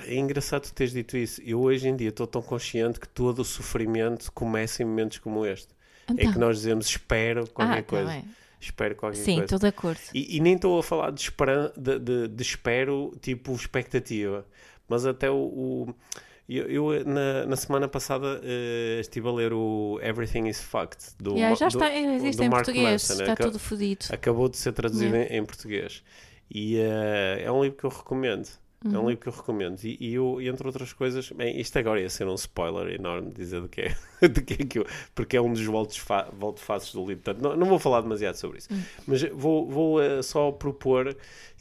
é 0.06 0.14
engraçado 0.14 0.62
tu 0.62 0.72
teres 0.72 0.92
dito 0.92 1.16
isso. 1.16 1.42
Eu 1.44 1.60
hoje 1.60 1.88
em 1.88 1.96
dia 1.96 2.08
estou 2.10 2.26
tão 2.26 2.40
consciente 2.42 3.00
que 3.00 3.08
todo 3.08 3.40
o 3.40 3.44
sofrimento 3.44 4.30
começa 4.32 4.82
em 4.82 4.86
momentos 4.86 5.18
como 5.18 5.44
este. 5.44 5.68
É 6.08 6.12
Então. 6.12 6.32
que 6.32 6.38
nós 6.38 6.56
dizemos 6.58 6.86
espero 6.86 7.48
qualquer 7.50 7.78
ah, 7.78 7.82
tá 7.82 7.88
coisa. 7.88 8.10
bem. 8.10 8.24
Espero 8.62 8.94
qualquer 8.94 9.16
Sim, 9.18 9.32
coisa. 9.38 9.44
estou 9.44 9.58
de 9.58 9.66
acordo. 9.66 10.00
E, 10.14 10.36
e 10.36 10.40
nem 10.40 10.54
estou 10.54 10.78
a 10.78 10.82
falar 10.82 11.10
de, 11.10 11.20
esperan 11.20 11.72
de, 11.76 11.98
de, 11.98 12.28
de 12.28 12.42
espero, 12.42 13.12
tipo 13.20 13.52
expectativa. 13.54 14.46
Mas 14.88 15.04
até 15.04 15.28
o. 15.30 15.34
o- 15.36 15.94
eu, 16.48 16.68
eu, 16.92 17.04
na, 17.04 17.46
na 17.46 17.56
semana 17.56 17.88
passada 17.88 18.40
eh, 18.44 18.98
estive 19.00 19.26
a 19.28 19.32
ler 19.32 19.52
o 19.54 19.98
Everything 20.02 20.48
is 20.48 20.60
Fucked 20.60 21.14
do, 21.18 21.34
Yeah, 21.36 21.54
já 21.56 21.68
do- 21.68 21.78
está, 21.78 21.94
existe 21.96 22.36
do 22.38 22.44
em 22.44 22.48
Mark 22.50 22.64
português, 22.64 23.08
Manson, 23.08 23.22
está 23.22 23.36
tudo 23.36 23.58
fodido. 23.58 24.04
Acabou 24.10 24.48
de 24.48 24.56
ser 24.58 24.72
traduzido 24.72 25.16
em, 25.16 25.22
em 25.38 25.44
português. 25.44 26.02
E 26.50 26.76
eh, 26.78 27.42
é 27.44 27.50
um 27.50 27.62
livro 27.62 27.78
que 27.78 27.84
eu 27.84 27.90
recomendo. 27.90 28.46
É 28.84 28.88
Uhum. 28.88 29.04
um 29.04 29.08
livro 29.08 29.22
que 29.22 29.28
eu 29.28 29.32
recomendo. 29.32 29.78
E, 29.84 29.96
e 30.00 30.14
eu, 30.14 30.40
entre 30.40 30.66
outras 30.66 30.92
coisas, 30.92 31.30
bem, 31.30 31.60
isto 31.60 31.78
agora 31.78 32.00
ia 32.00 32.10
ser 32.10 32.26
um 32.26 32.34
spoiler 32.34 32.94
enorme 32.94 33.30
dizer 33.32 33.60
do 33.60 33.68
que 33.68 33.82
é, 33.82 33.94
do 34.28 34.42
que, 34.42 34.54
é 34.54 34.66
que 34.66 34.78
eu. 34.80 34.86
Porque 35.14 35.36
é 35.36 35.40
um 35.40 35.52
dos 35.52 35.64
volte-faces 35.64 36.92
do 36.92 37.06
livro. 37.06 37.22
Portanto, 37.22 37.42
não, 37.42 37.56
não 37.56 37.66
vou 37.66 37.78
falar 37.78 38.00
demasiado 38.00 38.34
sobre 38.36 38.58
isso. 38.58 38.68
Hum. 38.72 38.82
Mas 39.06 39.22
vou, 39.30 39.68
vou 39.68 40.02
eh, 40.02 40.22
só 40.22 40.50
propor 40.50 41.16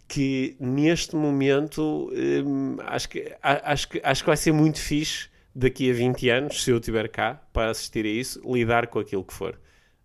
que 0.07 0.55
neste 0.59 1.15
momento 1.15 2.09
hum, 2.45 2.77
acho, 2.81 3.07
que, 3.09 3.33
acho, 3.41 3.87
que, 3.89 4.01
acho 4.03 4.23
que 4.23 4.27
vai 4.27 4.37
ser 4.37 4.51
muito 4.51 4.79
fixe 4.79 5.29
daqui 5.55 5.89
a 5.89 5.93
20 5.93 6.29
anos, 6.29 6.63
se 6.63 6.71
eu 6.71 6.77
estiver 6.77 7.07
cá 7.09 7.35
para 7.53 7.71
assistir 7.71 8.05
a 8.05 8.09
isso, 8.09 8.41
lidar 8.45 8.87
com 8.87 8.99
aquilo 8.99 9.23
que 9.23 9.33
for. 9.33 9.51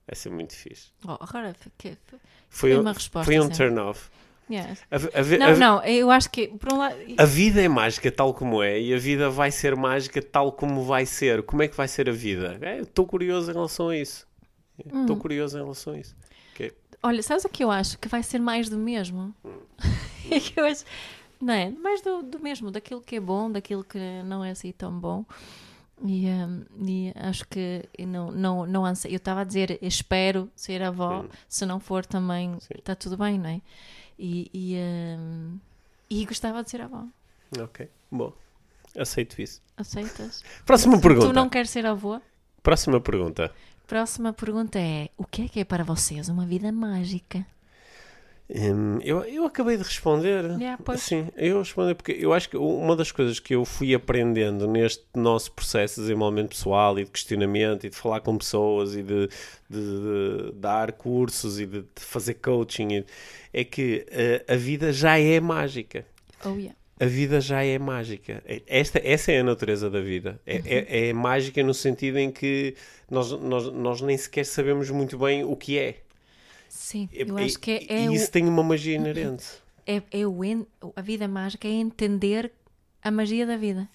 Vai 0.07 0.15
ser 0.15 0.31
muito 0.31 0.55
fixe. 0.55 0.91
Oh, 1.05 1.13
agora 1.21 1.55
Foi, 2.49 2.71
foi 2.71 2.77
um- 2.77 2.81
uma 2.83 2.93
resposta. 2.93 3.25
foi 3.25 3.39
um 3.41 3.43
sempre. 3.45 3.57
turn 3.57 3.79
off. 3.81 4.09
Yes. 4.51 4.81
A, 4.91 4.97
a, 4.97 5.39
Não, 5.39 5.47
a- 5.47 5.57
não, 5.57 5.85
eu 5.85 6.11
acho 6.11 6.31
que, 6.31 6.47
por 6.49 6.73
um 6.73 6.79
lado, 6.79 6.95
a 7.19 7.25
vida 7.25 7.61
é 7.61 7.67
mágica 7.69 8.11
tal 8.13 8.33
como 8.33 8.63
é 8.63 8.81
e 8.81 8.95
a 8.95 8.99
vida 8.99 9.29
vai 9.29 9.51
ser 9.51 9.75
mágica 9.75 10.23
tal 10.23 10.53
como 10.53 10.83
vai 10.85 11.05
ser. 11.05 11.43
Como 11.43 11.63
é 11.63 11.69
que 11.69 11.77
vai 11.77 11.89
ser 11.89 12.09
a 12.09 12.13
vida? 12.13 12.57
É, 12.61 12.79
Estou 12.81 13.07
curioso 13.07 13.51
em 13.51 13.55
relação 13.55 13.89
a 13.89 13.97
isso. 13.97 14.27
Hum. 14.93 15.01
Estou 15.03 15.17
curioso 15.17 15.59
em 15.59 15.63
relação 15.63 15.95
a 15.95 15.99
isso. 15.99 16.15
Ok. 16.55 16.71
olha, 17.03 17.23
sabes 17.23 17.45
o 17.45 17.49
que 17.49 17.65
eu 17.65 17.71
acho? 17.71 17.99
Que 17.99 18.09
vai 18.09 18.23
ser 18.23 18.39
mais 18.39 18.69
do 18.69 18.79
mesmo. 18.79 19.35
É 20.31 20.41
que 20.41 20.59
eu 20.59 20.65
acho, 20.67 20.85
não 21.41 21.55
é? 21.55 21.71
Mais 21.71 22.01
do, 22.03 22.21
do 22.23 22.41
mesmo, 22.41 22.69
daquilo 22.71 23.01
que 23.01 23.15
é 23.17 23.21
bom, 23.21 23.49
daquilo 23.51 23.85
que 23.85 23.99
não 24.25 24.45
é 24.45 24.51
assim 24.51 24.73
tão 24.73 24.91
bom. 24.93 25.25
E, 26.05 26.27
hum, 26.27 26.65
e 26.85 27.13
acho 27.15 27.47
que 27.49 27.85
não, 28.01 28.31
não, 28.33 28.67
não 28.67 28.85
anse- 28.85 29.09
Eu 29.09 29.17
estava 29.19 29.43
a 29.43 29.45
dizer, 29.45 29.79
espero 29.81 30.51
ser 30.57 30.83
avó, 30.83 31.25
se 31.49 31.65
não 31.65 31.79
for 31.79 32.05
também 32.05 32.59
está 32.77 32.95
tudo 32.97 33.17
bem, 33.17 33.39
não 33.39 33.49
é? 33.51 33.61
E, 34.19 34.51
e, 34.53 34.77
hum, 35.19 35.59
e 36.09 36.25
gostava 36.25 36.63
de 36.63 36.71
ser 36.71 36.81
avó. 36.81 37.05
Ok. 37.59 37.89
Bom. 38.11 38.33
Aceito 38.99 39.41
isso. 39.41 39.61
Aceitas? 39.77 40.43
Próxima 40.65 41.01
pergunta. 41.01 41.27
Tu 41.27 41.33
não 41.33 41.49
queres 41.49 41.71
ser 41.71 41.85
avó? 41.87 42.21
Próxima 42.63 43.01
pergunta. 43.01 43.53
Próxima 43.87 44.33
pergunta 44.33 44.79
é: 44.79 45.11
o 45.17 45.25
que 45.25 45.43
é 45.43 45.49
que 45.49 45.61
é 45.61 45.65
para 45.65 45.85
vocês 45.85 46.29
uma 46.29 46.47
vida 46.47 46.73
mágica? 46.73 47.47
Hum, 48.49 49.01
eu, 49.03 49.25
eu 49.25 49.45
acabei 49.45 49.77
de 49.77 49.83
responder. 49.83 50.45
Yeah. 50.59 50.79
Sim, 50.97 51.27
eu 51.37 51.59
respondi 51.59 51.95
porque 51.97 52.13
eu 52.13 52.33
acho 52.33 52.49
que 52.49 52.57
uma 52.57 52.95
das 52.95 53.11
coisas 53.11 53.41
que 53.41 53.55
eu 53.57 53.65
fui 53.65 53.93
aprendendo 53.93 54.69
neste 54.69 55.05
nosso 55.17 55.51
processo 55.51 55.97
de 55.97 56.03
desenvolvimento 56.03 56.51
pessoal 56.51 56.97
e 56.99 57.05
de 57.05 57.11
questionamento 57.11 57.85
e 57.87 57.91
de 57.91 57.97
falar 57.97 58.21
com 58.21 58.39
pessoas 58.39 58.95
e 58.95 59.03
de, 59.03 59.29
de- 59.69 60.51
de 60.51 60.53
dar 60.55 60.93
cursos 60.93 61.59
e 61.59 61.67
de, 61.67 61.81
de 61.81 61.87
fazer 62.01 62.35
coaching 62.35 63.05
é 63.53 63.65
que 63.65 64.07
eh, 64.11 64.45
a 64.47 64.55
vida 64.55 64.93
já 64.93 65.19
é 65.19 65.41
mágica. 65.41 66.07
Oh, 66.45 66.51
yeah. 66.51 66.73
A 67.01 67.05
vida 67.07 67.41
já 67.41 67.65
é 67.65 67.79
mágica. 67.81 68.43
É- 68.47 68.63
Esta, 68.67 69.01
essa 69.05 69.33
é 69.33 69.41
a 69.41 69.45
natureza 69.45 69.91
da 69.91 70.01
vida. 70.01 70.41
É, 70.47 70.63
é- 70.65 71.09
é 71.09 71.13
mágica 71.13 71.63
no 71.65 71.75
sentido 71.75 72.19
em 72.19 72.31
que 72.31 72.77
nós, 73.11 73.33
nós, 73.33 73.73
nós 73.73 74.01
nem 74.01 74.17
sequer 74.17 74.47
sabemos 74.47 74.89
muito 74.89 75.19
bem 75.19 75.43
o 75.43 75.57
que 75.57 75.77
é. 75.79 75.97
Sim, 76.69 77.09
eu 77.13 77.37
acho 77.39 77.59
que 77.59 77.71
é, 77.73 77.85
e 78.03 78.05
é, 78.07 78.11
o- 78.11 78.15
isso 78.15 78.31
tem 78.31 78.47
uma 78.49 78.63
magia 78.63 78.97
inerente. 78.97 79.45
é, 79.87 80.03
é 80.11 80.27
o 80.27 80.45
en- 80.45 80.67
a 80.95 81.01
vida 81.01 81.27
mágica, 81.29 81.67
é 81.69 81.71
entender 81.73 82.53
a 83.03 83.11
magia 83.11 83.47
da 83.47 83.57
vida. 83.57 83.89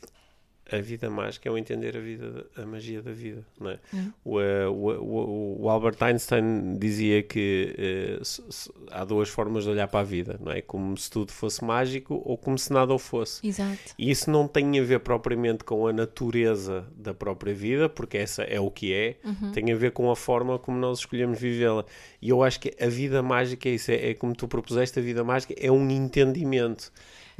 A 0.71 0.77
vida 0.81 1.09
mágica 1.09 1.49
é 1.49 1.51
o 1.51 1.57
entender 1.57 1.97
a 1.97 1.99
vida, 1.99 2.45
a 2.55 2.65
magia 2.65 3.01
da 3.01 3.11
vida, 3.11 3.45
não 3.59 3.71
é? 3.71 3.79
Hum. 3.93 4.11
O, 4.23 4.39
o, 4.39 5.61
o- 5.63 5.69
Albert 5.69 5.97
Einstein 6.01 6.77
dizia 6.77 7.21
que 7.23 7.75
eh, 7.77 8.19
se- 8.23 8.43
se- 8.49 8.71
há 8.89 9.03
duas 9.03 9.27
formas 9.29 9.63
de 9.65 9.69
olhar 9.69 9.87
para 9.87 9.99
a 9.99 10.03
vida, 10.03 10.39
não 10.43 10.51
é? 10.51 10.61
Como 10.61 10.95
se 10.97 11.09
tudo 11.09 11.31
fosse 11.31 11.63
mágico 11.63 12.21
ou 12.25 12.37
como 12.37 12.57
se 12.57 12.71
nada 12.71 12.93
o 12.93 12.99
fosse. 12.99 13.45
Exato. 13.45 13.77
E 13.97 14.09
isso 14.09 14.29
não 14.31 14.47
tem 14.47 14.79
a 14.79 14.83
ver 14.83 14.99
propriamente 15.01 15.63
com 15.63 15.85
a 15.87 15.93
natureza 15.93 16.85
da 16.95 17.13
própria 17.13 17.53
vida, 17.53 17.89
porque 17.89 18.17
essa 18.17 18.43
é 18.43 18.59
o 18.59 18.71
que 18.71 18.93
é, 18.93 19.17
tem 19.53 19.71
a 19.71 19.75
ver 19.75 19.91
com 19.91 20.09
a 20.09 20.15
forma 20.15 20.57
como 20.57 20.77
nós 20.77 20.99
escolhemos 20.99 21.39
vivê-la. 21.39 21.85
E 22.21 22.29
eu 22.29 22.43
acho 22.43 22.59
que 22.59 22.73
a 22.81 22.87
vida 22.87 23.21
mágica 23.21 23.67
é 23.67 23.73
isso, 23.73 23.91
é, 23.91 24.11
é 24.11 24.13
como 24.13 24.33
tu 24.35 24.47
propuseste, 24.47 24.99
a 24.99 25.01
vida 25.01 25.23
mágica 25.23 25.53
é 25.57 25.71
um 25.71 25.89
entendimento. 25.89 26.91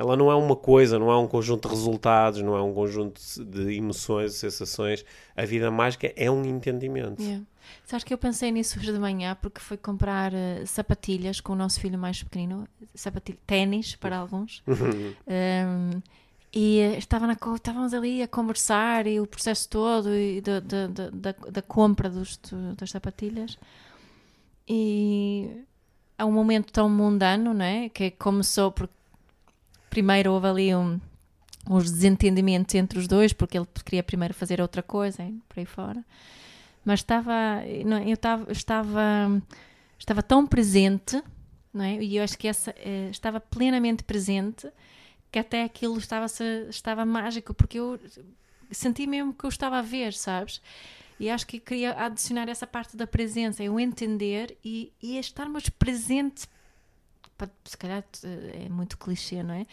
Ela 0.02 0.18
não 0.18 0.32
é 0.32 0.36
uma 0.36 0.56
coisa, 0.56 0.98
não 0.98 1.12
é 1.12 1.18
um 1.18 1.28
conjunto 1.28 1.70
de 1.70 1.76
resultados, 1.76 2.42
não 2.42 2.58
é 2.58 2.62
um 2.64 2.74
conjunto 2.74 3.22
de 3.46 3.76
emoções, 3.76 4.32
de 4.32 4.38
sensações. 4.40 5.06
A 5.38 5.46
vida 5.46 5.70
mágica 5.70 6.12
é 6.16 6.30
um 6.32 6.44
entendimento. 6.44 7.22
Yeah. 7.22 7.46
Sabes 7.86 8.04
que 8.04 8.12
eu 8.12 8.18
pensei 8.18 8.52
nisso 8.52 8.80
hoje 8.80 8.92
de 8.92 8.98
manhã 8.98 9.38
porque 9.40 9.60
fui 9.62 9.78
comprar 9.78 10.34
eh, 10.34 10.66
sapatilhas 10.66 11.40
com 11.40 11.54
o 11.54 11.56
nosso 11.56 11.80
filho 11.80 12.00
mais 12.00 12.24
pequenino, 12.24 12.68
sapatilha, 12.96 13.38
ténis 13.46 13.96
para 13.96 14.18
alguns. 14.18 14.64
Um, 15.28 16.02
e 16.54 16.80
eh, 16.80 16.98
estava 16.98 17.28
na, 17.28 17.38
estávamos 17.56 17.94
ali 17.94 18.24
a 18.24 18.28
conversar 18.28 19.06
e 19.06 19.20
o 19.20 19.28
processo 19.28 19.70
todo 19.70 20.14
e 20.16 20.42
da, 20.42 20.60
da, 20.60 20.88
da, 20.88 21.36
da, 21.50 21.62
compra 21.62 22.10
dos, 22.10 22.38
do- 22.38 22.76
das 22.76 22.90
sapatilhas. 22.90 23.56
E 24.68 25.64
é 26.18 26.26
um 26.26 26.32
momento 26.32 26.72
tão 26.74 26.90
mundano, 26.90 27.54
não 27.54 27.64
é? 27.66 27.88
Que 27.90 28.12
começou 28.12 28.72
porque 28.72 28.94
primeiro 29.92 30.32
houve 30.32 30.48
ali 30.48 30.74
um, 30.74 31.00
uns 31.70 31.92
desentendimentos 31.92 32.74
entre 32.74 32.98
os 32.98 33.08
dois, 33.08 33.34
porque 33.34 33.58
ele 33.58 33.68
queria 33.86 34.02
primeiro 34.02 34.34
fazer 34.34 34.60
outra 34.60 34.82
coisa, 34.82 35.22
hein, 35.22 35.40
por 35.48 35.60
aí 35.60 35.66
fora. 35.66 36.04
Mas 36.84 37.02
estava, 37.02 37.62
não, 37.86 38.00
eu 38.00 38.14
estava, 38.14 38.52
estava, 38.52 39.44
estava 40.00 40.24
tão 40.24 40.48
presente, 40.48 41.22
não 41.72 41.86
é? 41.86 42.02
E 42.02 42.18
eu 42.18 42.24
acho 42.24 42.38
que 42.38 42.48
essa 42.48 42.74
eh, 42.78 43.10
estava 43.12 43.40
plenamente 43.40 44.04
presente 44.04 44.68
que 45.32 45.38
até 45.38 45.64
aquilo 45.64 45.98
estava, 45.98 46.26
estava 46.70 47.06
mágico, 47.06 47.54
porque 47.54 47.78
eu 47.78 48.00
senti 48.72 49.06
mesmo 49.06 49.34
que 49.34 49.44
eu 49.44 49.50
estava 49.50 49.78
a 49.78 49.82
ver, 49.82 50.14
sabes? 50.14 50.62
E 51.20 51.30
acho 51.30 51.46
que 51.46 51.60
queria 51.60 51.94
adicionar 52.04 52.50
essa 52.50 52.66
parte 52.66 52.98
da 52.98 53.06
presença, 53.06 53.64
eu 53.64 53.80
entender 53.80 54.58
e, 54.66 54.92
e 55.02 55.20
estarmos 55.20 55.70
presentes, 55.70 56.48
se 57.64 57.78
calhar 57.78 58.04
é 58.54 58.70
muito 58.70 58.98
clichê, 58.98 59.44
não 59.44 59.54
é? 59.54 59.66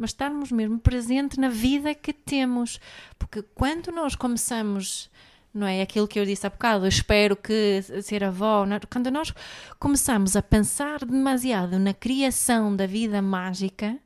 Mas 0.00 0.10
estarmos 0.10 0.50
mesmo 0.50 0.78
presente 0.78 1.38
na 1.38 1.50
vida 1.50 1.94
que 1.94 2.12
temos, 2.12 2.80
porque 3.18 3.42
quando 3.54 3.92
nós 3.92 4.14
começamos, 4.14 5.10
não 5.52 5.66
é 5.66 5.82
aquilo 5.82 6.08
que 6.08 6.18
eu 6.18 6.24
disse 6.24 6.46
há 6.46 6.50
bocado, 6.50 6.86
eu 6.86 6.88
espero 6.88 7.36
que 7.36 7.82
ser 8.02 8.24
avó, 8.24 8.64
é? 8.64 8.80
quando 8.90 9.10
nós 9.10 9.34
começamos 9.78 10.36
a 10.36 10.42
pensar 10.42 11.04
demasiado 11.04 11.78
na 11.78 11.92
criação 11.92 12.74
da 12.74 12.86
vida 12.86 13.20
mágica, 13.20 13.98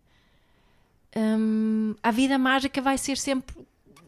hum, 1.16 1.94
a 2.02 2.10
vida 2.10 2.38
mágica 2.38 2.82
vai 2.82 2.98
ser 2.98 3.16
sempre 3.16 3.54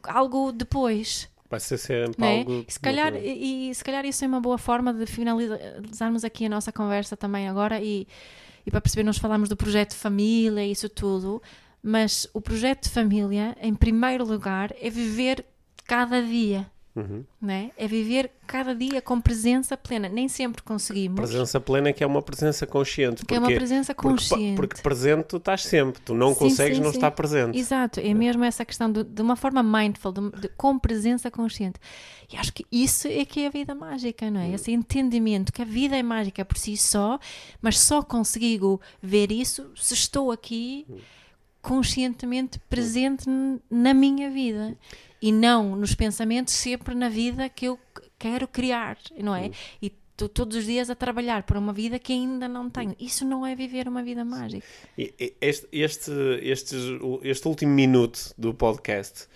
algo 0.03 0.51
depois. 0.51 1.29
Vai 1.49 1.61
ser 1.61 1.79
sempre 1.79 2.27
é? 2.27 2.39
algo. 2.39 2.65
E 2.67 2.73
se 2.73 2.81
calhar, 2.81 3.15
e, 3.15 3.71
e 3.71 3.75
se 3.75 3.85
calhar 3.85 4.05
isso 4.05 4.25
é 4.25 4.29
uma 4.29 4.41
boa 4.41 4.59
forma 4.59 4.93
de 4.93 5.07
finalizarmos 5.07 6.25
aqui 6.25 6.47
a 6.47 6.49
nossa 6.49 6.73
conversa 6.73 7.17
também 7.17 7.49
agora 7.49 7.81
e, 7.81 8.09
e 8.67 8.71
para 8.71 8.81
perceber, 8.81 9.05
nós 9.05 9.17
falamos 9.17 9.49
do 9.49 9.57
projeto 9.57 9.91
de 9.91 9.97
família, 9.97 10.67
isso 10.67 10.89
tudo, 10.89 11.41
mas 11.81 12.29
o 12.35 12.41
projeto 12.41 12.83
de 12.83 12.91
família, 12.91 13.57
em 13.63 13.75
primeiro 13.75 14.25
lugar, 14.25 14.75
é 14.81 14.91
viver 14.91 15.47
cada 15.87 16.21
dia, 16.21 16.69
Uhum. 16.97 17.23
não 17.41 17.53
é? 17.53 17.71
É 17.77 17.87
viver 17.87 18.31
cada 18.47 18.75
dia 18.75 19.03
com 19.03 19.21
presença 19.21 19.77
plena. 19.77 20.09
Nem 20.09 20.29
sempre 20.29 20.63
conseguimos, 20.63 21.21
Presença 21.21 21.61
plena 21.61 21.93
que 21.93 22.03
é 22.03 22.07
uma 22.07 22.23
presença 22.23 22.67
consciente. 22.67 23.25
que 23.27 23.35
é 23.35 23.39
uma 23.39 23.49
porque- 23.49 23.57
presença 23.59 23.95
porque, 23.95 24.09
consciente. 24.09 24.57
porque 24.57 24.81
presente 24.81 25.25
tu 25.25 25.37
estás 25.37 25.63
sempre, 25.63 26.01
tu 26.03 26.15
não 26.15 26.33
Sim, 26.33 26.39
consegues 26.41 26.79
sim, 26.79 26.83
não 26.83 26.91
sim. 26.91 26.97
estar 26.97 27.11
presente. 27.11 27.59
Exato, 27.59 28.01
é 28.01 28.15
mesmo 28.15 28.43
essa 28.45 28.65
questão 28.65 28.91
de, 28.91 29.05
de 29.05 29.21
uma 29.21 29.37
forma 29.37 29.63
mindful, 29.63 30.11
de, 30.11 30.31
de- 30.41 30.49
com 30.57 30.79
presença 30.79 31.31
consciente. 31.31 31.79
E 32.33 32.37
acho 32.37 32.53
que 32.53 32.65
isso 32.73 33.07
é 33.09 33.25
que 33.27 33.41
é 33.41 33.47
a 33.49 33.51
vida 33.51 33.75
mágica, 33.75 34.31
não 34.31 34.41
é? 34.41 34.51
Esse 34.53 34.73
entendimento 34.73 35.53
que 35.53 35.61
a 35.61 35.67
vida 35.67 35.97
é 35.97 36.03
mágica 36.03 36.45
por 36.47 36.57
si 36.57 36.77
só, 36.77 37.19
mas 37.61 37.79
só 37.79 38.03
consigo 38.03 38.81
ver 39.03 39.31
isso 39.31 39.71
se 39.77 39.93
estou 39.93 40.33
aqui 40.33 40.87
conscientemente 41.61 42.59
presente 42.71 43.29
n- 43.29 43.59
na 43.71 43.93
minha 43.93 44.31
vida 44.31 44.77
e 45.21 45.33
não 45.33 45.77
nos 45.77 45.95
pensamentos 45.95 46.55
sempre 46.55 46.95
na 46.95 47.09
vida 47.09 47.49
que 47.49 47.67
eu 47.67 47.79
quero 48.19 48.47
criar, 48.49 48.99
não 49.19 49.35
é? 49.35 49.51
E 49.81 49.93
tô 50.17 50.29
todos 50.29 50.57
os 50.57 50.65
dias 50.65 50.89
a 50.89 50.95
trabalhar 50.95 51.43
por 51.43 51.57
uma 51.57 51.73
vida 51.73 51.99
que 51.99 52.13
ainda 52.13 52.49
não 52.49 52.71
tenho. 52.71 52.97
Isso 52.99 53.25
não 53.25 53.47
é 53.47 53.55
viver 53.55 53.87
uma 53.89 54.03
vida 54.03 54.25
mágica. 54.25 54.65
Este, 54.97 55.69
este, 55.73 56.11
estes- 56.43 56.85
este 57.23 57.49
último 57.49 57.73
minuto 57.73 58.33
do 58.39 58.55
podcast 58.55 59.27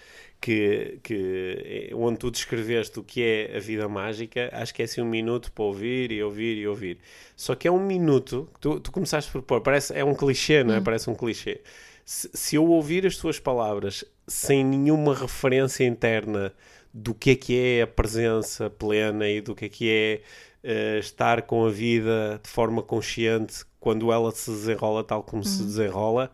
que, 0.41 0.99
que 1.03 1.91
é 1.91 1.95
onde 1.95 2.19
tu 2.19 2.31
descreveste 2.31 2.99
o 2.99 3.05
que 3.05 3.23
é 3.23 3.57
a 3.59 3.61
vida 3.61 3.87
mágica, 3.89 4.49
acho 4.55 4.73
que 4.75 4.81
é 4.81 4.87
assim 4.87 5.03
um 5.03 5.07
minuto 5.09 5.53
para 5.53 5.65
ouvir 5.65 6.11
e 6.13 6.23
ouvir 6.23 6.57
e 6.57 6.67
ouvir. 6.67 6.97
Só 7.37 7.55
que 7.55 7.69
é 7.69 7.71
um 7.71 7.85
minuto 7.85 8.49
que 8.55 8.61
tu, 8.61 8.81
tu 8.81 8.91
começaste 8.91 9.31
por 9.31 9.43
pôr, 9.43 9.61
parece, 9.61 9.93
é 9.95 10.03
um 10.03 10.15
clichê, 10.15 10.65
não 10.65 10.75
é? 10.75 10.81
Parece 10.81 11.11
um 11.11 11.15
clichê. 11.15 11.61
Se, 12.07 12.31
se 12.33 12.57
eu 12.57 12.65
ouvir 12.67 13.07
as 13.07 13.17
tuas 13.19 13.39
palavras 13.39 14.03
sem 14.31 14.65
nenhuma 14.65 15.15
referência 15.15 15.85
interna 15.85 16.53
do 16.95 17.13
que 17.13 17.31
é 17.31 17.37
que 17.37 17.59
é 17.59 17.83
a 17.83 17.87
presença 17.87 18.71
plena 18.71 19.29
e 19.29 19.41
do 19.41 19.55
que 19.55 19.65
é 19.65 19.69
que 19.69 19.91
é 19.91 20.21
eh, 20.63 20.99
estar 20.99 21.43
com 21.43 21.67
a 21.67 21.71
vida 21.71 22.41
de 22.43 22.49
forma 22.49 22.83
consciente 22.83 23.65
quando 23.81 24.13
ela 24.13 24.31
se 24.31 24.51
desenrola 24.51 25.03
tal 25.03 25.23
como 25.23 25.43
se 25.43 25.63
desenrola, 25.63 26.31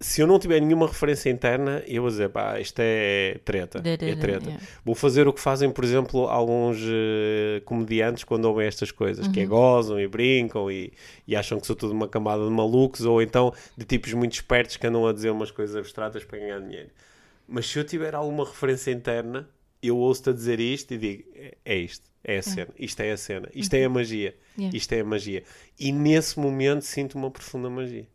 se 0.00 0.20
eu 0.20 0.26
não 0.26 0.38
tiver 0.38 0.60
nenhuma 0.60 0.86
referência 0.86 1.30
interna, 1.30 1.82
eu 1.86 2.02
vou 2.02 2.10
dizer, 2.10 2.28
pá, 2.28 2.60
isto 2.60 2.78
é 2.80 3.38
treta. 3.44 3.78
É 3.78 3.96
treta. 4.16 4.46
Yeah. 4.46 4.66
Vou 4.84 4.94
fazer 4.94 5.26
o 5.28 5.32
que 5.32 5.40
fazem, 5.40 5.70
por 5.70 5.84
exemplo, 5.84 6.26
alguns 6.26 6.78
eh, 6.80 7.60
comediantes 7.64 8.24
quando 8.24 8.44
ouvem 8.46 8.66
estas 8.66 8.90
coisas, 8.90 9.28
que 9.28 9.40
é 9.40 9.46
gozam 9.46 9.98
e 10.00 10.06
brincam 10.06 10.70
e, 10.70 10.92
e 11.26 11.36
acham 11.36 11.58
que 11.58 11.66
sou 11.66 11.76
tudo 11.76 11.92
uma 11.92 12.08
camada 12.08 12.44
de 12.44 12.50
malucos, 12.50 13.04
ou 13.04 13.22
então 13.22 13.52
de 13.76 13.84
tipos 13.84 14.12
muito 14.12 14.34
espertos 14.34 14.76
que 14.76 14.86
andam 14.86 15.06
a 15.06 15.12
dizer 15.12 15.30
umas 15.30 15.50
coisas 15.50 15.76
abstratas 15.76 16.24
para 16.24 16.38
ganhar 16.38 16.60
dinheiro. 16.60 16.90
Mas 17.48 17.66
se 17.66 17.78
eu 17.78 17.84
tiver 17.84 18.14
alguma 18.14 18.44
referência 18.44 18.90
interna, 18.90 19.48
eu 19.82 19.96
ouço-te 19.96 20.30
a 20.30 20.32
dizer 20.32 20.58
isto 20.60 20.92
e 20.94 20.98
digo, 20.98 21.24
é, 21.34 21.56
é 21.64 21.76
isto, 21.76 22.10
é 22.24 22.38
a 22.38 22.42
cena, 22.42 22.68
isto 22.78 23.00
é 23.00 23.12
a 23.12 23.16
cena, 23.16 23.48
isto 23.54 23.74
é 23.74 23.84
a 23.84 23.88
magia, 23.88 24.36
isto 24.58 24.92
é 24.92 25.00
a 25.00 25.04
magia. 25.04 25.44
E 25.78 25.92
nesse 25.92 26.38
momento 26.40 26.82
sinto 26.82 27.14
uma 27.16 27.30
profunda 27.30 27.70
magia. 27.70 28.06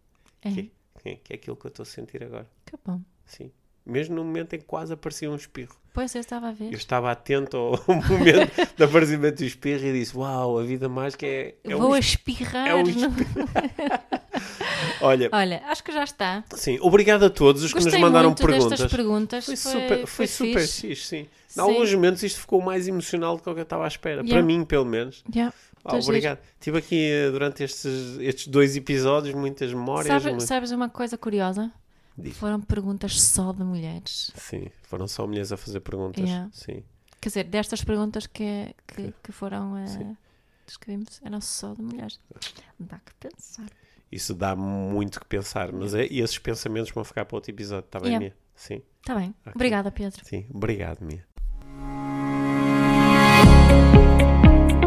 É. 0.42 0.50
Que, 0.52 0.72
que, 1.04 1.16
que 1.16 1.34
é 1.34 1.36
aquilo 1.36 1.56
que 1.56 1.66
eu 1.66 1.70
estou 1.70 1.84
a 1.84 1.86
sentir 1.86 2.24
agora. 2.24 2.50
Que 2.66 2.76
bom. 2.86 3.00
Sim. 3.26 3.52
Mesmo 3.86 4.16
no 4.16 4.24
momento 4.24 4.54
em 4.56 4.60
que 4.60 4.66
quase 4.66 4.94
aparecia 4.94 5.30
um 5.32 5.36
espirro. 5.36 5.76
Pois 5.94 6.14
eu 6.16 6.22
estava 6.22 6.50
a 6.50 6.52
ver. 6.52 6.66
Eu 6.72 6.78
estava 6.78 7.12
atento 7.12 7.58
ao 7.58 7.72
momento 7.88 8.76
do 8.78 8.84
aparecimento 8.84 9.38
do 9.38 9.44
espirro 9.46 9.86
e 9.86 9.94
disse: 9.94 10.16
Uau, 10.16 10.60
a 10.60 10.64
vida 10.64 10.88
mágica 10.88 11.26
é. 11.26 11.56
é 11.64 11.76
Vou 11.76 11.90
um 11.90 11.94
a 11.94 12.00
espirro." 12.00 12.44
espirrar. 12.44 12.68
é 12.68 12.76
um 12.76 12.84
no- 12.84 12.92
Olha, 15.02 15.30
Olha, 15.32 15.62
acho 15.66 15.84
que 15.84 15.92
já 15.92 16.04
está. 16.04 16.44
sim, 16.56 16.78
obrigado 16.82 17.24
a 17.26 17.30
todos 17.30 17.64
os 17.64 17.72
que 17.74 17.80
Gostei 17.80 17.94
nos 17.94 18.02
mandaram 18.02 18.30
muito 18.30 18.42
perguntas. 18.46 18.70
destas 18.80 18.92
perguntas. 18.92 19.46
Foi 19.46 19.56
super, 19.56 20.08
foi 20.08 20.28
super 20.28 20.62
fixe. 20.62 20.88
fixe, 20.88 21.06
sim. 21.08 21.28
Em 21.58 21.60
alguns 21.60 21.94
momentos 21.94 22.24
isto 22.24 22.40
ficou 22.40 22.62
mais 22.62 22.88
emocional 22.88 23.36
do 23.36 23.44
que 23.44 23.54
que 23.54 23.60
eu 23.60 23.64
estava 23.64 23.84
à 23.84 23.88
espera. 23.88 24.22
Yeah. 24.22 24.34
Para 24.36 24.42
mim, 24.44 24.64
pelo 24.64 24.86
menos. 24.86 25.24
Yeah. 25.34 25.54
Ah, 25.84 25.94
Muito 25.94 26.06
obrigado. 26.06 26.40
Tive 26.60 26.78
aqui 26.78 27.10
eh, 27.12 27.30
durante 27.32 27.64
estes, 27.64 28.18
estes 28.20 28.48
dois 28.48 28.76
episódios 28.78 29.34
muitas 29.36 29.74
memórias. 29.74 30.08
Sabe- 30.08 30.30
muito- 30.30 30.44
Sabes 30.48 30.72
uma 30.72 30.88
coisa 30.90 31.18
curiosa? 31.18 31.72
Diz. 32.18 32.38
Foram 32.38 32.62
perguntas 32.62 33.20
só 33.20 33.52
de 33.52 33.64
mulheres. 33.64 34.32
Sim, 34.36 34.68
foram 34.84 35.08
só 35.08 35.26
mulheres 35.26 35.52
a 35.52 35.58
fazer 35.58 35.80
perguntas. 35.80 36.24
Yeah. 36.24 36.50
Sim. 36.54 36.84
Quer 37.20 37.30
dizer, 37.30 37.44
destas 37.46 37.84
perguntas 37.84 38.28
que, 38.28 38.74
que, 38.88 39.14
que 39.24 39.32
foram 39.32 39.74
descrevimos, 40.66 41.20
eram 41.24 41.42
só 41.42 41.74
de 41.74 41.82
mulheres. 41.82 42.20
Dá 42.80 42.98
que 43.00 43.14
pensar. 43.20 43.68
Isso 44.12 44.34
dá 44.36 44.56
muito 44.56 45.20
que 45.20 45.26
pensar, 45.26 45.72
mas 45.72 45.94
é, 45.96 46.06
e 46.10 46.20
esses 46.20 46.38
pensamentos 46.38 46.92
vão 46.92 47.04
ficar 47.04 47.24
para 47.26 47.38
outro 47.38 47.50
episódio, 47.52 47.86
está 47.86 48.00
bem, 48.00 48.10
Yeah. 48.10 48.26
Mia? 48.26 48.36
Sim, 48.56 48.82
Está 49.00 49.16
bem. 49.16 49.34
Ok. 49.42 49.54
Obrigada, 49.56 49.90
Pedro. 49.92 50.20
sim. 50.26 50.46
Obrigado, 50.54 51.00
Mia. 51.02 51.24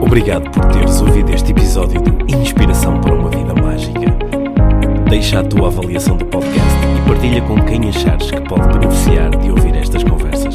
Obrigado 0.01 0.51
por 0.51 0.64
teres 0.72 1.01
ouvido 1.01 1.31
este 1.33 1.51
episódio 1.53 2.01
de 2.03 2.37
Inspiração 2.37 3.01
para 3.01 3.14
uma 3.14 3.31
Vida 3.31 3.55
Mágica. 3.55 4.01
Deixa 5.09 5.41
a 5.41 5.45
tua 5.45 5.68
avaliação 5.68 6.16
do 6.16 6.27
podcast 6.27 6.68
e 7.03 7.09
partilha 7.09 7.43
com 7.43 7.57
quem 7.64 7.89
achares 7.89 8.31
que 8.31 8.41
pode 8.43 8.68
beneficiar 8.79 9.31
de 9.39 9.51
ouvir 9.51 9.75
estas 9.77 10.05
conversas 10.05 10.55